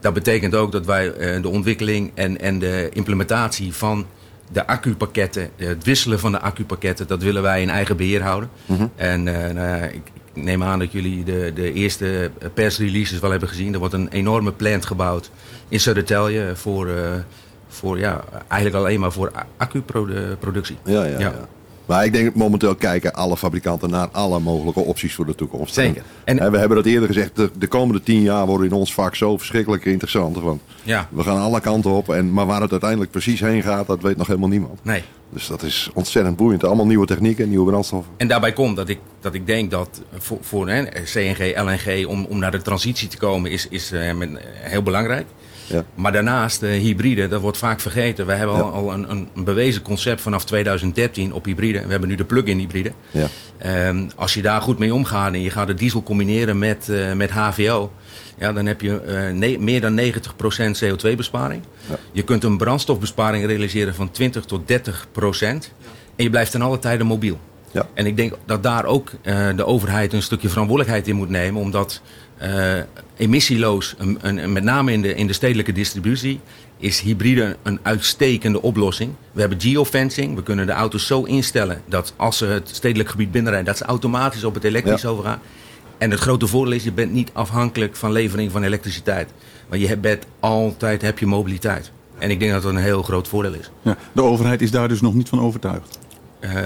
Dat 0.00 0.14
betekent 0.14 0.54
ook 0.54 0.72
dat 0.72 0.86
wij 0.86 1.40
de 1.40 1.48
ontwikkeling 1.48 2.10
en, 2.14 2.40
en 2.40 2.58
de 2.58 2.88
implementatie 2.92 3.74
van 3.74 4.06
de 4.52 4.66
accupakketten, 4.66 5.50
eh, 5.56 5.66
het 5.66 5.84
wisselen 5.84 6.20
van 6.20 6.32
de 6.32 6.40
accupakketten, 6.40 7.06
dat 7.06 7.22
willen 7.22 7.42
wij 7.42 7.62
in 7.62 7.70
eigen 7.70 7.96
beheer 7.96 8.22
houden. 8.22 8.50
En 8.96 9.28
eh, 9.28 9.54
nou 9.54 9.68
ja, 9.68 9.76
ik, 9.84 10.10
ik 10.34 10.42
neem 10.42 10.62
aan 10.62 10.78
dat 10.78 10.92
jullie 10.92 11.24
de, 11.24 11.52
de 11.54 11.72
eerste 11.72 12.30
persreleases 12.54 13.18
wel 13.18 13.30
hebben 13.30 13.48
gezien. 13.48 13.72
Er 13.72 13.78
wordt 13.78 13.94
een 13.94 14.08
enorme 14.08 14.52
plant 14.52 14.86
gebouwd 14.86 15.30
in 15.68 15.80
Södertälje 15.80 16.56
voor, 16.56 16.90
voor 17.68 17.98
ja, 17.98 18.24
eigenlijk 18.48 18.84
alleen 18.84 19.00
maar 19.00 19.12
voor 19.12 19.32
accuproductie. 19.56 20.76
Ja, 20.84 21.04
ja, 21.04 21.18
ja. 21.18 21.18
Ja. 21.18 21.48
Maar 21.86 22.04
ik 22.04 22.12
denk 22.12 22.24
dat 22.24 22.34
momenteel 22.34 22.74
kijken 22.74 23.12
alle 23.12 23.36
fabrikanten 23.36 23.90
naar 23.90 24.08
alle 24.08 24.40
mogelijke 24.40 24.80
opties 24.80 25.14
voor 25.14 25.26
de 25.26 25.34
toekomst. 25.34 25.74
Zeker. 25.74 26.02
En, 26.24 26.38
En- 26.38 26.50
we 26.52 26.58
hebben 26.58 26.76
dat 26.76 26.86
eerder 26.86 27.08
gezegd, 27.08 27.36
de, 27.36 27.50
de 27.58 27.66
komende 27.66 28.02
tien 28.02 28.22
jaar 28.22 28.46
worden 28.46 28.66
in 28.66 28.72
ons 28.72 28.94
vak 28.94 29.14
zo 29.14 29.36
verschrikkelijk 29.38 29.84
interessant. 29.84 30.38
Want 30.38 30.60
Ja, 30.82 31.08
we 31.10 31.22
gaan 31.22 31.38
alle 31.40 31.60
kanten 31.60 31.90
op, 31.90 32.08
en, 32.08 32.32
maar 32.32 32.46
waar 32.46 32.60
het 32.60 32.70
uiteindelijk 32.70 33.10
precies 33.10 33.40
heen 33.40 33.62
gaat, 33.62 33.86
dat 33.86 34.00
weet 34.02 34.16
nog 34.16 34.26
helemaal 34.26 34.48
niemand. 34.48 34.78
nee. 34.84 35.02
Dus 35.34 35.46
dat 35.46 35.62
is 35.62 35.90
ontzettend 35.94 36.36
boeiend. 36.36 36.64
Allemaal 36.64 36.86
nieuwe 36.86 37.06
technieken, 37.06 37.48
nieuwe 37.48 37.70
brandstoffen. 37.70 38.12
En 38.16 38.28
daarbij 38.28 38.52
komt 38.52 38.76
dat 38.76 38.88
ik, 38.88 38.98
dat 39.20 39.34
ik 39.34 39.46
denk 39.46 39.70
dat 39.70 40.02
voor, 40.18 40.38
voor 40.40 40.68
hè, 40.68 40.84
CNG, 41.04 41.56
LNG, 41.60 42.06
om, 42.06 42.24
om 42.24 42.38
naar 42.38 42.50
de 42.50 42.62
transitie 42.62 43.08
te 43.08 43.16
komen, 43.16 43.50
is, 43.50 43.68
is 43.68 43.92
eh, 43.92 44.10
heel 44.50 44.82
belangrijk. 44.82 45.26
Ja. 45.66 45.84
Maar 45.94 46.12
daarnaast, 46.12 46.60
de 46.60 46.66
hybride, 46.66 47.28
dat 47.28 47.40
wordt 47.40 47.58
vaak 47.58 47.80
vergeten. 47.80 48.26
We 48.26 48.32
hebben 48.32 48.56
al, 48.56 48.72
al 48.72 48.92
een, 48.92 49.10
een, 49.10 49.44
bewezen 49.44 49.82
concept 49.82 50.20
vanaf 50.20 50.44
2013 50.44 51.32
op 51.32 51.44
hybride. 51.44 51.82
We 51.84 51.90
hebben 51.90 52.08
nu 52.08 52.14
de 52.14 52.24
plug-in 52.24 52.58
hybride. 52.58 52.92
Ja. 53.10 53.26
Ehm, 53.58 54.08
als 54.16 54.34
je 54.34 54.42
daar 54.42 54.60
goed 54.60 54.78
mee 54.78 54.94
omgaat 54.94 55.32
en 55.32 55.42
je 55.42 55.50
gaat 55.50 55.66
de 55.66 55.74
diesel 55.74 56.02
combineren 56.02 56.58
met, 56.58 56.88
eh, 56.88 57.12
met 57.12 57.30
HVO, 57.30 57.92
ja, 58.38 58.52
dan 58.52 58.66
heb 58.66 58.80
je 58.80 59.00
eh, 59.00 59.58
meer 59.58 59.80
dan 59.80 59.94
90% 59.94 60.84
CO2-besparing. 60.84 61.62
Ja. 61.88 61.96
Je 62.12 62.22
kunt 62.22 62.44
een 62.44 62.56
brandstofbesparing 62.56 63.46
realiseren 63.46 63.94
van 63.94 64.10
20 64.10 64.44
tot 64.44 64.68
30%. 64.68 65.72
En 66.16 66.24
je 66.24 66.30
blijft 66.30 66.50
ten 66.50 66.62
alle 66.62 66.78
tijde 66.78 67.04
mobiel. 67.04 67.38
Ja. 67.72 67.86
En 67.94 68.06
ik 68.06 68.16
denk 68.16 68.34
dat 68.46 68.62
daar 68.62 68.84
ook 68.84 69.10
eh, 69.22 69.48
de 69.56 69.66
overheid 69.66 70.12
een 70.12 70.22
stukje 70.22 70.48
verantwoordelijkheid 70.48 71.08
in 71.08 71.16
moet 71.16 71.28
nemen. 71.28 71.60
Omdat 71.60 72.00
eh, 72.31 72.31
emissieloos, 73.16 73.94
een- 73.98 74.18
een- 74.22 74.52
met 74.52 74.62
name 74.64 74.92
in 74.92 75.02
de, 75.02 75.14
in 75.14 75.26
de 75.26 75.32
stedelijke 75.32 75.72
distributie, 75.72 76.40
is 76.78 77.00
hybride 77.00 77.56
een 77.62 77.78
uitstekende 77.82 78.62
oplossing. 78.62 79.12
We 79.32 79.40
hebben 79.40 79.60
geofencing. 79.60 80.34
We 80.36 80.42
kunnen 80.42 80.66
de 80.66 80.72
auto's 80.72 81.06
zo 81.06 81.22
instellen 81.22 81.82
dat 81.88 82.14
als 82.16 82.36
ze 82.38 82.46
het 82.46 82.68
stedelijk 82.72 83.08
gebied 83.08 83.30
binnenrijden, 83.30 83.68
dat 83.68 83.78
ze 83.78 83.84
automatisch 83.84 84.44
op 84.44 84.54
het 84.54 84.64
elektrisch 84.64 85.02
Ja. 85.02 85.08
overgaan. 85.08 85.38
En 85.98 86.10
het 86.10 86.20
grote 86.20 86.46
voordeel 86.46 86.72
is, 86.74 86.84
je 86.84 86.92
bent 86.92 87.12
niet 87.12 87.30
afhankelijk 87.32 87.96
van 87.96 88.12
levering 88.12 88.52
van 88.52 88.62
elektriciteit. 88.62 89.28
Maar 89.68 89.78
je 89.78 89.96
bent 89.96 90.24
altijd, 90.40 91.02
heb 91.02 91.18
je 91.18 91.26
mobiliteit. 91.26 91.90
En 92.18 92.30
ik 92.30 92.40
denk 92.40 92.52
dat 92.52 92.62
dat 92.62 92.72
een 92.72 92.78
heel 92.78 93.02
groot 93.02 93.28
voordeel 93.28 93.52
is. 93.54 93.70
Ja, 93.82 93.96
de 94.12 94.22
overheid 94.22 94.62
is 94.62 94.70
daar 94.70 94.88
dus 94.88 95.00
nog 95.00 95.14
niet 95.14 95.28
van 95.28 95.40
overtuigd. 95.40 95.98
Ehm, 96.40 96.56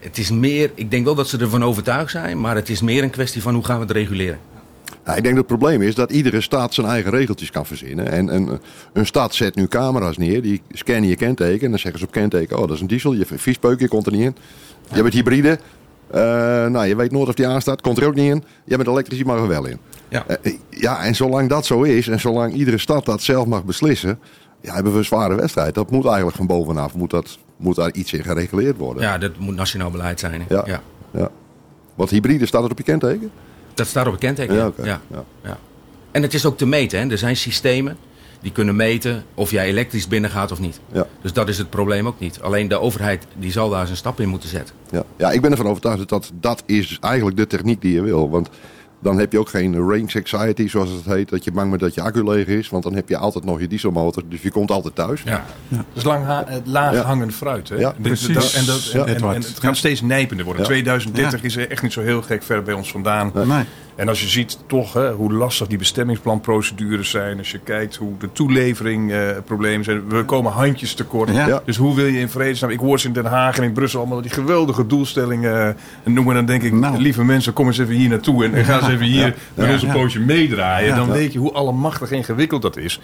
het 0.00 0.18
is 0.18 0.30
meer, 0.30 0.70
ik 0.74 0.90
denk 0.90 1.04
wel 1.04 1.14
dat 1.14 1.28
ze 1.28 1.38
ervan 1.38 1.64
overtuigd 1.64 2.10
zijn, 2.10 2.40
maar 2.40 2.54
het 2.54 2.68
is 2.68 2.80
meer 2.80 3.02
een 3.02 3.10
kwestie 3.10 3.42
van 3.42 3.54
hoe 3.54 3.64
gaan 3.64 3.76
we 3.76 3.82
het 3.82 3.90
reguleren. 3.92 4.38
Nou, 5.04 5.16
ik 5.16 5.22
denk 5.22 5.36
dat 5.36 5.48
het 5.48 5.58
probleem 5.58 5.82
is 5.82 5.94
dat 5.94 6.10
iedere 6.12 6.40
stad 6.40 6.74
zijn 6.74 6.86
eigen 6.86 7.10
regeltjes 7.10 7.50
kan 7.50 7.66
verzinnen. 7.66 8.10
En, 8.10 8.30
en 8.30 8.60
een 8.92 9.06
stad 9.06 9.34
zet 9.34 9.54
nu 9.54 9.66
camera's 9.66 10.16
neer, 10.16 10.42
die 10.42 10.62
scannen 10.72 11.08
je 11.08 11.16
kenteken. 11.16 11.64
En 11.64 11.70
dan 11.70 11.78
zeggen 11.78 12.00
ze 12.00 12.06
op 12.06 12.12
kenteken, 12.12 12.56
oh 12.56 12.62
dat 12.66 12.70
is 12.76 12.80
een 12.80 12.86
diesel, 12.86 13.12
je 13.12 13.26
viespeuk, 13.26 13.80
je 13.80 13.88
komt 13.88 14.06
er 14.06 14.12
niet 14.12 14.24
in. 14.24 14.36
Je 14.88 14.94
hebt 14.94 15.04
het 15.04 15.14
hybride, 15.14 15.58
eh, 16.10 16.20
nou 16.66 16.86
je 16.86 16.96
weet 16.96 17.10
nooit 17.10 17.28
of 17.28 17.34
die 17.34 17.46
aanstaat, 17.46 17.80
komt 17.80 17.98
er 17.98 18.06
ook 18.06 18.14
niet 18.14 18.30
in. 18.30 18.44
Je 18.64 18.74
hebt 18.74 18.78
het 18.80 18.88
elektrisch, 18.88 19.18
je 19.18 19.24
mag 19.24 19.38
er 19.38 19.48
wel 19.48 19.66
in. 19.66 19.78
Ja. 20.08 20.26
Eh, 20.26 20.54
ja, 20.70 21.02
en 21.04 21.14
zolang 21.14 21.48
dat 21.48 21.66
zo 21.66 21.82
is 21.82 22.08
en 22.08 22.20
zolang 22.20 22.54
iedere 22.54 22.78
stad 22.78 23.04
dat 23.04 23.22
zelf 23.22 23.46
mag 23.46 23.64
beslissen, 23.64 24.18
ja, 24.60 24.74
hebben 24.74 24.92
we 24.92 24.98
een 24.98 25.04
zware 25.04 25.34
wedstrijd. 25.34 25.74
Dat 25.74 25.90
moet 25.90 26.06
eigenlijk 26.06 26.36
van 26.36 26.46
bovenaf, 26.46 26.94
moet, 26.94 27.10
dat, 27.10 27.38
moet 27.56 27.76
daar 27.76 27.92
iets 27.92 28.12
in 28.12 28.22
gereguleerd 28.22 28.76
worden. 28.76 29.02
Ja, 29.02 29.18
dat 29.18 29.38
moet 29.38 29.54
nationaal 29.54 29.90
beleid 29.90 30.20
zijn. 30.20 30.44
hè? 30.48 30.54
Ja. 30.54 30.62
Ja. 30.66 30.80
Ja. 31.10 31.30
Want 31.94 32.10
hybride 32.10 32.46
staat 32.46 32.62
het 32.62 32.70
op 32.70 32.78
je 32.78 32.84
kenteken? 32.84 33.30
Dat 33.80 33.88
staat 33.88 34.06
op 34.06 34.12
een 34.12 34.18
kenteken. 34.18 34.54
Ja, 34.54 34.72
Ja, 34.76 34.84
ja. 34.84 35.00
Ja. 35.10 35.24
ja. 35.44 35.58
En 36.10 36.22
het 36.22 36.34
is 36.34 36.46
ook 36.46 36.56
te 36.56 36.66
meten. 36.66 37.00
Hè? 37.00 37.10
Er 37.10 37.18
zijn 37.18 37.36
systemen 37.36 37.96
die 38.40 38.52
kunnen 38.52 38.76
meten 38.76 39.24
of 39.34 39.50
jij 39.50 39.66
elektrisch 39.66 40.08
binnengaat 40.08 40.52
of 40.52 40.60
niet. 40.60 40.80
Ja. 40.92 41.06
Dus 41.22 41.32
dat 41.32 41.48
is 41.48 41.58
het 41.58 41.70
probleem 41.70 42.06
ook 42.06 42.18
niet. 42.18 42.40
Alleen 42.40 42.68
de 42.68 42.80
overheid 42.80 43.26
die 43.38 43.52
zal 43.52 43.70
daar 43.70 43.84
zijn 43.86 43.98
stap 43.98 44.20
in 44.20 44.28
moeten 44.28 44.48
zetten. 44.48 44.74
Ja. 44.90 45.02
ja, 45.16 45.30
ik 45.30 45.40
ben 45.40 45.50
ervan 45.50 45.66
overtuigd 45.66 46.08
dat 46.08 46.30
dat 46.40 46.62
is 46.66 46.98
eigenlijk 47.00 47.36
de 47.36 47.46
techniek 47.46 47.80
die 47.80 47.92
je 47.92 48.02
wil. 48.02 48.30
Want 48.30 48.48
dan 49.02 49.18
heb 49.18 49.32
je 49.32 49.38
ook 49.38 49.48
geen 49.48 49.76
range 49.76 50.12
anxiety, 50.14 50.68
zoals 50.68 50.90
het 50.90 51.04
heet. 51.04 51.28
Dat 51.28 51.44
je 51.44 51.52
bang 51.52 51.68
bent 51.68 51.80
dat 51.82 51.94
je 51.94 52.02
accu 52.02 52.24
leeg 52.24 52.46
is. 52.46 52.68
Want 52.68 52.82
dan 52.82 52.94
heb 52.94 53.08
je 53.08 53.16
altijd 53.16 53.44
nog 53.44 53.60
je 53.60 53.66
dieselmotor. 53.68 54.22
Dus 54.28 54.42
je 54.42 54.50
komt 54.50 54.70
altijd 54.70 54.94
thuis. 54.94 55.22
Ja. 55.22 55.44
Dat 55.68 55.84
is 55.94 56.04
lang 56.04 56.24
ha- 56.24 56.44
eh, 56.46 56.56
laag 56.64 56.94
Ja. 56.94 57.02
hangend 57.02 57.34
fruit. 57.34 57.68
Hè? 57.68 57.76
Ja, 57.76 57.94
precies. 58.02 58.34
dat- 58.34 58.52
en, 58.52 58.64
dat, 58.66 58.90
en, 58.92 58.98
Ja. 58.98 59.06
en- 59.06 59.34
en 59.34 59.40
het 59.42 59.58
gaat 59.60 59.76
steeds 59.76 60.00
nijpender 60.02 60.44
worden. 60.44 60.62
Ja. 60.62 60.68
2030 60.68 61.42
is 61.42 61.56
echt 61.56 61.82
niet 61.82 61.92
zo 61.92 62.00
heel 62.00 62.22
gek 62.22 62.42
ver 62.42 62.62
bij 62.62 62.74
ons 62.74 62.90
vandaan. 62.90 63.30
Nee. 63.34 63.64
En 64.00 64.08
als 64.08 64.20
je 64.20 64.28
ziet 64.28 64.58
toch 64.66 64.92
hè, 64.92 65.12
hoe 65.12 65.32
lastig 65.32 65.66
die 65.66 65.78
bestemmingsplanprocedures 65.78 67.10
zijn. 67.10 67.38
Als 67.38 67.50
je 67.50 67.58
kijkt 67.58 67.96
hoe 67.96 68.12
de 68.18 68.32
toelevering 68.32 69.12
eh, 69.12 69.18
problemen 69.44 69.84
zijn. 69.84 70.08
We 70.08 70.24
komen 70.24 70.52
handjes 70.52 70.94
tekort. 70.94 71.30
Ja. 71.30 71.62
Dus 71.64 71.76
hoe 71.76 71.94
wil 71.94 72.04
je 72.06 72.18
in 72.18 72.28
vredesnaam... 72.28 72.70
Ik 72.70 72.78
hoor 72.78 73.00
ze 73.00 73.06
in 73.06 73.12
Den 73.12 73.24
Haag 73.24 73.56
en 73.56 73.62
in 73.62 73.72
Brussel 73.72 74.00
allemaal 74.00 74.20
die 74.22 74.30
geweldige 74.30 74.86
doelstellingen 74.86 75.66
eh, 75.68 75.74
noemen. 76.12 76.34
Dan 76.34 76.46
denk 76.46 76.62
ik, 76.62 76.72
Nou. 76.72 76.98
lieve 76.98 77.24
mensen, 77.24 77.52
kom 77.52 77.66
eens 77.66 77.78
even 77.78 77.94
hier 77.94 78.08
naartoe. 78.08 78.44
En, 78.44 78.54
en 78.54 78.64
ga 78.64 78.78
eens 78.78 78.88
even 78.88 79.06
hier 79.06 79.34
Ja. 79.54 79.68
een 79.68 79.92
poosje 79.92 80.20
meedraaien. 80.20 80.96
Dan 80.96 81.10
weet 81.10 81.32
je 81.32 81.38
hoe 81.38 81.52
allemachtig 81.52 82.10
ingewikkeld 82.10 82.62
dat 82.62 82.76
is. 82.76 83.00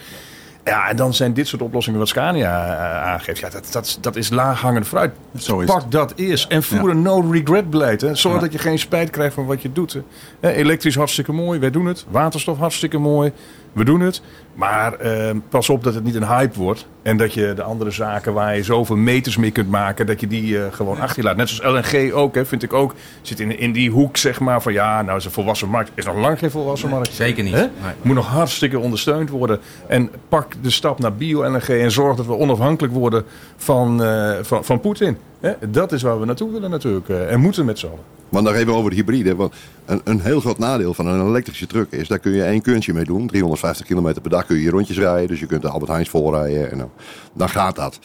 Ja, 0.67 0.89
en 0.89 0.97
dan 0.97 1.15
zijn 1.15 1.33
dit 1.35 1.49
soort 1.49 1.63
oplossingen 1.63 1.99
wat 1.99 2.09
Scania 2.09 2.67
eh, 2.67 3.03
aangeeft. 3.13 3.39
Ja, 3.41 3.49
dat, 3.51 3.69
dat, 3.73 3.99
dat 4.01 4.17
is 4.17 4.31
laaghangend 4.31 4.87
fruit. 4.87 5.13
Zo 5.39 5.61
is 5.61 5.67
Pak 5.67 5.91
dat 5.91 6.13
eerst 6.17 6.51
en 6.51 6.63
voer 6.63 6.89
Ja. 6.89 6.95
een 6.95 7.03
no-regret 7.03 7.71
beleid. 7.71 8.01
Hè. 8.01 8.15
Zorg 8.15 8.35
Ja. 8.35 8.41
dat 8.41 8.53
je 8.53 8.59
geen 8.59 8.79
spijt 8.79 9.11
krijgt 9.11 9.35
van 9.35 9.47
wat 9.47 9.63
je 9.63 9.73
doet. 9.73 9.93
hè. 9.93 10.01
Hè, 10.41 10.51
elektrisch 10.53 10.95
hartstikke 10.97 11.33
mooi, 11.33 11.59
wij 11.59 11.71
doen 11.71 11.87
het. 11.87 12.05
Waterstof 12.09 12.59
hartstikke 12.59 12.99
mooi, 12.99 13.33
we 13.73 13.85
doen 13.85 14.01
het. 14.01 14.23
Maar 14.55 14.93
eh, 14.95 15.31
pas 15.49 15.69
op 15.71 15.85
dat 15.85 15.95
het 15.95 16.05
niet 16.05 16.15
een 16.15 16.27
hype 16.27 16.59
wordt. 16.59 16.87
En 17.03 17.17
dat 17.17 17.33
je 17.35 17.53
de 17.57 17.63
andere 17.63 17.91
zaken 17.91 18.33
waar 18.33 18.57
je 18.57 18.63
zoveel 18.63 18.97
meters 18.97 19.37
mee 19.37 19.51
kunt 19.51 19.71
maken... 19.71 20.07
dat 20.07 20.21
je 20.21 20.27
die 20.27 20.59
eh, 20.65 20.73
gewoon 20.73 21.01
achter 21.01 21.17
je 21.17 21.23
laat. 21.23 21.37
Net 21.37 21.49
zoals 21.49 21.93
LNG 21.93 22.13
ook, 22.13 22.35
hè, 22.35 22.47
vind 22.47 22.63
ik 22.63 22.73
ook. 22.73 22.95
Zit 23.23 23.41
in, 23.41 23.59
in 23.59 23.73
die 23.73 23.91
hoek, 23.91 24.17
zeg 24.17 24.41
maar, 24.41 24.63
van 24.63 24.73
ja, 24.73 25.03
nou 25.03 25.19
is 25.19 25.25
een 25.25 25.31
volwassen 25.31 25.69
markt. 25.69 25.91
Is 25.95 26.05
nog 26.05 26.17
lang 26.17 26.39
geen 26.39 26.51
volwassen 26.51 26.89
markt. 26.89 27.13
Zeker 27.13 27.45
niet. 27.45 27.53
Nee. 27.55 27.69
Moet 28.03 28.15
nog 28.15 28.27
hartstikke 28.27 28.79
ondersteund 28.79 29.31
worden. 29.31 29.61
En 29.89 30.11
pak 30.29 30.53
de 30.63 30.71
stap 30.71 30.99
naar 30.99 31.15
bio-LNG 31.15 31.69
en 31.69 31.91
zorg 31.91 32.17
dat 32.17 32.27
we 32.27 32.37
onafhankelijk 32.37 32.95
worden 32.95 33.25
van, 33.57 34.05
eh, 34.05 34.33
van, 34.43 34.65
van 34.65 34.81
Poetin. 34.81 35.17
Hè? 35.41 35.53
Dat 35.69 35.93
is 35.93 36.03
waar 36.03 36.21
we 36.21 36.27
naartoe 36.27 36.53
willen 36.53 36.71
natuurlijk. 36.71 37.09
eh, 37.09 37.33
en 37.33 37.41
moeten 37.41 37.65
met 37.65 37.79
z'n 37.79 37.87
allen. 37.87 38.15
Want 38.29 38.45
dan 38.47 38.55
even 38.55 38.75
over 38.75 38.91
de 38.91 38.97
hybride. 38.97 39.35
Want 39.35 39.55
een, 39.85 40.01
een 40.05 40.21
heel 40.21 40.41
groot 40.41 40.59
nadeel 40.59 40.95
van 40.95 41.07
een 41.07 41.27
elektrische 41.27 41.67
truck 41.67 41.93
is, 41.93 42.09
daar 42.09 42.19
kun 42.19 42.33
je 42.33 42.43
één 42.43 42.63
kuntje 42.63 42.93
mee 42.93 43.05
doen. 43.05 43.27
350 43.27 43.87
km 43.87 44.21
per 44.21 44.31
dag 44.31 44.47
kun 44.47 44.57
je 44.57 44.71
rondjes 44.71 44.99
rijden. 44.99 45.29
Dus 45.29 45.41
je 45.41 45.47
kunt 45.47 45.63
de 45.63 45.69
Albert 45.69 45.91
Heijn 45.91 46.07
volrijden. 46.07 46.71
En 46.71 46.79
dan, 46.79 46.91
dan 47.33 47.49
gaat 47.49 47.77
dat. 47.77 47.99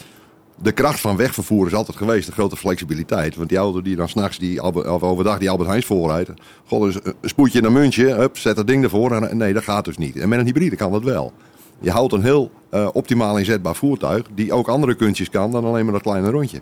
De 0.62 0.72
kracht 0.72 1.00
van 1.00 1.18
wegvervoer 1.18 1.68
is 1.68 1.74
altijd 1.74 1.98
geweest 1.98 2.26
de 2.26 2.32
grote 2.32 2.56
flexibiliteit. 2.56 3.36
Want 3.36 3.50
die 3.50 3.58
auto 3.58 3.82
die 3.82 3.96
dan 3.96 4.10
s'nachts 4.10 4.38
die 4.38 4.64
of 4.64 5.02
overdag 5.02 5.38
die 5.38 5.50
Albert 5.50 5.70
Heijn 5.70 5.84
volrijdt. 5.84 6.32
God, 6.66 6.82
dus 6.82 6.96
een 7.04 7.30
spoedje 7.30 7.64
een 7.64 7.74
muntje, 7.74 8.06
hup, 8.06 8.38
zet 8.38 8.56
dat 8.56 8.68
ding 8.68 8.84
ervoor. 8.84 9.12
En, 9.12 9.38
nee, 9.38 9.54
dat 9.54 9.64
gaat 9.64 9.86
dus 9.86 9.98
niet. 9.98 10.18
En 10.18 10.30
met 10.30 10.40
een 10.40 10.46
hybride 10.46 10.76
kan 10.76 10.92
dat 10.92 11.04
wel. 11.04 11.34
Je 11.82 11.92
houdt 11.92 12.14
een 12.14 12.24
heel 12.24 12.52
eh, 12.70 12.88
optimaal 12.94 13.38
inzetbaar 13.38 13.76
voertuig. 13.76 14.24
Die 14.34 14.54
ook 14.54 14.68
andere 14.68 14.96
kuntjes 14.96 15.30
kan 15.30 15.52
dan 15.52 15.66
alleen 15.66 15.84
maar 15.84 15.94
dat 15.94 16.02
kleine 16.02 16.30
rondje. 16.30 16.60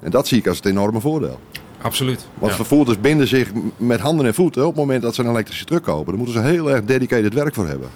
En 0.00 0.10
dat 0.10 0.26
zie 0.28 0.38
ik 0.38 0.46
als 0.46 0.56
het 0.56 0.66
enorme 0.66 1.00
voordeel. 1.00 1.38
Absoluut. 1.82 2.26
Want 2.34 2.50
Ja. 2.50 2.56
vervoerders 2.56 3.00
binden 3.00 3.26
zich 3.28 3.50
met 3.76 4.00
handen 4.00 4.26
en 4.26 4.34
voeten 4.34 4.62
op 4.62 4.68
het 4.68 4.76
moment 4.76 5.02
dat 5.02 5.14
ze 5.14 5.22
een 5.22 5.30
elektrische 5.30 5.64
truck 5.64 5.82
kopen. 5.82 6.06
Daar 6.06 6.16
moeten 6.24 6.34
ze 6.42 6.48
heel 6.48 6.70
erg 6.70 6.84
dedicated 6.84 7.34
werk 7.34 7.54
voor 7.54 7.66
hebben. 7.66 7.88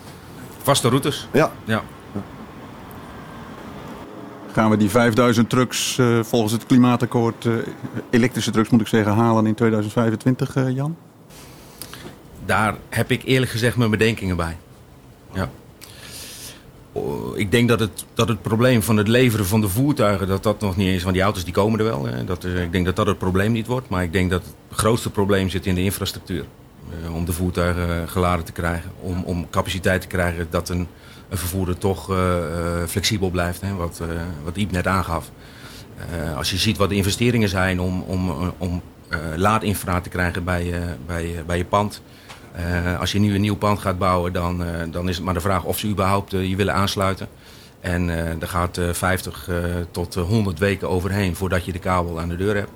Vaste 0.63 0.89
routes. 0.89 1.29
Ja, 1.33 1.53
Ja. 1.65 1.83
Gaan 4.53 4.71
we 4.71 4.77
die 4.77 4.91
5000 4.91 5.51
trucks 5.51 5.99
eh, 5.99 6.19
volgens 6.23 6.53
het 6.53 6.67
klimaatakkoord, 6.67 7.47
eh, 7.47 7.53
elektrische 8.11 8.51
trucks 8.51 8.69
moet 8.69 8.81
ik 8.81 8.87
zeggen, 8.87 9.13
halen 9.15 9.47
in 9.47 9.55
2025, 9.55 10.57
eh, 10.57 10.71
Jan? 10.75 10.97
Daar 12.47 12.75
heb 12.89 13.11
ik 13.11 13.23
eerlijk 13.25 13.51
gezegd 13.51 13.77
mijn 13.77 13.91
bedenkingen 13.91 14.37
bij. 14.37 14.57
Ja. 15.33 15.51
Oh, 16.97 17.39
Ik 17.39 17.51
denk 17.51 17.69
dat 17.69 17.81
het, 17.81 18.05
dat 18.15 18.29
het 18.29 18.43
probleem 18.43 18.83
van 18.83 18.97
het 18.97 19.09
leveren 19.09 19.47
van 19.47 19.61
de 19.61 19.69
voertuigen, 19.69 20.27
dat 20.29 20.43
dat 20.43 20.61
nog 20.61 20.77
niet 20.77 20.89
eens, 20.89 21.03
want 21.03 21.15
die 21.15 21.23
auto's 21.25 21.45
die 21.45 21.53
komen 21.53 21.79
er 21.79 21.85
wel. 21.85 22.05
Hè. 22.07 22.25
Dat, 22.25 22.45
is- 22.45 22.61
ik 22.61 22.73
denk 22.73 22.85
dat 22.85 22.97
dat 22.97 23.07
het 23.07 23.19
probleem 23.19 23.53
niet 23.53 23.67
wordt. 23.67 23.89
Maar 23.89 24.03
ik 24.03 24.13
denk 24.13 24.31
dat 24.31 24.43
het 24.69 24.79
grootste 24.79 25.11
probleem 25.11 25.49
zit 25.51 25.67
in 25.67 25.75
de 25.75 25.83
infrastructuur. 25.83 26.45
Eh, 27.05 27.15
om 27.15 27.25
de 27.25 27.33
voertuigen 27.33 27.89
eh, 28.03 28.09
geladen 28.09 28.45
te 28.45 28.53
krijgen. 28.53 28.91
Om, 29.01 29.23
om 29.25 29.51
capaciteit 29.51 30.01
te 30.01 30.07
krijgen 30.07 30.47
dat 30.51 30.69
een, 30.69 30.87
vervoerder 31.31 31.79
toch 31.79 32.11
eh, 32.11 32.37
eh, 32.37 32.89
flexibel 32.89 33.31
blijft. 33.31 33.61
Hè, 33.61 33.75
wat, 33.75 33.99
eh 34.03 34.09
wat 34.45 34.57
Iep 34.57 34.71
net 34.71 34.87
aangaf. 34.87 35.31
Eh, 35.97 36.37
als 36.37 36.51
je 36.51 36.57
ziet 36.57 36.77
wat 36.77 36.89
de 36.89 36.95
investeringen 36.95 37.49
zijn 37.49 37.81
om, 37.81 38.03
om, 38.03 38.29
eh, 38.29 38.49
om 38.59 38.83
eh, 39.09 39.19
laadinfra 39.37 40.01
te 40.01 40.09
krijgen 40.09 40.45
bij, 40.45 40.73
bij, 41.07 41.43
bij 41.47 41.57
je 41.57 41.65
pand. 41.65 42.03
Eh, 42.55 43.01
als 43.01 43.13
je 43.13 43.19
nu 43.21 43.35
een 43.35 43.41
nieuw 43.41 43.57
pand 43.57 43.79
gaat 43.79 43.99
bouwen, 43.99 44.33
dan, 44.33 44.65
eh, 44.65 44.71
dan 44.91 45.09
is 45.09 45.17
het 45.17 45.25
maar 45.25 45.35
de 45.35 45.41
vraag 45.41 45.65
of 45.65 45.79
ze 45.79 45.87
überhaupt 45.89 46.33
eh, 46.33 46.49
je 46.49 46.57
willen 46.57 46.75
aansluiten. 46.75 47.29
En 47.81 48.11
eh 48.11 48.43
er 48.43 48.49
gaat 48.49 48.79
eh 48.79 48.85
50 48.93 49.49
eh, 49.49 49.55
tot 49.91 50.17
eh, 50.17 50.23
100 50.23 50.59
weken 50.59 50.89
overheen 50.89 51.37
voordat 51.37 51.65
je 51.65 51.73
de 51.73 51.79
kabel 51.79 52.21
aan 52.21 52.29
de 52.29 52.37
deur 52.37 52.55
hebt. 52.55 52.71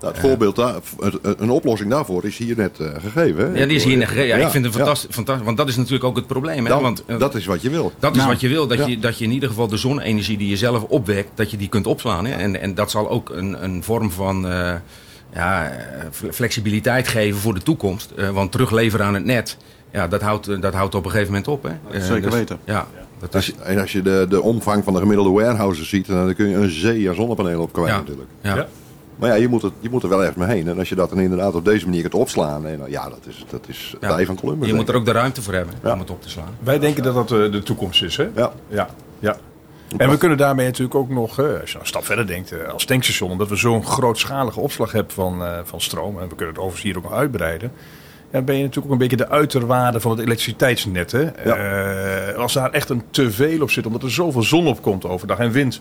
Nou, 0.00 0.12
het 0.12 0.22
voorbeeld 0.22 0.56
daar, 0.56 0.74
een 1.22 1.50
oplossing 1.50 1.90
daarvoor 1.90 2.24
is 2.24 2.36
hier 2.38 2.56
net 2.56 2.80
eh, 2.80 2.86
gegeven. 3.00 3.52
Hè? 3.52 3.58
Ja, 3.60 3.66
die 3.66 3.76
is 3.76 3.84
hier 3.84 3.96
net 3.96 4.08
gegeven. 4.08 4.28
Ja, 4.28 4.36
Ja, 4.36 4.44
ik 4.44 4.50
vind 4.50 4.64
het 4.64 4.72
ja. 4.74 4.78
fantastisch, 4.80 5.14
fantastisch. 5.14 5.44
Want 5.44 5.56
dat 5.56 5.68
is 5.68 5.76
natuurlijk 5.76 6.04
ook 6.04 6.16
het 6.16 6.26
probleem. 6.26 6.64
Hè? 6.64 6.68
Dan- 6.70 6.82
want, 6.82 7.02
dat 7.18 7.34
is 7.34 7.46
wat 7.46 7.62
je 7.62 7.70
wil. 7.70 7.92
Dat 7.98 8.10
is 8.10 8.16
Nou, 8.16 8.30
wat 8.30 8.40
je 8.40 8.48
wil, 8.48 8.66
dat, 8.66 8.78
ja. 8.78 8.86
je, 8.86 8.98
dat 8.98 9.18
je 9.18 9.24
in 9.24 9.30
ieder 9.32 9.48
geval 9.48 9.68
de 9.68 9.76
zonne-energie 9.76 10.36
die 10.38 10.48
je 10.48 10.56
zelf 10.56 10.82
opwekt, 10.82 11.28
dat 11.34 11.50
je 11.50 11.56
die 11.56 11.68
kunt 11.68 11.86
opslaan. 11.86 12.26
Hè? 12.26 12.32
En, 12.34 12.60
en 12.60 12.74
dat 12.74 12.90
zal 12.90 13.08
ook 13.10 13.30
een, 13.30 13.64
een 13.64 13.82
vorm 13.82 14.10
van 14.10 14.48
eh, 14.48 14.74
ja, 15.32 15.68
eh, 15.70 16.04
fle- 16.10 16.32
flexibiliteit 16.32 17.08
geven 17.08 17.40
voor 17.40 17.54
de 17.54 17.62
toekomst. 17.62 18.10
Eh, 18.16 18.28
want 18.30 18.52
terugleveren 18.52 19.06
aan 19.06 19.14
het 19.14 19.24
net, 19.24 19.56
ja, 19.92 20.08
dat, 20.08 20.20
houdt, 20.20 20.48
eh, 20.48 20.60
dat 20.60 20.74
houdt 20.74 20.94
op 20.94 21.04
een 21.04 21.10
gegeven 21.10 21.32
moment 21.32 21.48
op. 21.48 21.62
Hè? 21.62 22.00
Zeker 22.00 22.22
dus- 22.22 22.34
weten. 22.34 22.58
Ja, 22.64 22.86
dat 23.20 23.34
Als 23.34 23.48
is, 23.50 23.54
je, 23.56 23.62
en 23.62 23.78
als 23.80 23.92
je 23.92 24.02
de, 24.02 24.26
de 24.28 24.42
omvang 24.42 24.84
van 24.84 24.92
de 24.92 24.98
gemiddelde 24.98 25.30
warehouses 25.30 25.88
ziet, 25.88 26.06
dan 26.06 26.34
kun 26.34 26.48
je 26.48 26.56
een 26.56 26.70
zee 26.70 27.08
aan 27.08 27.14
zonnepanelen 27.14 27.60
op 27.60 27.72
kwijt 27.72 27.88
Ja. 27.88 27.96
natuurlijk. 27.96 28.28
ja. 28.40 28.54
Ja. 28.56 28.66
Maar 29.16 29.28
ja, 29.28 29.34
je 29.34 29.48
moet, 29.48 29.62
het, 29.62 29.72
je 29.80 29.90
moet 29.90 30.02
er 30.02 30.08
wel 30.08 30.18
ergens 30.24 30.36
mee 30.46 30.48
heen. 30.56 30.68
En 30.68 30.78
als 30.78 30.88
je 30.88 30.94
dat 30.94 31.08
dan 31.10 31.20
inderdaad 31.20 31.54
op 31.54 31.64
deze 31.64 31.84
manier 31.84 32.00
kunt 32.00 32.14
opslaan, 32.14 32.66
en, 32.66 32.78
nou, 32.78 32.90
ja, 32.90 33.08
dat 33.08 33.20
is, 33.28 33.44
dat 33.50 33.64
is 33.68 33.94
het 34.00 34.10
Ja. 34.18 34.24
van 34.24 34.36
Columbus. 34.36 34.66
Je 34.66 34.72
denk 34.72 34.76
moet 34.86 34.88
er 34.88 34.94
ook 35.00 35.04
de 35.06 35.12
ruimte 35.12 35.42
voor 35.42 35.54
hebben 35.54 35.74
Ja. 35.82 35.92
om 35.92 35.98
het 35.98 36.10
op 36.10 36.22
te 36.22 36.28
slaan. 36.30 36.48
Wij 36.60 36.78
denken 36.78 37.02
dat 37.02 37.14
dat 37.14 37.28
de 37.52 37.62
toekomst 37.64 38.02
is, 38.02 38.16
hè? 38.16 38.28
Ja. 38.34 38.52
Ja, 38.68 38.88
ja. 39.18 39.36
En 39.96 40.10
we 40.10 40.16
kunnen 40.18 40.38
daarmee 40.38 40.66
natuurlijk 40.66 40.94
ook 40.94 41.08
nog, 41.08 41.38
eh, 41.38 41.60
als 41.60 41.72
je 41.72 41.78
een 41.78 41.86
stap 41.86 42.04
verder 42.04 42.26
denkt, 42.26 42.52
eh, 42.52 42.72
als 42.72 42.84
tankstation, 42.84 43.30
omdat 43.30 43.48
we 43.48 43.56
zo'n 43.56 43.86
grootschalige 43.86 44.60
opslag 44.60 44.92
hebben 44.92 45.12
van, 45.12 45.44
eh, 45.44 45.58
van 45.64 45.80
stroom, 45.80 46.20
en 46.20 46.28
we 46.28 46.34
kunnen 46.34 46.48
het 46.54 46.58
overigens 46.58 46.82
hier 46.82 46.96
ook 46.96 47.02
nog 47.02 47.12
uitbreiden, 47.12 47.72
ja, 48.32 48.42
ben 48.42 48.54
je 48.56 48.60
natuurlijk 48.62 48.86
ook 48.86 48.92
een 48.92 49.08
beetje 49.08 49.16
de 49.16 49.28
uiterwaarde 49.28 50.00
van 50.00 50.10
het 50.10 50.20
elektriciteitsnet. 50.20 51.12
Hè? 51.12 52.34
Als 52.36 52.52
daar 52.52 52.70
echt 52.70 52.88
een 52.88 53.02
te 53.10 53.30
veel 53.30 53.62
op 53.62 53.70
zit, 53.70 53.86
omdat 53.86 54.02
er 54.02 54.10
zoveel 54.10 54.42
zon 54.42 54.66
op 54.66 54.82
komt 54.82 55.04
overdag 55.04 55.38
en 55.38 55.50
wind, 55.50 55.80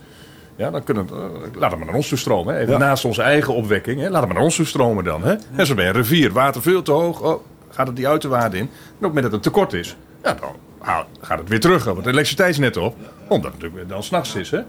ja, 0.56 0.72
dan 0.72 0.84
kunnen 0.84 1.08
we, 1.08 1.14
laat 1.54 1.70
het 1.70 1.80
maar 1.80 1.88
naar 1.88 1.96
ons 1.96 2.08
toe 2.08 2.18
stromen. 2.18 2.54
Hè? 2.54 2.60
Even 2.62 2.74
Ja. 2.74 2.80
naast 2.80 3.06
onze 3.06 3.22
eigen 3.22 3.54
opwekking, 3.54 4.00
hè? 4.00 4.10
laat 4.10 4.16
het 4.20 4.26
maar 4.26 4.34
naar 4.36 4.44
ons 4.44 4.56
toe 4.56 4.66
stromen 4.66 5.04
dan. 5.04 5.24
Hè? 5.24 5.36
En 5.56 5.66
zo 5.66 5.74
je 5.76 5.82
een 5.82 5.92
rivier, 5.92 6.32
water 6.32 6.62
veel 6.62 6.82
te 6.82 6.92
hoog, 6.92 7.22
oh, 7.22 7.44
gaat 7.70 7.88
het 7.88 7.96
die 7.96 8.08
uiterwaarde 8.08 8.58
in. 8.58 8.64
En 8.64 8.70
op 8.70 8.92
het 8.92 9.02
moment 9.02 9.24
dat 9.24 9.32
het 9.32 9.44
tekort 9.44 9.74
is, 9.74 9.96
ja, 10.24 10.34
dan 10.34 10.56
gaat 11.22 11.40
het 11.40 11.50
weer 11.50 11.60
terug 11.60 11.88
op 11.88 11.96
het 11.96 12.06
elektriciteitsnet 12.06 12.78
op. 12.78 12.96
Omdat 13.28 13.52
het 13.54 13.62
natuurlijk 13.62 13.90
dan 13.90 14.04
s'nachts 14.04 14.36
is. 14.36 14.52
Hè? 14.52 14.60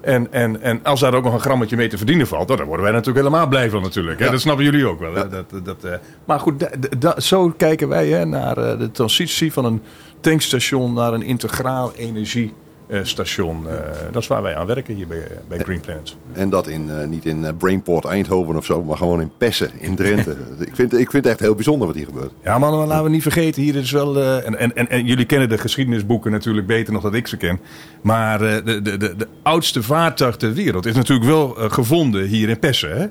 En, 0.00 0.32
en, 0.32 0.62
en 0.62 0.80
als 0.84 1.00
daar 1.00 1.14
ook 1.14 1.24
nog 1.24 1.32
een 1.34 1.40
grammetje 1.40 1.76
mee 1.76 1.88
te 1.88 1.96
verdienen 1.96 2.26
valt, 2.26 2.48
dan 2.48 2.62
worden 2.64 2.84
wij 2.84 2.92
natuurlijk 2.94 3.26
helemaal 3.26 3.46
blij 3.48 3.70
van 3.70 3.82
natuurlijk. 3.82 4.18
Hè? 4.20 4.30
Dat 4.30 4.40
snappen 4.40 4.64
jullie 4.64 4.86
ook 4.86 5.00
wel. 5.00 5.14
Hè? 5.14 5.28
Dat, 5.28 5.64
dat, 5.64 5.84
eh, 5.84 5.92
maar 6.24 6.40
goed, 6.40 6.60
da- 6.60 6.70
da- 6.98 7.20
zo 7.20 7.50
kijken 7.56 7.88
wij 7.88 8.08
hè, 8.08 8.24
naar 8.26 8.56
eh, 8.58 8.78
de 8.78 8.90
transitie 8.90 9.52
van 9.52 9.64
een 9.64 9.82
tankstation 10.20 10.92
naar 10.92 11.12
een 11.12 11.22
integraal 11.22 11.92
energiestation. 11.96 12.62
Eh, 13.68 13.76
dat 14.12 14.22
is 14.22 14.28
waar 14.28 14.42
wij 14.42 14.56
aan 14.56 14.66
werken 14.66 14.94
hier 14.94 15.06
bij, 15.06 15.26
bij 15.48 15.58
Green 15.58 15.80
Planet. 15.80 16.16
En 16.32 16.50
dat 16.50 16.66
in, 16.68 16.90
eh, 16.90 17.06
niet 17.06 17.24
in 17.24 17.44
eh, 17.44 17.52
Brainport 17.58 18.04
Eindhoven 18.04 18.56
of 18.56 18.64
zo, 18.64 18.82
maar 18.82 18.96
gewoon 18.96 19.20
in 19.20 19.30
Pessen, 19.38 19.70
in 19.78 19.94
Drenthe. 19.96 20.30
ik, 20.58 20.74
vind, 20.74 20.92
ik 20.92 21.10
vind 21.10 21.24
het 21.24 21.26
echt 21.26 21.40
heel 21.40 21.54
bijzonder 21.54 21.86
wat 21.86 21.96
hier 21.96 22.06
gebeurt. 22.06 22.30
Ja, 22.44 22.58
maar 22.58 22.70
maar 22.72 22.86
laten 22.86 23.04
we 23.04 23.10
niet 23.10 23.22
vergeten, 23.22 23.62
hier 23.62 23.76
is 23.76 23.90
wel. 23.90 24.18
eh, 24.18 24.46
en, 24.46 24.58
en, 24.58 24.74
en, 24.76 24.88
en 24.88 25.04
jullie 25.06 25.24
kennen 25.24 25.48
de 25.48 25.58
geschiedenisboeken 25.58 26.30
natuurlijk 26.30 26.66
beter 26.66 26.92
nog 26.92 27.02
dan 27.02 27.14
ik 27.14 27.26
ze 27.26 27.36
ken. 27.36 27.60
Maar 28.02 28.40
eh, 28.42 28.64
de, 28.64 28.82
de, 28.82 28.96
de, 28.96 29.16
de 29.16 29.28
oudste 29.42 29.82
vaartuig 29.82 30.36
ter 30.36 30.52
wereld 30.52 30.86
is 30.86 30.94
natuurlijk 30.94 31.26
wel 31.28 31.58
eh, 31.58 31.70
gevonden 31.70 32.26
hier 32.26 32.48
in 32.48 32.58
Pessen, 32.58 32.96
hè? 32.96 33.06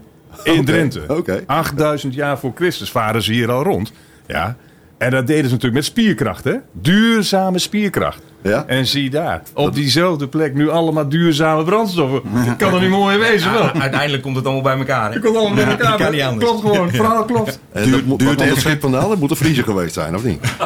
In 0.52 0.66
Drenthe. 0.66 1.04
oké. 1.08 1.44
8000 1.46 2.14
jaar 2.14 2.40
voor 2.40 2.52
Christus 2.56 2.92
varen 2.92 3.22
ze 3.24 3.32
hier 3.32 3.52
al 3.52 3.64
rond. 3.64 3.92
Ja. 4.28 4.58
En 5.04 5.12
dat 5.12 5.28
deden 5.28 5.46
ze 5.46 5.50
natuurlijk 5.50 5.74
met 5.74 5.86
spierkracht, 5.86 6.44
hè? 6.44 6.56
Duurzame 6.72 7.60
spierkracht. 7.60 8.22
Ja? 8.42 8.64
En 8.68 8.86
zie 8.86 9.10
daar, 9.10 9.42
op 9.54 9.74
diezelfde 9.74 10.28
plek 10.28 10.54
nu 10.54 10.70
allemaal 10.70 11.10
duurzame 11.10 11.64
brandstoffen. 11.64 12.22
kan 12.58 12.74
er 12.74 12.82
niet 12.82 12.90
mooier 12.90 13.20
wezen, 13.20 13.52
wel? 13.52 13.64
Ja, 13.64 13.74
uiteindelijk 13.74 14.24
komt 14.24 14.36
het 14.36 14.46
allemaal 14.46 14.64
bij 14.64 14.78
elkaar. 14.78 15.08
Hè? 15.08 15.14
Het 15.14 15.24
komt 15.24 15.36
allemaal 15.36 15.56
bij 15.56 15.66
elkaar. 15.66 15.90
dat 15.90 15.98
kan 15.98 16.12
niet 16.12 16.22
hè? 16.22 16.28
anders. 16.28 16.50
Klopt 16.50 16.66
gewoon, 16.66 16.88
het 16.88 16.96
verhaal 16.96 17.26
klopt. 17.26 17.60
En 17.72 17.92
dat 17.92 18.04
moet, 18.04 18.20
duurt 18.20 18.44
het 18.44 18.60
schip 18.60 18.82
vandaan? 18.82 19.10
Dat 19.10 19.20
moet 19.20 19.30
een 19.30 19.36
vriezer 19.36 19.64
geweest 19.64 19.94
zijn, 19.94 20.16
of 20.16 20.24
niet? 20.24 20.40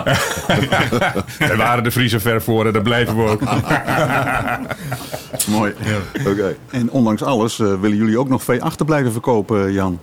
We 1.52 1.56
waren 1.58 1.84
de 1.84 1.92
Friese 1.92 2.20
ver 2.20 2.42
voor 2.42 2.66
en 2.66 2.74
dat 2.74 2.84
blijven 2.84 3.16
we 3.16 3.30
ook. 3.30 3.42
Mooi. 5.48 5.74
Oké. 6.28 6.56
En 6.72 6.92
ondanks 6.92 7.24
alles 7.24 7.60
eh, 7.60 7.80
willen 7.80 7.98
jullie 7.98 8.20
ook 8.20 8.30
nog 8.30 8.44
V8 8.44 8.86
blijven 8.86 9.12
verkopen, 9.12 9.74
Jan. 9.74 10.00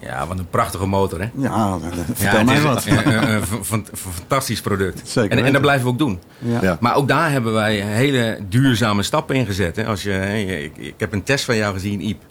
Ja, 0.00 0.26
wat 0.26 0.38
een 0.38 0.48
prachtige 0.50 0.86
motor, 0.86 1.20
hè? 1.20 1.28
Ja, 1.36 1.78
eh, 1.82 1.98
vertel 2.14 2.38
ja, 2.38 2.44
mij 2.44 2.60
wat. 2.60 2.84
Een, 2.86 3.06
een, 3.12 3.30
een 3.34 3.42
fan- 3.42 3.62
fan- 3.64 3.86
fantastisch 3.92 4.60
product. 4.60 5.00
Zeker 5.08 5.38
en, 5.38 5.44
en 5.44 5.52
dat 5.52 5.60
blijven 5.60 5.84
we 5.86 5.92
ook 5.92 5.98
doen. 5.98 6.20
Ja. 6.38 6.58
Ja. 6.62 6.76
Maar 6.80 6.94
ook 6.96 7.08
daar 7.08 7.30
hebben 7.30 7.52
wij 7.52 7.76
hele 7.76 8.38
duurzame 8.48 9.02
stappen 9.02 9.36
in 9.36 9.46
gezet. 9.46 9.76
Hè. 9.76 9.86
Als 9.86 10.02
je, 10.02 10.44
ik, 10.64 10.76
ik 10.76 10.94
heb 10.96 11.12
een 11.12 11.22
test 11.22 11.44
van 11.44 11.56
jou 11.56 11.72
gezien, 11.74 12.00
Iep. 12.08 12.22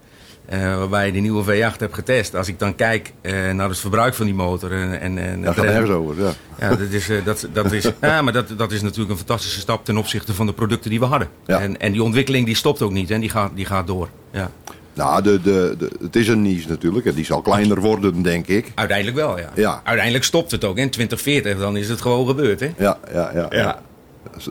eh, 0.46 0.60
waarbij 0.78 1.06
je 1.06 1.12
de 1.12 1.20
nieuwe 1.20 1.44
V8 1.44 1.78
hebt 1.80 1.94
getest. 1.94 2.36
Als 2.36 2.48
ik 2.48 2.60
dan 2.60 2.76
kijk 2.76 3.14
eh, 3.22 3.52
naar 3.52 3.70
het 3.70 3.80
verbruik 3.80 4.14
van 4.14 4.26
die 4.26 4.36
motor. 4.36 4.72
En, 4.72 5.00
en, 5.02 5.18
en 5.18 5.42
Daar 5.42 5.54
gaat 5.54 5.90
over. 5.90 6.16
Ja. 6.24 6.32
ja, 6.60 6.70
dat 6.70 6.80
is, 6.80 7.10
eh, 7.10 7.26
dat, 7.26 7.48
dat 7.54 7.72
is, 7.72 7.84
ja, 8.02 8.22
maar 8.22 8.34
dat, 8.34 8.48
dat 8.58 8.72
is 8.72 8.82
natuurlijk 8.82 9.10
een 9.12 9.18
fantastische 9.18 9.60
stap 9.60 9.86
ten 9.86 9.98
opzichte 9.98 10.34
van 10.34 10.46
de 10.46 10.54
producten 10.54 10.90
die 10.90 11.00
we 11.00 11.06
hadden. 11.06 11.28
Ja. 11.46 11.60
En, 11.60 11.80
en 11.80 11.92
die 11.92 12.04
ontwikkeling 12.04 12.46
die 12.46 12.56
stopt 12.56 12.82
ook 12.82 12.92
niet 12.92 13.12
en 13.12 13.20
die 13.20 13.30
gaat, 13.30 13.52
die 13.56 13.66
gaat 13.66 13.88
door. 13.88 14.10
Ja. 14.32 14.52
Nou, 14.96 15.22
de, 15.24 15.42
de, 15.42 15.76
de, 15.78 15.92
het 16.02 16.16
is 16.16 16.28
een 16.28 16.42
niche 16.42 16.70
natuurlijk. 16.70 17.06
En 17.06 17.14
die 17.14 17.26
zal 17.26 17.42
kleiner 17.42 17.82
worden, 17.82 18.22
denk 18.22 18.48
ik. 18.48 18.72
Uiteindelijk 18.76 19.18
wel, 19.18 19.40
ja. 19.40 19.50
Ja. 19.56 19.82
Uiteindelijk 19.84 20.24
stopt 20.26 20.52
het 20.52 20.64
ook. 20.64 20.78
In 20.78 20.90
2040 20.90 21.58
dan 21.60 21.78
is 21.78 21.90
het 21.90 22.02
gewoon 22.02 22.28
gebeurd. 22.28 22.60
Hè? 22.60 22.70
Ja, 22.78 22.98
ja, 23.14 23.32
ja. 23.34 23.48
Ja. 23.50 23.82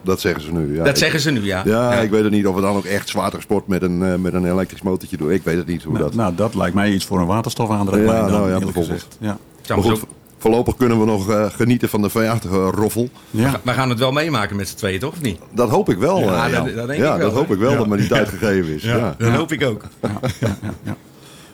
Dat 0.03 0.21
zeggen 0.21 0.43
ze 0.43 0.53
nu. 0.53 0.73
Ja. 0.77 0.79
Dat 0.85 0.89
Ik- 0.93 0.97
zeggen 0.97 1.21
ze 1.21 1.31
nu, 1.31 1.45
ja. 1.45 1.63
Ja, 1.65 1.93
ik 1.95 2.11
weet 2.11 2.23
het 2.23 2.33
niet 2.33 2.47
of 2.47 2.55
we 2.55 2.61
dan 2.61 2.77
ook 2.77 2.85
echt 2.85 3.09
zwaartersport 3.09 3.67
met 3.67 3.83
een, 3.83 4.03
eh, 4.03 4.15
met 4.15 4.33
een 4.35 4.51
elektrisch 4.51 4.83
motortje 4.83 5.17
doen. 5.17 5.31
Ik 5.31 5.43
weet 5.43 5.57
het 5.57 5.67
niet 5.67 5.83
hoe 5.83 5.93
Nou, 5.93 6.05
dat... 6.05 6.15
nou, 6.15 6.35
dat 6.35 6.55
lijkt 6.55 6.75
mij 6.75 6.91
iets 6.93 7.05
voor 7.05 7.21
een 7.21 7.27
waterstofaandrijving. 7.27 8.11
Ja, 8.13 8.21
dan, 8.21 8.31
nou 8.31 8.49
ja, 8.51 8.59
bijvoorbeeld. 8.59 8.87
gezegd. 8.87 9.17
Ja. 9.21 9.39
Zou 9.63 9.81
Maar 9.81 9.91
goed, 9.91 10.05
voorlopig 10.45 10.77
kunnen 10.77 10.99
we 11.01 11.05
nog 11.07 11.31
eh, 11.31 11.47
genieten 11.51 11.89
van 11.89 12.03
de 12.03 12.11
V8 12.11 12.49
roffel. 12.71 13.09
Ja. 13.31 13.61
We 13.63 13.73
gaan 13.73 13.89
het 13.89 13.99
wel 13.99 14.13
meemaken 14.13 14.57
met 14.57 14.69
z'n 14.69 14.77
tweeën, 14.77 14.99
toch? 15.01 15.13
Of 15.13 15.21
niet? 15.21 15.39
Dat 15.55 15.71
hoop 15.71 15.89
ik 15.91 15.99
wel. 15.99 16.19
Ja, 16.21 16.47
eh, 16.49 16.53
dat- 16.53 16.65
denk 16.65 16.77
ja, 16.89 16.93
ik 16.93 16.99
wel, 16.99 17.19
dat 17.19 17.33
hoop 17.33 17.49
hè? 17.49 17.55
ik 17.55 17.61
wel 17.61 17.77
dat 17.77 17.87
me 17.87 17.97
die 17.97 18.09
tijd 18.09 18.29
gegeven 18.29 18.75
is. 18.75 18.83
Ja. 18.83 19.15
Dat 19.19 19.33
hoop 19.33 19.53
ik 19.53 19.63
ook. 19.65 19.83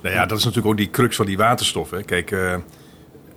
Nou 0.03 0.15
ja, 0.15 0.27
dat 0.27 0.39
is 0.39 0.45
natuurlijk 0.45 0.73
ook 0.73 0.77
die 0.79 0.91
crux 0.91 1.17
van 1.17 1.27
die 1.27 1.37
waterstoffen. 1.37 2.05
Kijk, 2.05 2.31
eh 2.31 2.55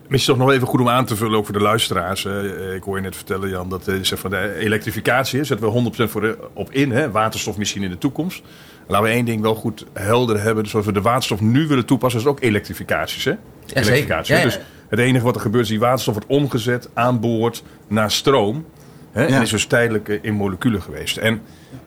misschien 0.07 0.35
toch 0.35 0.45
nog 0.45 0.55
even 0.55 0.67
goed 0.67 0.79
om 0.79 0.89
aan 0.89 1.05
te 1.05 1.15
vullen, 1.15 1.37
ook 1.37 1.45
voor 1.45 1.53
de 1.53 1.61
luisteraars. 1.61 2.25
eh, 2.25 2.73
ik 2.75 2.83
hoor 2.83 2.95
je 2.95 3.01
net 3.01 3.15
vertellen, 3.15 3.49
Jan, 3.49 3.69
dat 3.69 3.87
eh, 3.87 3.95
zeg 4.01 4.19
van 4.19 4.29
de 4.29 4.55
elektrificatie 4.59 5.39
hè, 5.39 5.45
zetten 5.45 5.65
we 5.67 5.73
100% 6.07 6.11
voor 6.11 6.21
de- 6.21 6.37
op 6.53 6.71
in. 6.71 6.91
Hè, 6.91 7.11
waterstof 7.11 7.57
misschien 7.57 7.83
in 7.83 7.89
de 7.89 7.97
toekomst. 7.97 8.41
Laten 8.87 9.05
we 9.07 9.11
één 9.13 9.25
ding 9.25 9.41
wel 9.41 9.55
goed 9.55 9.85
helder 9.93 10.41
hebben. 10.41 10.63
Dus 10.63 10.75
als 10.75 10.85
we 10.85 10.91
de 10.91 11.01
waterstof 11.01 11.41
nu 11.41 11.67
willen 11.67 11.85
toepassen, 11.85 12.19
is 12.19 12.25
het 12.25 12.35
ook 12.35 12.41
elektrificaties. 12.43 13.23
Hè? 13.25 13.33
Elektrificatie, 13.73 14.33
Ja, 14.35 14.39
hè. 14.41 14.45
ja. 14.47 14.51
Dus 14.53 14.59
Het 14.93 15.01
enige 15.01 15.25
wat 15.25 15.35
er 15.35 15.41
gebeurt 15.41 15.63
is 15.63 15.69
die 15.69 15.79
waterstof 15.79 16.13
wordt 16.13 16.29
omgezet 16.29 16.89
aan 16.93 17.19
boord 17.19 17.63
naar 17.87 18.11
stroom. 18.11 18.65
Hè, 19.11 19.21
Ja. 19.27 19.35
En 19.35 19.41
is 19.41 19.49
dus 19.49 19.65
tijdelijk 19.65 20.09
eh, 20.09 20.19
in 20.21 20.33
moleculen 20.33 20.81
geweest. 20.81 21.17
En 21.17 21.41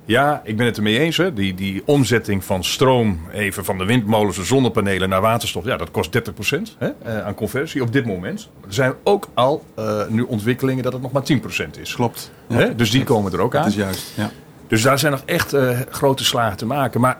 ja, 0.04 0.40
ik 0.44 0.56
ben 0.56 0.66
het 0.66 0.76
ermee 0.76 0.98
eens. 0.98 1.16
Hè. 1.16 1.32
Die, 1.32 1.54
die 1.54 1.82
omzetting 1.84 2.44
van 2.44 2.64
stroom, 2.64 3.20
even 3.32 3.64
van 3.64 3.78
de 3.78 3.84
windmolens, 3.84 4.36
de 4.36 4.44
zonnepanelen 4.44 5.08
naar 5.08 5.20
waterstof. 5.20 5.64
Ja, 5.64 5.76
dat 5.76 5.90
kost 5.90 6.18
30% 6.18 6.76
hè, 6.78 6.88
eh, 7.02 7.26
aan 7.26 7.34
conversie 7.34 7.82
op 7.82 7.92
dit 7.92 8.06
moment. 8.06 8.48
Er 8.66 8.74
zijn 8.74 8.92
ook 9.02 9.28
al 9.34 9.64
eh, 9.74 10.06
nu 10.08 10.22
ontwikkelingen 10.22 10.82
dat 10.82 10.92
het 10.92 11.02
nog 11.02 11.12
maar 11.12 11.22
10% 11.22 11.80
is. 11.80 11.94
Klopt. 11.94 12.30
Ja. 12.48 12.56
Hè? 12.56 12.74
Dus 12.74 12.90
die 12.90 13.04
komen 13.04 13.32
er 13.32 13.40
ook 13.40 13.52
Dat 13.52 13.62
aan. 13.62 13.68
is 13.68 13.74
juist. 13.74 14.12
Ja. 14.16 14.30
Dus 14.66 14.82
daar 14.82 14.98
zijn 14.98 15.12
nog 15.12 15.22
echt 15.24 15.54
grote 15.90 16.24
slagen 16.24 16.56
te 16.56 16.66
maken. 16.66 17.00
Maar 17.00 17.18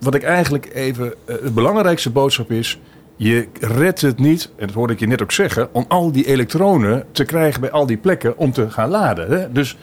wat 0.00 0.14
ik 0.14 0.22
eigenlijk 0.22 0.70
even. 0.74 1.14
het 1.26 1.54
belangrijkste 1.54 2.10
boodschap 2.10 2.50
is. 2.50 2.78
Je 3.16 3.48
redt 3.60 4.00
het 4.00 4.18
niet, 4.18 4.50
en 4.56 4.66
dat 4.66 4.74
hoorde 4.74 4.92
ik 4.92 5.00
je 5.00 5.06
net 5.06 5.22
ook 5.22 5.32
zeggen, 5.32 5.68
om 5.72 5.84
al 5.88 6.12
die 6.12 6.26
elektronen 6.26 7.04
te 7.12 7.24
krijgen 7.24 7.60
bij 7.60 7.70
al 7.70 7.86
die 7.86 7.96
plekken 7.96 8.36
om 8.36 8.52
te 8.52 8.70
gaan 8.70 8.90
laden. 8.90 9.30
Hè? 9.30 9.52
Dus, 9.52 9.76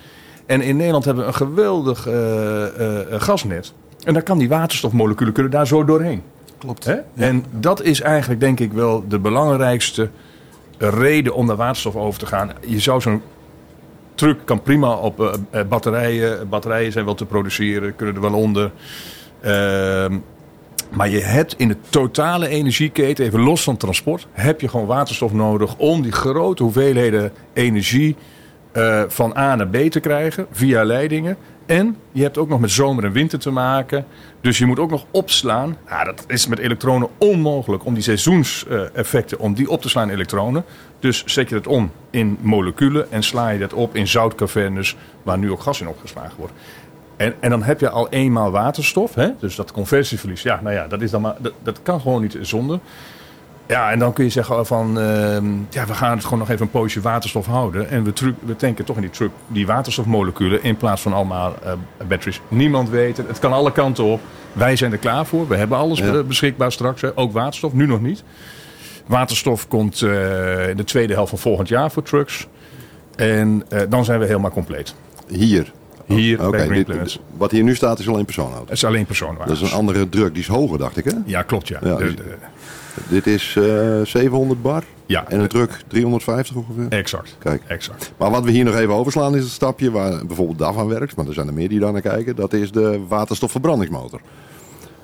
en 0.46 0.62
in 0.62 0.76
Nederland 0.78 1.06
hebben 1.06 1.24
we 1.24 1.30
een 1.30 1.36
geweldig 1.36 2.08
eh, 2.08 2.14
eh, 2.66 3.14
eh, 3.14 3.22
gasnet. 3.22 3.74
En 4.04 4.14
daar 4.14 4.24
kan 4.24 4.38
die 4.38 4.50
waterstofmoleculen 4.50 5.34
kunnen 5.34 5.52
daar 5.52 5.68
zo 5.68 5.86
doorheen. 5.86 6.24
Klopt. 6.58 6.86
Hè? 6.86 6.96
En 7.16 7.46
dat 7.52 7.82
is 7.82 8.02
eigenlijk 8.02 8.40
denk 8.40 8.60
ik 8.60 8.74
wel 8.74 9.04
de 9.08 9.20
belangrijkste 9.20 10.10
reden 10.78 11.34
om 11.34 11.46
naar 11.46 11.56
waterstof 11.56 11.96
over 11.96 12.20
te 12.20 12.26
gaan. 12.26 12.52
Je 12.66 12.80
zou 12.80 13.02
zo'n 13.02 13.22
truck 14.16 14.46
kan 14.46 14.62
prima 14.62 14.94
op 14.94 15.40
batterijen. 15.70 16.50
Batterijen 16.50 16.92
zijn 16.92 17.06
wel 17.06 17.16
te 17.16 17.26
produceren, 17.26 17.96
kunnen 17.96 18.16
er 18.16 18.22
wel 18.22 18.34
onder. 18.34 18.72
Ehm, 19.42 20.18
maar 20.90 21.10
je 21.10 21.20
hebt 21.20 21.56
in 21.58 21.68
de 21.68 21.78
totale 21.90 22.48
energieketen, 22.48 23.26
even 23.26 23.40
los 23.40 23.64
van 23.64 23.78
transport, 23.78 24.28
heb 24.32 24.62
je 24.62 24.68
gewoon 24.68 24.86
waterstof 24.86 25.34
nodig 25.34 25.76
om 25.78 26.02
die 26.02 26.12
grote 26.12 26.64
hoeveelheden 26.64 27.32
energie 27.54 28.16
eh, 28.72 29.04
van 29.08 29.38
A 29.38 29.56
naar 29.56 29.68
B 29.68 29.78
te 29.78 30.00
krijgen 30.00 30.48
via 30.52 30.84
leidingen. 30.84 31.38
En 31.66 31.98
je 32.12 32.22
hebt 32.22 32.38
ook 32.38 32.50
nog 32.50 32.60
met 32.60 32.72
zomer 32.72 33.04
en 33.04 33.12
winter 33.12 33.40
te 33.40 33.52
maken. 33.52 34.06
Dus 34.42 34.58
je 34.58 34.66
moet 34.66 34.80
ook 34.80 34.90
nog 34.90 35.06
opslaan. 35.12 35.78
Ja, 35.88 36.04
dat 36.04 36.24
is 36.28 36.48
met 36.48 36.60
elektronen 36.60 37.10
onmogelijk 37.18 37.86
om 37.86 37.94
die 37.94 38.04
seizoenseffecten 38.04 39.40
om 39.40 39.54
die 39.54 39.70
op 39.70 39.82
te 39.82 39.90
slaan 39.90 40.08
in 40.08 40.14
elektronen. 40.14 40.66
Dus 41.00 41.24
zet 41.26 41.50
je 41.50 41.56
dat 41.56 41.68
om 41.68 41.92
in 42.10 42.38
moleculen 42.42 43.12
en 43.12 43.24
sla 43.24 43.50
je 43.50 43.60
dat 43.60 43.74
op 43.74 43.96
in 43.96 44.08
zoutcavernes 44.08 44.96
waar 45.24 45.38
nu 45.38 45.52
ook 45.52 45.62
gas 45.62 45.82
in 45.82 45.88
opgeslagen 45.88 46.38
wordt. 46.38 46.54
En, 47.20 47.34
en 47.39 47.49
dan 47.49 47.63
heb 47.63 47.80
je 47.80 47.89
al 47.89 48.09
eenmaal 48.09 48.51
waterstof. 48.51 49.15
Hè? 49.15 49.28
Dus 49.39 49.55
dat 49.55 49.72
conversieverlies, 49.72 50.41
ja, 50.41 50.59
nou 50.63 50.76
ja, 50.76 50.88
dat, 50.88 51.01
is 51.01 51.11
dan 51.11 51.22
maar, 51.22 51.36
dat, 51.39 51.53
dat 51.63 51.80
kan 51.84 52.01
gewoon 52.01 52.22
niet 52.22 52.38
zonder. 52.41 52.80
Ja, 53.67 53.91
en 53.91 53.99
dan 53.99 54.13
kun 54.13 54.24
je 54.24 54.30
zeggen 54.30 54.65
van, 54.65 54.99
ehm, 54.99 55.45
ja, 55.70 55.86
we 55.86 55.93
gaan 55.93 56.11
het 56.15 56.24
gewoon 56.24 56.39
nog 56.39 56.49
even 56.49 56.61
een 56.61 56.72
poosje 56.72 57.01
waterstof 57.01 57.45
houden. 57.45 57.89
En 57.89 58.03
we, 58.03 58.13
tru- 58.13 58.36
we 58.45 58.55
tanken 58.55 58.86
toch 58.86 58.95
in 58.95 59.01
die 59.01 59.11
truck 59.11 59.32
die 59.47 59.65
waterstofmoleculen 59.67 60.63
in 60.63 60.78
plaats 60.78 61.01
van 61.01 61.13
allemaal 61.13 61.53
eh, 61.63 61.72
batteries. 62.07 62.41
Niemand 62.47 62.89
weet 62.89 63.17
het. 63.17 63.28
Het 63.28 63.39
kan 63.39 63.53
alle 63.53 63.72
kanten 63.72 64.03
op. 64.03 64.22
Wij 64.53 64.76
zijn 64.76 64.91
er 64.91 64.97
klaar 64.97 65.26
voor. 65.26 65.47
We 65.47 65.55
hebben 65.55 65.78
alles 65.78 65.99
Ja. 65.99 66.13
eh, 66.13 66.22
beschikbaar 66.24 66.72
straks. 66.72 67.01
Hè. 67.01 67.17
Ook 67.17 67.32
waterstof, 67.32 67.74
nu 67.74 67.86
nog 67.88 68.01
niet. 68.01 68.24
Waterstof 69.05 69.67
komt 69.67 70.01
eh, 70.01 70.70
in 70.70 70.78
de 70.78 70.84
tweede 70.84 71.13
helft 71.13 71.30
van 71.30 71.39
volgend 71.39 71.67
jaar 71.67 71.91
voor 71.91 72.03
trucks. 72.03 72.47
En 73.15 73.63
dan 73.89 74.05
zijn 74.05 74.20
we 74.20 74.26
helemaal 74.26 74.51
compleet. 74.51 74.95
Hier. 75.28 75.72
Hier 76.16 76.39
Oké, 76.39 76.49
bij 76.49 76.60
Green 76.66 76.74
dit- 76.78 76.86
Planets. 76.86 77.20
wat 77.38 77.51
hier 77.51 77.64
nu 77.64 77.76
staat 77.76 77.99
is 77.99 78.07
alleen 78.07 78.26
persoonauto. 78.26 78.62
Het 78.64 78.72
is 78.72 78.86
alleen 78.86 79.05
personenwagens. 79.05 79.60
Dat 79.60 79.68
is 79.68 79.74
een 79.74 79.80
andere 79.80 80.10
druk, 80.10 80.34
die 80.34 80.41
is 80.41 80.47
hoger, 80.47 80.78
dacht 80.78 80.97
ik 80.97 81.05
hè? 81.05 81.12
Ja, 81.26 81.41
klopt 81.41 81.68
ja. 81.68 81.80
Ja, 81.84 81.95
De- 81.95 82.03
dus- 82.03 82.16
de- 82.16 82.36
Dit 83.10 83.28
is 83.28 83.55
eh 83.57 84.01
700 84.03 84.62
bar 84.62 84.84
ja, 85.05 85.28
en 85.30 85.39
een 85.39 85.47
truck 85.47 85.82
350 85.88 86.55
ongeveer. 86.55 86.86
exact. 86.89 87.36
Kijk. 87.39 87.62
exact. 87.68 88.12
Maar 88.18 88.32
wat 88.32 88.43
we 88.43 88.51
hier 88.51 88.64
nog 88.64 88.76
even 88.76 88.93
overslaan 88.93 89.36
is 89.36 89.43
het 89.43 89.51
stapje 89.51 89.91
waar 89.91 90.26
bijvoorbeeld 90.26 90.57
DAF 90.57 90.78
aan 90.78 90.88
werkt. 90.88 91.16
Maar 91.16 91.28
er 91.28 91.34
zijn 91.34 91.47
er 91.47 91.53
meer 91.53 91.70
die 91.70 91.80
daar 91.80 91.91
naar 91.91 92.01
kijken. 92.01 92.36
Dat 92.36 92.53
is 92.53 92.72
de 92.72 92.99
waterstofverbrandingsmotor. 93.07 94.20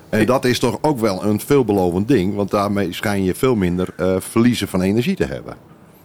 En 0.10 0.26
dat 0.26 0.46
is 0.46 0.60
toch 0.60 0.78
ook 0.82 1.00
wel 1.00 1.24
een 1.26 1.40
veelbelovend 1.40 2.08
ding. 2.08 2.36
Want 2.36 2.52
daarmee 2.52 2.94
schijn 2.94 3.24
je 3.24 3.36
veel 3.36 3.56
minder 3.56 3.88
eh, 3.98 4.16
verliezen 4.20 4.68
van 4.68 4.82
energie 4.82 5.16
te 5.16 5.26
hebben. 5.26 5.56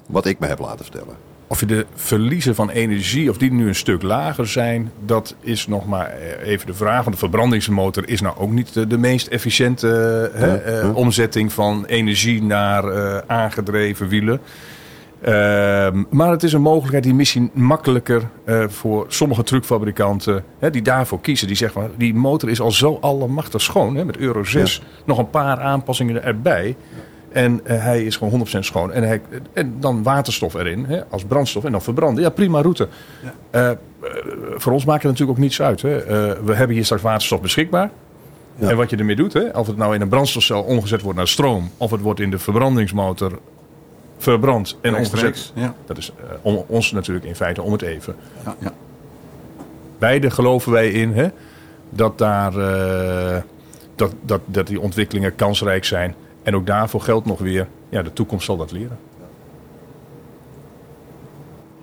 Wat 0.06 0.26
ik 0.26 0.38
me 0.38 0.46
heb 0.46 0.58
laten 0.58 0.84
vertellen. 0.84 1.14
Of 1.50 1.60
je 1.60 1.66
de 1.66 1.86
verliezen 1.94 2.54
van 2.54 2.70
energie, 2.70 3.30
of 3.30 3.38
die 3.38 3.52
nu 3.52 3.68
een 3.68 3.74
stuk 3.74 4.02
lager 4.02 4.46
zijn, 4.46 4.92
dat 5.04 5.34
is 5.40 5.66
nog 5.66 5.86
maar 5.86 6.06
eh, 6.06 6.48
even 6.48 6.66
de 6.66 6.74
vraag. 6.74 7.02
Want 7.02 7.10
de 7.10 7.16
verbrandingsmotor 7.16 8.08
is 8.08 8.20
nou 8.20 8.36
ook 8.38 8.50
niet 8.50 8.74
de, 8.74 8.86
de 8.86 8.98
meest 8.98 9.26
efficiënte 9.26 9.88
eh, 10.34 10.40
hè, 10.40 10.46
Ja, 10.46 10.56
eh, 10.56 10.96
omzetting 10.96 11.52
van 11.52 11.84
energie 11.84 12.42
naar 12.42 12.84
aangedreven 13.26 14.08
wielen. 14.08 14.40
Ehm, 15.20 16.02
maar 16.10 16.30
het 16.30 16.42
is 16.42 16.52
een 16.52 16.62
mogelijkheid 16.62 17.04
die 17.04 17.14
misschien 17.14 17.50
makkelijker 17.54 18.28
voor 18.68 19.04
sommige 19.08 19.42
truckfabrikanten 19.42 20.44
hè, 20.58 20.70
die 20.70 20.82
daarvoor 20.82 21.20
kiezen. 21.20 21.46
Die 21.46 21.56
zeggen 21.56 21.82
van 21.82 21.90
die 21.96 22.14
motor 22.14 22.50
is 22.50 22.60
al 22.60 22.70
zo 22.70 22.98
allemachtig 23.00 23.60
schoon. 23.60 23.96
Hè, 23.96 24.04
met 24.04 24.16
Euro 24.16 24.44
6 24.44 24.82
nog 25.04 25.18
een 25.18 25.30
paar 25.30 25.60
aanpassingen 25.60 26.24
erbij. 26.24 26.76
En 27.32 27.60
eh, 27.64 27.82
hij 27.82 28.04
is 28.04 28.16
gewoon 28.16 28.46
100% 28.46 28.58
schoon. 28.58 28.92
En, 28.92 29.02
hij, 29.02 29.20
en 29.52 29.76
dan 29.80 30.02
waterstof 30.02 30.54
erin 30.54 30.84
hè, 30.84 31.04
als 31.04 31.24
brandstof 31.24 31.64
en 31.64 31.72
dan 31.72 31.82
verbranden. 31.82 32.22
Ja, 32.22 32.30
prima 32.30 32.60
route. 32.60 32.88
Eh, 33.50 33.70
eh, 33.70 33.76
voor 34.56 34.72
ons 34.72 34.84
maakt 34.84 35.02
het 35.02 35.12
natuurlijk 35.12 35.38
ook 35.38 35.44
niets 35.44 35.62
uit. 35.62 35.82
Hè. 35.82 36.04
We 36.44 36.54
hebben 36.54 36.76
hier 36.76 36.84
straks 36.84 37.02
waterstof 37.02 37.40
beschikbaar. 37.40 37.90
Ja. 38.56 38.68
En 38.68 38.76
wat 38.76 38.90
je 38.90 38.96
ermee 38.96 39.16
doet, 39.16 39.32
hè, 39.32 39.48
of 39.48 39.66
het 39.66 39.76
nou 39.76 39.94
in 39.94 40.00
een 40.00 40.08
brandstofcel 40.08 40.62
omgezet 40.62 41.02
wordt 41.02 41.18
naar 41.18 41.28
stroom, 41.28 41.70
of 41.76 41.90
het 41.90 42.00
wordt 42.00 42.20
in 42.20 42.30
de 42.30 42.38
verbrandingsmotor 42.38 43.38
verbrand 44.18 44.78
en 44.80 44.94
omgezet. 44.94 45.52
Ja. 45.54 45.74
Dat 45.86 45.98
is 45.98 46.12
om, 46.42 46.64
ons 46.66 46.92
natuurlijk 46.92 47.26
in 47.26 47.36
feite 47.36 47.62
om 47.62 47.72
het 47.72 47.82
even. 47.82 48.14
Ja, 48.44 48.56
ja. 48.58 48.72
Beide 49.98 50.30
geloven 50.30 50.72
wij 50.72 50.90
in 50.90 51.12
hè, 51.12 51.28
dat, 51.90 52.18
daar, 52.18 52.52
dat, 53.94 54.12
dat, 54.22 54.40
dat 54.46 54.66
die 54.66 54.80
ontwikkelingen 54.80 55.34
kansrijk 55.34 55.84
zijn. 55.84 56.14
En 56.42 56.54
ook 56.54 56.66
daarvoor 56.66 57.00
geldt 57.00 57.26
nog 57.26 57.38
weer, 57.38 57.68
ja, 57.88 58.02
de 58.02 58.12
toekomst 58.12 58.44
zal 58.44 58.56
dat 58.56 58.72
leren. 58.72 58.98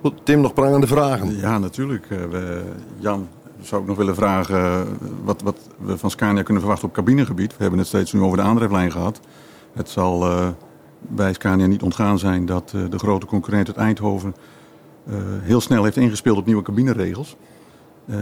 Goed, 0.00 0.14
Tim, 0.22 0.40
nog 0.40 0.52
prangende 0.52 0.86
vragen. 0.86 1.36
Ja, 1.36 1.58
natuurlijk. 1.58 2.10
Eh, 2.10 2.18
we, 2.30 2.62
Jan, 2.98 3.28
zou 3.60 3.82
ik 3.82 3.88
nog 3.88 3.96
willen 3.96 4.14
vragen 4.14 4.58
eh, 4.58 4.80
wat, 5.24 5.42
wat 5.42 5.68
we 5.78 5.98
van 5.98 6.10
Scania 6.10 6.42
kunnen 6.42 6.62
verwachten 6.62 6.88
op 6.88 6.94
cabinegebied. 6.94 7.56
We 7.56 7.62
hebben 7.62 7.78
het 7.78 7.88
steeds 7.88 8.12
nu 8.12 8.20
over 8.20 8.36
de 8.36 8.42
aandrijflijn 8.42 8.92
gehad. 8.92 9.20
Het 9.72 9.88
zal 9.88 10.30
eh, 10.30 10.48
bij 11.00 11.32
Scania 11.32 11.66
niet 11.66 11.82
ontgaan 11.82 12.18
zijn 12.18 12.46
dat 12.46 12.72
eh, 12.74 12.80
de 12.90 12.98
grote 12.98 13.26
concurrent 13.26 13.66
uit 13.66 13.76
Eindhoven 13.76 14.34
eh, 15.06 15.14
heel 15.42 15.60
snel 15.60 15.84
heeft 15.84 15.96
ingespeeld 15.96 16.38
op 16.38 16.46
nieuwe 16.46 16.62
cabineregels. 16.62 17.36
Eh, 18.08 18.16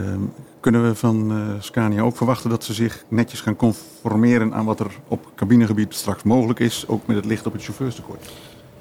kunnen 0.59 0.87
we 0.87 0.95
van 0.95 1.31
eh, 1.31 1.37
Scania 1.59 2.01
ook 2.01 2.17
verwachten 2.17 2.49
dat 2.49 2.63
ze 2.63 2.73
zich 2.73 3.03
netjes 3.07 3.41
gaan 3.41 3.55
conformeren 3.55 4.53
aan 4.53 4.65
wat 4.65 4.79
er 4.79 4.91
op 5.07 5.25
cabinegebied 5.35 5.93
straks 5.93 6.23
mogelijk 6.23 6.59
is, 6.59 6.83
ook 6.87 7.07
met 7.07 7.15
het 7.15 7.25
licht 7.25 7.45
op 7.45 7.53
het 7.53 7.63
chauffeurstekort? 7.63 8.29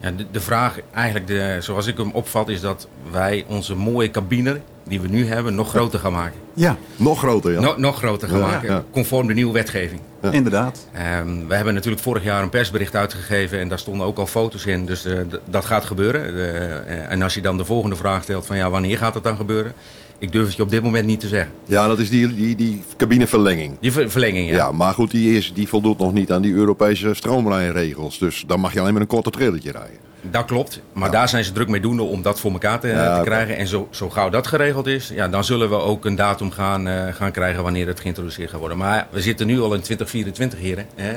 Ja, 0.01 0.11
de, 0.11 0.27
de 0.31 0.41
vraag, 0.41 0.79
eigenlijk 0.93 1.27
de, 1.27 1.57
zoals 1.61 1.87
ik 1.87 1.97
hem 1.97 2.11
opvat, 2.11 2.49
is 2.49 2.61
dat 2.61 2.89
wij 3.11 3.45
onze 3.49 3.75
mooie 3.75 4.11
cabine 4.11 4.61
die 4.85 5.01
we 5.01 5.09
nu 5.09 5.27
hebben 5.27 5.55
nog 5.55 5.69
groter 5.69 5.99
gaan 5.99 6.13
maken. 6.13 6.41
Ja, 6.55 6.77
Nog 6.97 7.19
groter, 7.19 7.53
ja. 7.53 7.61
Nog, 7.61 7.77
nog 7.77 7.97
groter 7.97 8.29
gaan 8.29 8.39
Ja, 8.39 8.47
maken, 8.47 8.71
ja. 8.73 8.85
conform 8.91 9.27
de 9.27 9.35
nieuwe 9.35 9.53
wetgeving. 9.53 10.01
Ja. 10.23 10.31
inderdaad. 10.31 10.89
Ehm, 10.93 11.47
we 11.47 11.55
hebben 11.55 11.75
natuurlijk 11.75 12.03
vorig 12.03 12.25
jaar 12.25 12.43
een 12.43 12.49
persbericht 12.49 12.95
uitgegeven 12.97 13.59
en 13.59 13.69
daar 13.69 13.79
stonden 13.79 14.07
ook 14.07 14.19
al 14.19 14.27
foto's 14.27 14.67
in. 14.67 14.87
Dus 14.87 15.05
eh, 15.05 15.19
dat 15.45 15.65
gaat 15.65 15.85
gebeuren. 15.85 16.25
Eh, 16.25 17.11
en 17.11 17.23
als 17.23 17.35
je 17.35 17.41
dan 17.41 17.57
de 17.57 17.65
volgende 17.65 17.97
vraag 17.97 18.23
stelt 18.23 18.47
van 18.47 18.57
ja, 18.57 18.71
wanneer 18.71 18.99
gaat 18.99 19.15
het 19.15 19.25
dan 19.25 19.37
gebeuren? 19.37 19.73
Ik 20.19 20.33
durf 20.33 20.47
het 20.47 20.57
je 20.57 20.63
op 20.63 20.71
dit 20.71 20.83
moment 20.83 21.07
niet 21.07 21.21
te 21.21 21.29
zeggen. 21.29 21.53
Ja, 21.65 21.87
dat 21.89 21.99
is 21.99 22.11
die, 22.11 22.35
die, 22.35 22.57
die 22.57 22.83
cabineverlenging. 22.97 23.77
Die 23.81 23.93
ver- 23.93 24.11
verlenging, 24.11 24.49
ja. 24.49 24.55
Ja. 24.57 24.73
maar 24.73 24.93
goed, 24.95 25.11
die, 25.11 25.37
is, 25.37 25.53
die 25.55 25.69
voldoet 25.69 25.99
nog 25.99 26.13
niet 26.13 26.33
aan 26.33 26.43
die 26.43 26.55
Europese 26.55 27.15
stroomlijnregels. 27.15 28.19
Dus 28.19 28.45
dan 28.47 28.61
mag 28.61 28.73
je 28.73 28.81
alleen 28.81 28.93
met 28.93 29.03
een 29.03 29.09
korte 29.09 29.31
trilletje 29.31 29.73
rijden. 29.73 29.97
Dat 30.31 30.45
klopt. 30.45 30.81
Maar 30.93 31.11
daar 31.11 31.29
zijn 31.29 31.45
ze 31.45 31.53
druk 31.53 31.69
mee 31.69 31.81
doende 31.81 32.03
om 32.03 32.23
dat 32.23 32.41
voor 32.41 32.53
elkaar 32.53 32.81
te, 32.81 32.89
Ja, 32.89 33.17
te 33.19 33.25
krijgen. 33.25 33.57
En 33.57 33.67
zo, 33.67 33.89
zo 33.91 34.11
gauw 34.11 34.29
dat 34.31 34.47
geregeld 34.47 34.87
is, 34.87 35.11
ja, 35.15 35.29
dan 35.29 35.45
zullen 35.45 35.69
we 35.69 35.75
ook 35.77 36.05
een 36.05 36.15
datum 36.15 36.51
gaan, 36.51 36.89
eh, 36.89 37.15
gaan 37.15 37.31
krijgen 37.31 37.63
wanneer 37.63 37.87
het 37.87 38.01
geïntroduceerd 38.01 38.51
gaat 38.51 38.59
worden. 38.61 38.79
Maar 38.79 39.07
we 39.11 39.21
zitten 39.21 39.47
nu 39.47 39.61
al 39.61 39.75
in 39.75 39.81
2024 39.81 40.59
hier, 40.59 40.85
hè? 40.95 41.11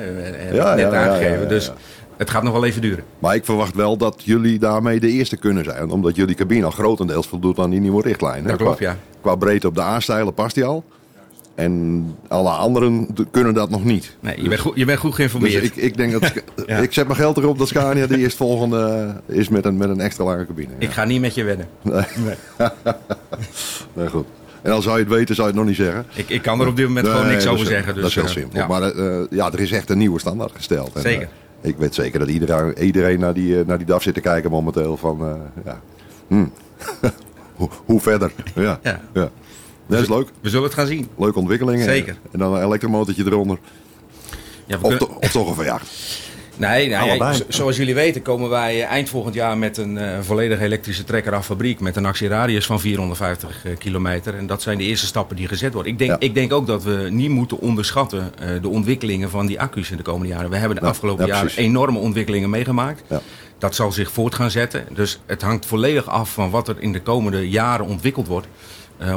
Ja, 0.53 0.67
het 0.67 0.75
net 0.75 0.93
aangegeven. 0.93 1.47
Dus. 1.49 1.71
Het 2.19 2.29
gaat 2.29 2.43
nog 2.43 2.53
wel 2.53 2.65
even 2.65 2.81
duren. 2.81 3.03
Maar 3.19 3.35
ik 3.35 3.45
verwacht 3.45 3.75
wel 3.75 3.97
dat 3.97 4.21
jullie 4.23 4.59
daarmee 4.59 4.99
de 4.99 5.09
eerste 5.09 5.37
kunnen 5.37 5.63
zijn. 5.63 5.89
Omdat 5.89 6.15
jullie 6.15 6.35
cabine 6.35 6.65
al 6.65 6.71
grotendeels 6.71 7.27
voldoet 7.27 7.59
aan 7.59 7.69
die 7.69 7.79
nieuwe 7.79 8.01
richtlijnen. 8.01 8.47
Dat 8.47 8.57
klopt, 8.57 8.77
qua, 8.77 8.85
ja. 8.89 8.97
Qua 9.21 9.35
breedte 9.35 9.67
op 9.67 9.75
de 9.75 9.81
A-stijlen 9.81 10.33
past 10.33 10.55
die 10.55 10.65
al. 10.65 10.83
En 11.55 12.05
alle 12.27 12.49
anderen 12.49 13.07
kunnen 13.31 13.53
dat 13.53 13.69
nog 13.69 13.83
niet. 13.83 14.15
Nee, 14.19 14.41
je, 14.43 14.49
bent 14.49 14.61
goed, 14.61 14.75
je 14.75 14.85
bent 14.85 14.99
goed 14.99 15.09
Dus 15.09 15.17
geïnformeerd. 15.17 15.63
ik, 15.63 15.75
ik 15.75 15.97
denk 15.97 16.11
dat 16.11 16.33
ik 16.83 16.93
zet 16.93 17.05
mijn 17.05 17.19
geld 17.19 17.37
erop 17.37 17.57
dat 17.57 17.67
Scania 17.67 18.07
de 18.07 18.17
eerstvolgende 18.17 19.13
is 19.25 19.49
met 19.49 19.65
een, 19.65 19.77
met 19.77 19.89
een 19.89 19.99
extra 19.99 20.23
lange 20.23 20.45
cabine. 20.45 20.69
Ik 20.77 20.91
ga 20.91 21.03
niet 21.03 21.21
met 21.21 21.35
je 21.35 21.43
wedden. 21.43 21.67
Nee, 23.93 24.07
goed. 24.15 24.25
En 24.61 24.71
al 24.71 24.81
zou 24.81 24.97
je 24.97 25.03
het 25.03 25.13
weten, 25.13 25.35
zou 25.35 25.47
je 25.47 25.53
het 25.53 25.61
nog 25.63 25.69
niet 25.69 25.81
zeggen. 25.85 26.05
Ik, 26.13 26.29
ik 26.29 26.41
kan 26.41 26.61
er 26.61 26.67
op 26.67 26.75
dit 26.75 26.87
moment 26.87 27.07
gewoon 27.07 27.25
Nee, 27.25 27.31
niks 27.31 27.47
over 27.47 27.65
zeggen. 27.65 27.93
Dus, 27.93 28.01
dat 28.01 28.09
is 28.09 28.15
heel 28.15 28.25
eh, 28.25 28.29
simpel. 28.29 28.59
ja. 28.59 28.67
Maar 28.67 28.81
eh, 28.81 29.21
ja, 29.29 29.51
er 29.51 29.59
is 29.59 29.71
echt 29.71 29.89
een 29.89 29.97
nieuwe 29.97 30.19
standaard 30.19 30.51
gesteld. 30.55 30.95
En, 30.95 31.01
Zeker. 31.01 31.29
Ik 31.61 31.77
weet 31.77 31.95
zeker 31.95 32.19
dat 32.19 32.27
iedereen, 32.29 32.79
iedereen 32.83 33.19
naar, 33.19 33.33
die, 33.33 33.59
eh, 33.59 33.65
naar 33.65 33.77
die 33.77 33.87
DAF 33.87 34.01
zit 34.03 34.13
te 34.13 34.21
kijken 34.21 34.51
momenteel 34.51 34.97
van... 34.97 35.21
eh, 35.25 35.63
ja. 35.65 35.81
hm. 36.27 36.45
hoe, 37.55 37.69
hoe 37.85 37.99
verder? 37.99 38.31
Ja. 38.55 38.79
Ja. 38.83 39.01
ja. 39.13 39.29
Dat 39.87 40.01
is 40.01 40.09
leuk. 40.09 40.29
We 40.41 40.49
zullen 40.49 40.65
het 40.65 40.73
gaan 40.73 40.87
zien. 40.87 41.07
Leuke 41.17 41.39
ontwikkelingen. 41.39 41.83
Zeker. 41.83 42.17
En 42.31 42.39
dan 42.39 42.53
een 42.55 42.63
elektromotortje 42.63 43.25
eronder. 43.25 43.57
Ja, 44.65 44.79
we 44.79 44.85
Of, 44.85 44.97
kunnen- 44.97 44.99
to- 44.99 45.19
of 45.25 45.31
toch 45.31 45.49
een 45.49 45.55
verjaagd. 45.55 45.89
Nee, 46.59 46.89
nou, 46.89 47.09
ja, 47.09 47.33
zoals 47.47 47.77
jullie 47.77 47.93
weten 47.95 48.21
komen 48.21 48.49
wij 48.49 48.83
eind 48.83 49.09
volgend 49.09 49.33
jaar 49.35 49.57
met 49.57 49.77
een 49.77 49.97
eh, 49.97 50.19
volledig 50.21 50.59
elektrische 50.59 51.03
trekker 51.03 51.33
af 51.35 51.45
fabriek. 51.45 51.79
Met 51.79 51.95
een 51.95 52.05
actieradius 52.05 52.65
van 52.65 52.79
450 52.79 53.65
eh, 53.65 53.77
kilometer. 53.77 54.35
En 54.35 54.47
dat 54.47 54.61
zijn 54.61 54.77
de 54.77 54.83
eerste 54.83 55.05
stappen 55.05 55.35
die 55.35 55.47
gezet 55.47 55.73
worden. 55.73 55.91
Ik 55.91 55.97
denk, 55.97 56.11
Ja. 56.11 56.19
ik 56.19 56.33
denk 56.33 56.53
ook 56.53 56.67
dat 56.67 56.83
we 56.83 57.07
niet 57.11 57.29
moeten 57.29 57.59
onderschatten 57.59 58.31
eh, 58.39 58.49
de 58.61 58.67
ontwikkelingen 58.67 59.29
van 59.29 59.45
die 59.45 59.61
accu's 59.61 59.91
in 59.91 59.97
de 59.97 60.03
komende 60.03 60.27
jaren. 60.33 60.49
We 60.49 60.57
hebben 60.57 60.77
de 60.77 60.83
Ja, 60.83 60.89
afgelopen 60.89 61.25
ja, 61.25 61.33
jaren 61.35 61.51
enorme 61.55 61.99
ontwikkelingen 61.99 62.49
meegemaakt. 62.49 63.03
Dat 63.57 63.75
zal 63.75 63.91
zich 63.91 64.11
voort 64.11 64.35
gaan 64.35 64.51
zetten. 64.51 64.85
Dus 64.93 65.19
het 65.25 65.41
hangt 65.41 65.65
volledig 65.65 66.07
af 66.07 66.33
van 66.33 66.49
wat 66.49 66.67
er 66.67 66.75
in 66.79 66.91
de 66.91 67.01
komende 67.01 67.49
jaren 67.49 67.85
ontwikkeld 67.85 68.27
wordt. 68.27 68.47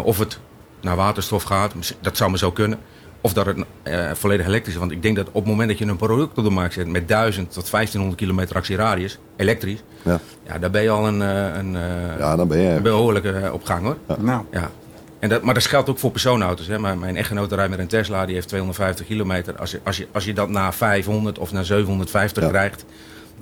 Of 0.03 0.19
het 0.19 0.39
naar 0.81 0.97
waterstof 0.97 1.43
gaat, 1.43 1.73
dat 2.01 2.17
zou 2.17 2.31
maar 2.31 2.39
zo 2.39 2.51
kunnen. 2.53 2.79
Of 3.25 3.33
dat 3.33 3.47
het 3.47 3.65
eh, 3.83 4.11
volledig 4.15 4.47
elektrisch 4.47 4.75
is. 4.75 4.81
Want 4.81 4.93
ik 4.93 5.03
denk 5.03 5.17
dat 5.17 5.27
op 5.29 5.35
het 5.35 5.45
moment 5.45 5.69
dat 5.69 5.79
je 5.79 5.85
een 5.87 5.97
product 5.97 6.39
op 6.39 6.45
de 6.45 6.51
markt 6.51 6.75
zet 6.75 6.87
met 6.87 7.09
1000 7.09 7.53
tot 7.53 7.71
1500 7.71 8.21
kilometer 8.21 8.57
actieradius, 8.57 9.19
elektrisch, 9.37 9.83
Ja. 10.03 10.21
ja, 10.47 10.59
daar 10.59 10.71
ben 10.71 10.83
je 10.83 10.91
al 10.91 11.07
een, 11.09 11.23
eh, 11.23 11.57
een, 11.57 11.77
eh, 11.77 12.19
ja, 12.19 12.37
dan 12.37 12.49
ben 12.49 12.59
je... 12.59 12.69
een 12.69 12.83
behoorlijke 12.83 13.31
eh, 13.33 13.53
op 13.53 13.65
gang 13.65 13.83
hoor. 13.85 13.97
Nou, 14.19 14.43
Ja. 14.51 14.71
En 15.19 15.29
dat, 15.29 15.43
maar 15.43 15.55
dat 15.55 15.67
geldt 15.67 15.89
ook 15.89 15.99
voor 15.99 16.11
persoonauto's. 16.11 16.67
Hè. 16.67 16.79
Mijn, 16.79 16.99
mijn 16.99 17.17
echtgenote 17.17 17.55
rijdt 17.55 17.71
met 17.71 17.79
een 17.79 17.87
Tesla, 17.87 18.27
die 18.27 18.35
heeft 18.35 18.49
250 18.49 19.07
kilometer. 19.07 19.57
Als 19.59 19.71
je, 19.71 19.81
als 19.85 19.97
je, 19.97 20.07
als 20.13 20.25
je 20.25 20.33
dat 20.33 20.49
naar 20.49 20.75
500 20.75 21.39
of 21.39 21.53
naar 21.53 21.65
750 21.65 22.43
Ja. 22.43 22.49
krijgt, 22.49 22.85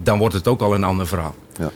dan 0.03 0.19
wordt 0.19 0.35
het 0.35 0.49
ook 0.49 0.61
al 0.61 0.75
een 0.75 0.85
ander 0.85 1.07
verhaal. 1.07 1.35
Ja. 1.59 1.71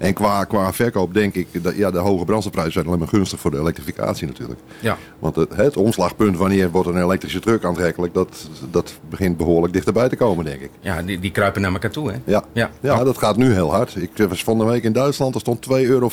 En 0.00 0.14
qua, 0.14 0.44
qua 0.44 0.72
verkoop 0.72 1.14
denk 1.14 1.34
ik, 1.34 1.46
dat, 1.64 1.76
ja, 1.76 1.90
de 1.90 1.98
hoge 1.98 2.24
brandstofprijzen 2.24 2.72
zijn 2.72 2.86
alleen 2.86 2.98
maar 2.98 3.08
gunstig 3.08 3.40
voor 3.40 3.50
de 3.50 3.58
elektrificatie 3.58 4.26
natuurlijk. 4.26 4.60
Ja. 4.80 4.96
Want 5.18 5.36
het, 5.36 5.56
het 5.56 5.76
omslagpunt 5.76 6.36
wanneer 6.36 6.70
wordt 6.70 6.88
een 6.88 7.02
elektrische 7.02 7.40
truck 7.40 7.64
aantrekkelijk, 7.64 8.14
dat, 8.14 8.48
dat 8.70 8.98
begint 9.08 9.36
behoorlijk 9.36 9.72
dichterbij 9.72 10.08
te 10.08 10.16
komen 10.16 10.44
denk 10.44 10.60
ik. 10.60 10.70
Ja, 10.80 11.02
die, 11.02 11.18
die 11.18 11.30
kruipen 11.30 11.60
naar 11.62 11.72
elkaar 11.72 11.90
toe. 11.90 12.10
Hè? 12.10 12.16
Ja, 12.24 12.44
Ja. 12.52 12.70
ja. 12.80 13.04
dat 13.04 13.18
gaat 13.18 13.36
nu 13.36 13.52
heel 13.52 13.70
hard. 13.72 13.96
Ik 13.96 14.10
was 14.28 14.44
van 14.44 14.58
de 14.58 14.64
week 14.64 14.82
in 14.82 14.92
Duitsland, 14.92 15.34
er 15.34 15.40
stond 15.40 15.66
2,45 15.70 15.74
euro 15.76 16.10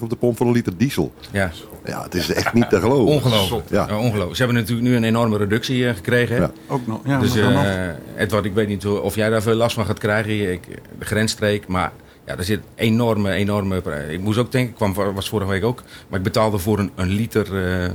op 0.00 0.10
de 0.10 0.16
pomp 0.16 0.36
voor 0.36 0.46
een 0.46 0.52
liter 0.52 0.76
diesel. 0.76 1.12
Ja. 1.30 1.50
Ja, 1.84 2.02
het 2.02 2.14
is 2.14 2.32
echt 2.32 2.52
niet 2.52 2.68
te 2.68 2.80
geloven. 2.80 3.14
Ongelooflijk. 3.14 3.68
Ja. 3.70 3.86
Ja. 3.88 3.96
ongelooflijk. 3.98 4.36
Ze 4.36 4.42
hebben 4.42 4.60
natuurlijk 4.60 4.88
nu 4.88 4.96
een 4.96 5.04
enorme 5.04 5.36
reductie 5.36 5.88
eh, 5.88 5.94
gekregen. 5.94 6.36
Hè? 6.36 6.42
Ja. 6.42 6.50
ook 6.68 6.86
nog. 6.86 7.00
Ja, 7.04 7.18
dus 7.18 7.36
eh, 7.36 7.88
Edward, 8.16 8.44
ik 8.44 8.54
weet 8.54 8.68
niet 8.68 8.82
hoe- 8.82 9.00
of 9.00 9.14
jij 9.14 9.28
daar 9.30 9.42
veel 9.42 9.54
last 9.54 9.74
van 9.74 9.84
gaat 9.86 9.98
krijgen. 9.98 10.52
Ik, 10.52 10.60
de 10.98 11.04
grensstreek. 11.04 11.66
Maar 11.68 11.92
ja, 12.26 12.36
er 12.36 12.44
zit 12.44 12.60
enorme, 12.74 13.32
enorme... 13.32 13.80
prijs. 13.80 14.12
Ik 14.12 14.20
moest 14.20 14.38
ook 14.38 14.52
denken, 14.52 14.70
ik 14.70 14.76
kwam, 14.76 14.94
voor- 14.94 15.14
was 15.14 15.28
vorige 15.28 15.50
week 15.50 15.64
ook. 15.64 15.82
Maar 16.08 16.18
ik 16.18 16.24
betaalde 16.24 16.58
voor 16.58 16.78
een, 16.78 16.90
een 16.94 17.08
liter 17.08 17.46
eh, 17.56 17.84
eh, 17.84 17.92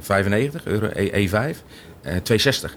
95 0.00 0.64
euro, 0.66 0.88
E, 0.92 1.28
E5, 1.28 1.32
eh 1.32 2.16
260. 2.22 2.76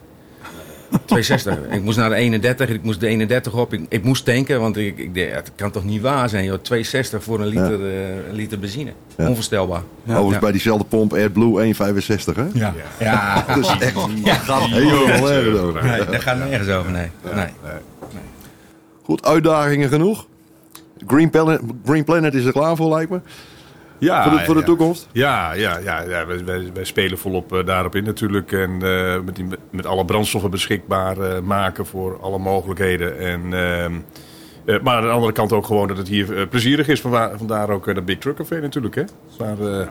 260. 1.05 1.57
ik 1.77 1.81
moest 1.83 1.97
naar 1.97 2.09
de 2.09 2.15
31, 2.15 2.69
ik 2.69 2.83
moest 2.83 2.99
de 2.99 3.07
31 3.07 3.53
op. 3.53 3.73
Ik, 3.73 3.81
ik 3.89 4.03
moest 4.03 4.25
tanken, 4.25 4.59
want 4.59 4.77
ik, 4.77 4.97
ik 4.97 5.15
dacht, 5.15 5.29
het 5.47 5.51
kan 5.55 5.71
toch 5.71 5.83
niet 5.83 6.01
waar 6.01 6.29
zijn, 6.29 6.43
joh. 6.43 6.53
260 6.61 7.23
voor 7.23 7.39
een 7.39 7.47
liter, 7.47 7.85
eh, 7.85 8.27
een 8.29 8.35
liter 8.35 8.59
benzine. 8.59 8.91
Ja. 9.17 9.27
Onvoorstelbaar. 9.27 9.81
Overigens 10.07 10.33
Ja. 10.33 10.39
bij 10.39 10.51
diezelfde 10.51 10.85
pomp 10.85 11.13
AdBlue 11.13 11.73
1,65 11.73 12.35
hè? 12.35 12.45
Ja. 12.53 12.73
ja. 12.99 13.45
Dat 13.47 13.57
is 13.57 13.67
echt 13.79 13.95
nergens 14.07 14.49
over. 15.59 15.83
Nee, 15.83 16.05
daar 16.05 16.21
gaat 16.21 16.37
nergens 16.37 16.69
over, 16.69 16.91
nee. 16.91 17.07
nee. 17.33 17.47
Goed, 19.03 19.25
uitdagingen 19.25 19.89
genoeg. 19.89 20.27
Green 21.07 21.29
Planet, 21.29 21.61
Green 21.85 22.03
Planet 22.03 22.33
is 22.33 22.45
er 22.45 22.51
klaar 22.51 22.75
voor 22.75 22.89
lijkt 22.89 23.11
me. 23.11 23.19
Ja, 23.97 24.23
voor 24.23 24.37
de, 24.37 24.45
voor 24.45 24.53
de 24.53 24.59
ja. 24.59 24.65
toekomst. 24.65 25.07
Ja, 25.11 25.53
ja, 25.53 25.77
ja, 25.77 26.01
ja 26.01 26.25
wij, 26.25 26.45
wij, 26.45 26.69
wij 26.73 26.83
spelen 26.83 27.17
volop 27.17 27.53
eh, 27.53 27.65
daarop 27.65 27.95
in 27.95 28.03
natuurlijk. 28.03 28.51
En 28.51 28.69
eh, 28.81 29.19
met, 29.25 29.35
die, 29.35 29.45
met 29.69 29.85
alle 29.85 30.05
brandstoffen 30.05 30.51
beschikbaar 30.51 31.17
eh, 31.17 31.41
maken 31.41 31.85
voor 31.85 32.19
alle 32.21 32.37
mogelijkheden. 32.37 33.17
En, 33.19 33.41
ehm, 33.53 33.93
eh, 34.65 34.81
maar 34.81 34.95
aan 34.95 35.03
de 35.03 35.09
andere 35.09 35.31
kant 35.31 35.51
ook 35.53 35.65
gewoon 35.65 35.87
dat 35.87 35.97
het 35.97 36.07
hier 36.07 36.47
plezierig 36.47 36.87
is. 36.87 37.01
Vandaar, 37.01 37.37
vandaar 37.37 37.69
ook 37.69 37.95
dat 37.95 38.05
Big 38.05 38.17
Truck 38.17 38.35
Café 38.35 38.59
natuurlijk. 38.59 38.95
Hè? 38.95 39.03
Waar, 39.37 39.59
eh, 39.79 39.87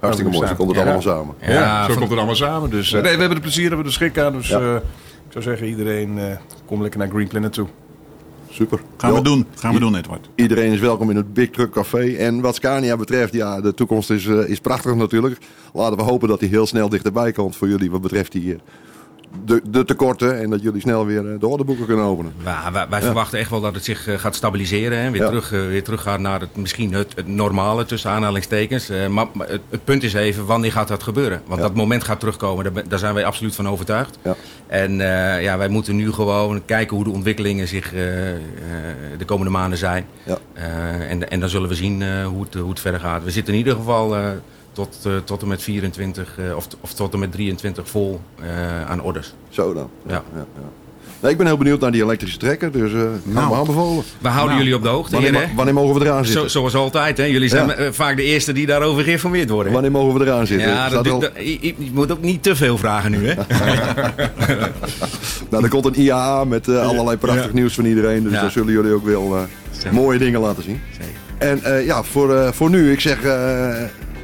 Hartstikke 0.00 0.32
mooi, 0.32 0.46
zo 0.48 0.54
komt 0.54 0.68
het 0.68 0.76
Ja. 0.78 0.82
allemaal 0.82 1.02
samen. 1.02 1.34
ja, 1.40 1.50
Ja, 1.50 1.80
zo 1.80 1.86
van- 1.86 1.96
komt 1.96 2.08
het 2.08 2.18
allemaal 2.18 2.34
samen. 2.36 2.70
Dus 2.70 2.90
nee, 2.90 3.02
we 3.02 3.08
hebben 3.08 3.30
er 3.30 3.40
plezier, 3.40 3.62
we 3.62 3.68
hebben 3.68 3.86
er 3.86 3.92
schik 3.92 4.18
aan. 4.18 4.32
Dus 4.32 4.48
Ja. 4.48 4.58
eh, 4.60 4.74
ik 5.26 5.32
zou 5.32 5.44
zeggen, 5.44 5.66
iedereen 5.66 6.18
eh 6.18 6.24
kom 6.66 6.80
lekker 6.82 7.00
naar 7.00 7.08
Green 7.08 7.28
Planet 7.28 7.52
toe. 7.52 7.66
Super. 8.52 8.80
Gaan 8.96 9.14
we 9.14 9.22
doen. 9.22 9.46
Gaan 9.54 9.74
we 9.74 9.80
doen, 9.80 9.96
Edward. 9.96 10.28
Iedereen 10.34 10.72
is 10.72 10.80
welkom 10.80 11.10
in 11.10 11.16
het 11.16 11.34
Big 11.34 11.50
Truck 11.50 11.70
Café. 11.70 12.14
En 12.16 12.40
wat 12.40 12.54
Scania 12.54 12.96
betreft, 12.96 13.32
ja, 13.32 13.60
de 13.60 13.74
toekomst 13.74 14.10
is, 14.10 14.26
eh, 14.26 14.48
is 14.48 14.60
prachtig 14.60 14.94
natuurlijk. 14.94 15.38
Laten 15.72 15.96
we 15.96 16.02
hopen 16.02 16.28
dat 16.28 16.40
hij 16.40 16.48
heel 16.48 16.66
snel 16.66 16.88
dichterbij 16.88 17.32
komt 17.32 17.56
voor 17.56 17.68
jullie 17.68 17.90
wat 17.90 18.00
betreft 18.00 18.32
die, 18.32 18.52
eh, 18.54 18.60
de, 19.44 19.60
de 19.64 19.84
tekorten. 19.84 20.40
En 20.40 20.50
dat 20.50 20.62
jullie 20.62 20.80
snel 20.80 21.06
weer 21.06 21.32
eh, 21.32 21.40
de 21.40 21.46
orderboeken 21.46 21.86
kunnen 21.86 22.04
openen. 22.04 22.32
Ja, 22.44 22.72
wij, 22.72 22.86
wij 22.90 23.00
verwachten 23.02 23.38
echt 23.38 23.50
wel 23.50 23.60
dat 23.60 23.74
het 23.74 23.84
zich 23.84 24.06
eh, 24.08 24.18
gaat 24.18 24.34
stabiliseren. 24.34 24.98
Hè? 24.98 25.10
Weer, 25.10 25.20
Ja. 25.20 25.26
terug, 25.28 25.52
eh, 25.52 25.66
weer 25.66 25.84
terug 25.84 26.02
gaat 26.02 26.20
naar 26.20 26.40
het, 26.40 26.56
misschien 26.56 26.92
het, 26.94 27.12
het 27.16 27.26
normale, 27.26 27.84
tussen 27.84 28.10
aanhalingstekens. 28.10 28.88
Eh, 28.88 29.06
maar 29.06 29.26
maar 29.32 29.48
het, 29.48 29.60
het 29.70 29.84
punt 29.84 30.02
is 30.02 30.12
even, 30.14 30.46
wanneer 30.46 30.72
gaat 30.72 30.88
dat 30.88 31.02
gebeuren? 31.02 31.42
Want 31.46 31.60
dat 31.60 31.74
moment 31.74 32.04
gaat 32.04 32.20
terugkomen, 32.20 32.74
daar, 32.74 32.88
daar 32.88 32.98
zijn 32.98 33.14
wij 33.14 33.24
absoluut 33.24 33.54
van 33.54 33.68
overtuigd. 33.68 34.18
Ja. 34.24 34.34
En 34.66 35.00
eh, 35.00 35.42
ja, 35.42 35.58
wij 35.58 35.68
moeten 35.68 35.96
nu 35.96 36.12
gewoon 36.12 36.64
kijken 36.64 36.96
hoe 36.96 37.04
de 37.04 37.10
ontwikkelingen 37.10 37.68
zich 37.68 37.94
eh, 37.94 38.30
eh, 38.30 38.38
de 39.18 39.24
komende 39.24 39.50
maanden 39.52 39.78
zijn. 39.78 40.06
Ja. 40.22 40.38
Eh, 40.52 41.10
en, 41.10 41.30
en 41.30 41.40
dan 41.40 41.48
zullen 41.48 41.68
we 41.68 41.74
zien 41.74 42.02
eh, 42.02 42.26
hoe, 42.26 42.42
het, 42.42 42.54
hoe 42.54 42.70
het 42.70 42.80
verder 42.80 43.00
gaat. 43.00 43.24
We 43.24 43.30
zitten 43.30 43.52
in 43.52 43.58
ieder 43.58 43.74
geval 43.76 44.16
eh, 44.16 44.24
tot, 44.72 44.96
eh, 45.06 45.12
tot 45.24 45.42
en 45.42 45.48
met 45.48 45.62
24 45.62 46.34
eh, 46.38 46.56
of, 46.56 46.66
of 46.80 46.94
tot 46.94 47.12
en 47.12 47.18
met 47.18 47.32
23 47.32 47.88
vol 47.88 48.20
eh, 48.40 48.90
aan 48.90 49.02
orders. 49.02 49.32
Zo 49.48 49.74
dan. 49.74 49.90
Ja. 50.06 50.12
Ja, 50.12 50.22
ja. 50.54 50.62
Nee, 51.20 51.30
ik 51.30 51.36
ben 51.36 51.46
heel 51.46 51.56
benieuwd 51.56 51.80
naar 51.80 51.90
die 51.92 52.02
elektrische 52.02 52.38
trekker. 52.38 52.72
Dus 52.72 52.92
eh 52.92 53.00
nou. 53.22 53.54
aanbevolen. 53.54 54.04
We 54.18 54.28
houden 54.28 54.54
Nou, 54.54 54.58
jullie 54.58 54.74
op 54.76 54.82
de 54.82 54.88
hoogte, 54.88 55.12
Wanneer, 55.14 55.32
heren. 55.34 55.54
wanneer 55.56 55.74
mogen 55.74 56.00
we 56.00 56.06
eraan 56.06 56.24
Zo, 56.24 56.30
zitten? 56.32 56.50
zoals 56.50 56.74
altijd, 56.74 57.16
hè? 57.18 57.24
Jullie 57.24 57.48
zijn 57.48 57.94
vaak 57.94 58.16
de 58.16 58.22
eerste 58.22 58.52
die 58.52 58.66
daarover 58.66 59.04
geïnformeerd 59.04 59.48
worden. 59.48 59.66
hè? 59.66 59.72
Wanneer 59.72 59.90
mogen 60.00 60.18
we 60.18 60.24
eraan 60.26 60.46
zitten? 60.46 60.68
Ja, 60.68 60.88
dat, 60.88 61.08
al- 61.10 61.20
dat- 61.20 61.32
je, 61.36 61.58
je 61.60 61.74
moet 61.92 62.12
ook 62.12 62.20
niet 62.22 62.42
te 62.42 62.56
veel 62.56 62.78
vragen 62.78 63.10
nu, 63.10 63.28
hè? 63.28 63.34
Nou, 65.50 65.62
er 65.64 65.68
komt 65.70 65.84
een 65.84 65.94
IAA 65.94 66.44
met 66.44 66.68
allerlei 66.68 67.16
prachtig 67.16 67.52
nieuws 67.52 67.74
van 67.74 67.84
iedereen. 67.84 68.22
Dus 68.22 68.32
daar 68.32 68.50
zullen 68.50 68.72
jullie 68.72 68.92
ook 68.92 69.04
wel 69.04 69.36
mooie 69.90 70.18
dingen 70.18 70.40
laten 70.40 70.62
zien. 70.62 70.80
Zeker. 70.90 71.60
En 71.64 71.84
ja, 71.84 72.02
voor, 72.02 72.54
voor 72.54 72.70
nu, 72.70 72.92
ik 72.92 73.00
zeg 73.00 73.18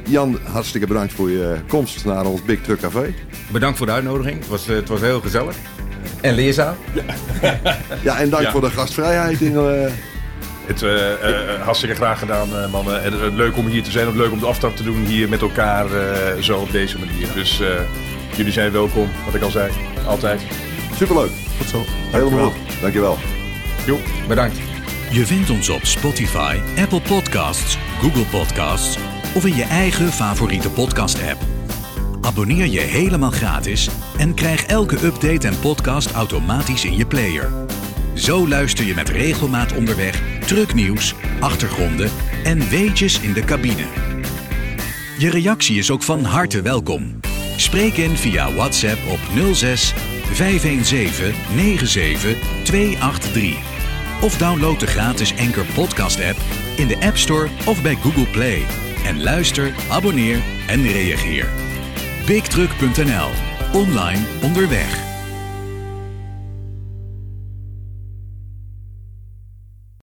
Jan, 0.09 0.39
hartstikke 0.51 0.87
bedankt 0.87 1.13
voor 1.13 1.29
je 1.29 1.55
komst 1.67 2.05
naar 2.05 2.25
ons 2.25 2.41
Big 2.43 2.61
Truck 2.61 2.79
Café. 2.79 3.13
Bedankt 3.51 3.77
voor 3.77 3.85
de 3.85 3.91
uitnodiging. 3.93 4.37
Het 4.39 4.47
was, 4.47 4.67
eh, 4.67 4.75
het 4.75 4.89
was 4.89 5.01
heel 5.01 5.19
gezellig. 5.21 5.55
En 6.21 6.33
leerzaam. 6.33 6.75
Ja, 8.03 8.17
en 8.19 8.29
dank 8.29 8.43
Ja. 8.43 8.51
voor 8.51 8.61
de 8.61 8.69
gastvrijheid. 8.69 9.41
In, 9.41 9.55
eh, 9.57 9.91
Het, 10.65 10.81
eh, 10.81 11.11
eh, 11.11 11.61
hartstikke 11.61 11.95
graag 11.95 12.19
gedaan, 12.19 12.55
eh, 12.55 12.71
mannen. 12.71 13.03
En, 13.03 13.35
leuk 13.35 13.57
om 13.57 13.65
hier 13.67 13.83
te 13.83 13.91
zijn. 13.91 14.07
Ook 14.07 14.15
leuk 14.15 14.31
om 14.31 14.39
de 14.39 14.45
aftrap 14.45 14.75
te 14.75 14.83
doen 14.83 15.05
hier 15.05 15.29
met 15.29 15.41
elkaar 15.41 15.85
eh, 15.85 16.41
zo 16.41 16.57
op 16.59 16.71
deze 16.71 16.99
manier. 16.99 17.27
Dus 17.33 17.59
eh, 17.59 17.67
jullie 18.37 18.51
zijn 18.51 18.71
welkom, 18.71 19.09
wat 19.25 19.33
ik 19.35 19.41
al 19.41 19.49
zei. 19.51 19.71
Altijd. 20.07 20.41
superleuk. 20.95 21.29
Goed 21.57 21.67
zo. 21.69 21.83
Helemaal 22.11 22.45
goed. 22.51 22.81
Dankjewel. 22.81 23.17
Bedankt. 24.27 24.57
Je 25.11 25.25
vindt 25.25 25.49
ons 25.49 25.69
op 25.69 25.85
Spotify, 25.85 26.57
Apple 26.77 27.01
Podcasts, 27.01 27.77
Google 28.01 28.23
Podcasts 28.23 28.97
of 29.33 29.45
in 29.45 29.55
je 29.55 29.63
eigen 29.63 30.11
favoriete 30.11 30.69
podcast-app. 30.69 31.41
Abonneer 32.21 32.67
je 32.67 32.79
helemaal 32.79 33.31
gratis 33.31 33.89
en 34.17 34.33
krijg 34.33 34.65
elke 34.65 35.05
update 35.05 35.47
en 35.47 35.59
podcast 35.59 36.11
automatisch 36.11 36.85
in 36.85 36.95
je 36.95 37.05
player. 37.05 37.51
Zo 38.13 38.47
luister 38.47 38.85
je 38.85 38.93
met 38.93 39.09
regelmaat 39.09 39.73
onderweg 39.73 40.21
trucknieuws, 40.45 41.15
achtergronden 41.39 42.09
en 42.43 42.69
weetjes 42.69 43.19
in 43.19 43.33
de 43.33 43.43
cabine. 43.43 43.85
Je 45.17 45.29
reactie 45.29 45.77
is 45.77 45.91
ook 45.91 46.03
van 46.03 46.23
harte 46.23 46.61
welkom. 46.61 47.19
Spreek 47.55 47.93
in 47.93 48.17
via 48.17 48.53
WhatsApp 48.53 48.99
op 49.09 49.19
06 49.53 49.93
517 50.33 51.23
97 51.55 52.63
283. 52.63 53.57
Of 54.21 54.37
download 54.37 54.79
de 54.79 54.87
gratis 54.87 55.33
Anchor 55.37 55.65
Podcast 55.73 56.23
app 56.23 56.37
in 56.75 56.87
de 56.87 56.99
App 56.99 57.17
Store 57.17 57.47
of 57.65 57.81
bij 57.81 57.95
Google 57.95 58.27
Play. 58.27 58.88
En 59.09 59.23
luister, 59.23 59.73
abonneer 59.89 60.39
en 60.67 60.87
reageer. 60.91 61.49
BigTruck.nl. 62.25 63.31
Online 63.73 64.21
onderweg. 64.41 65.08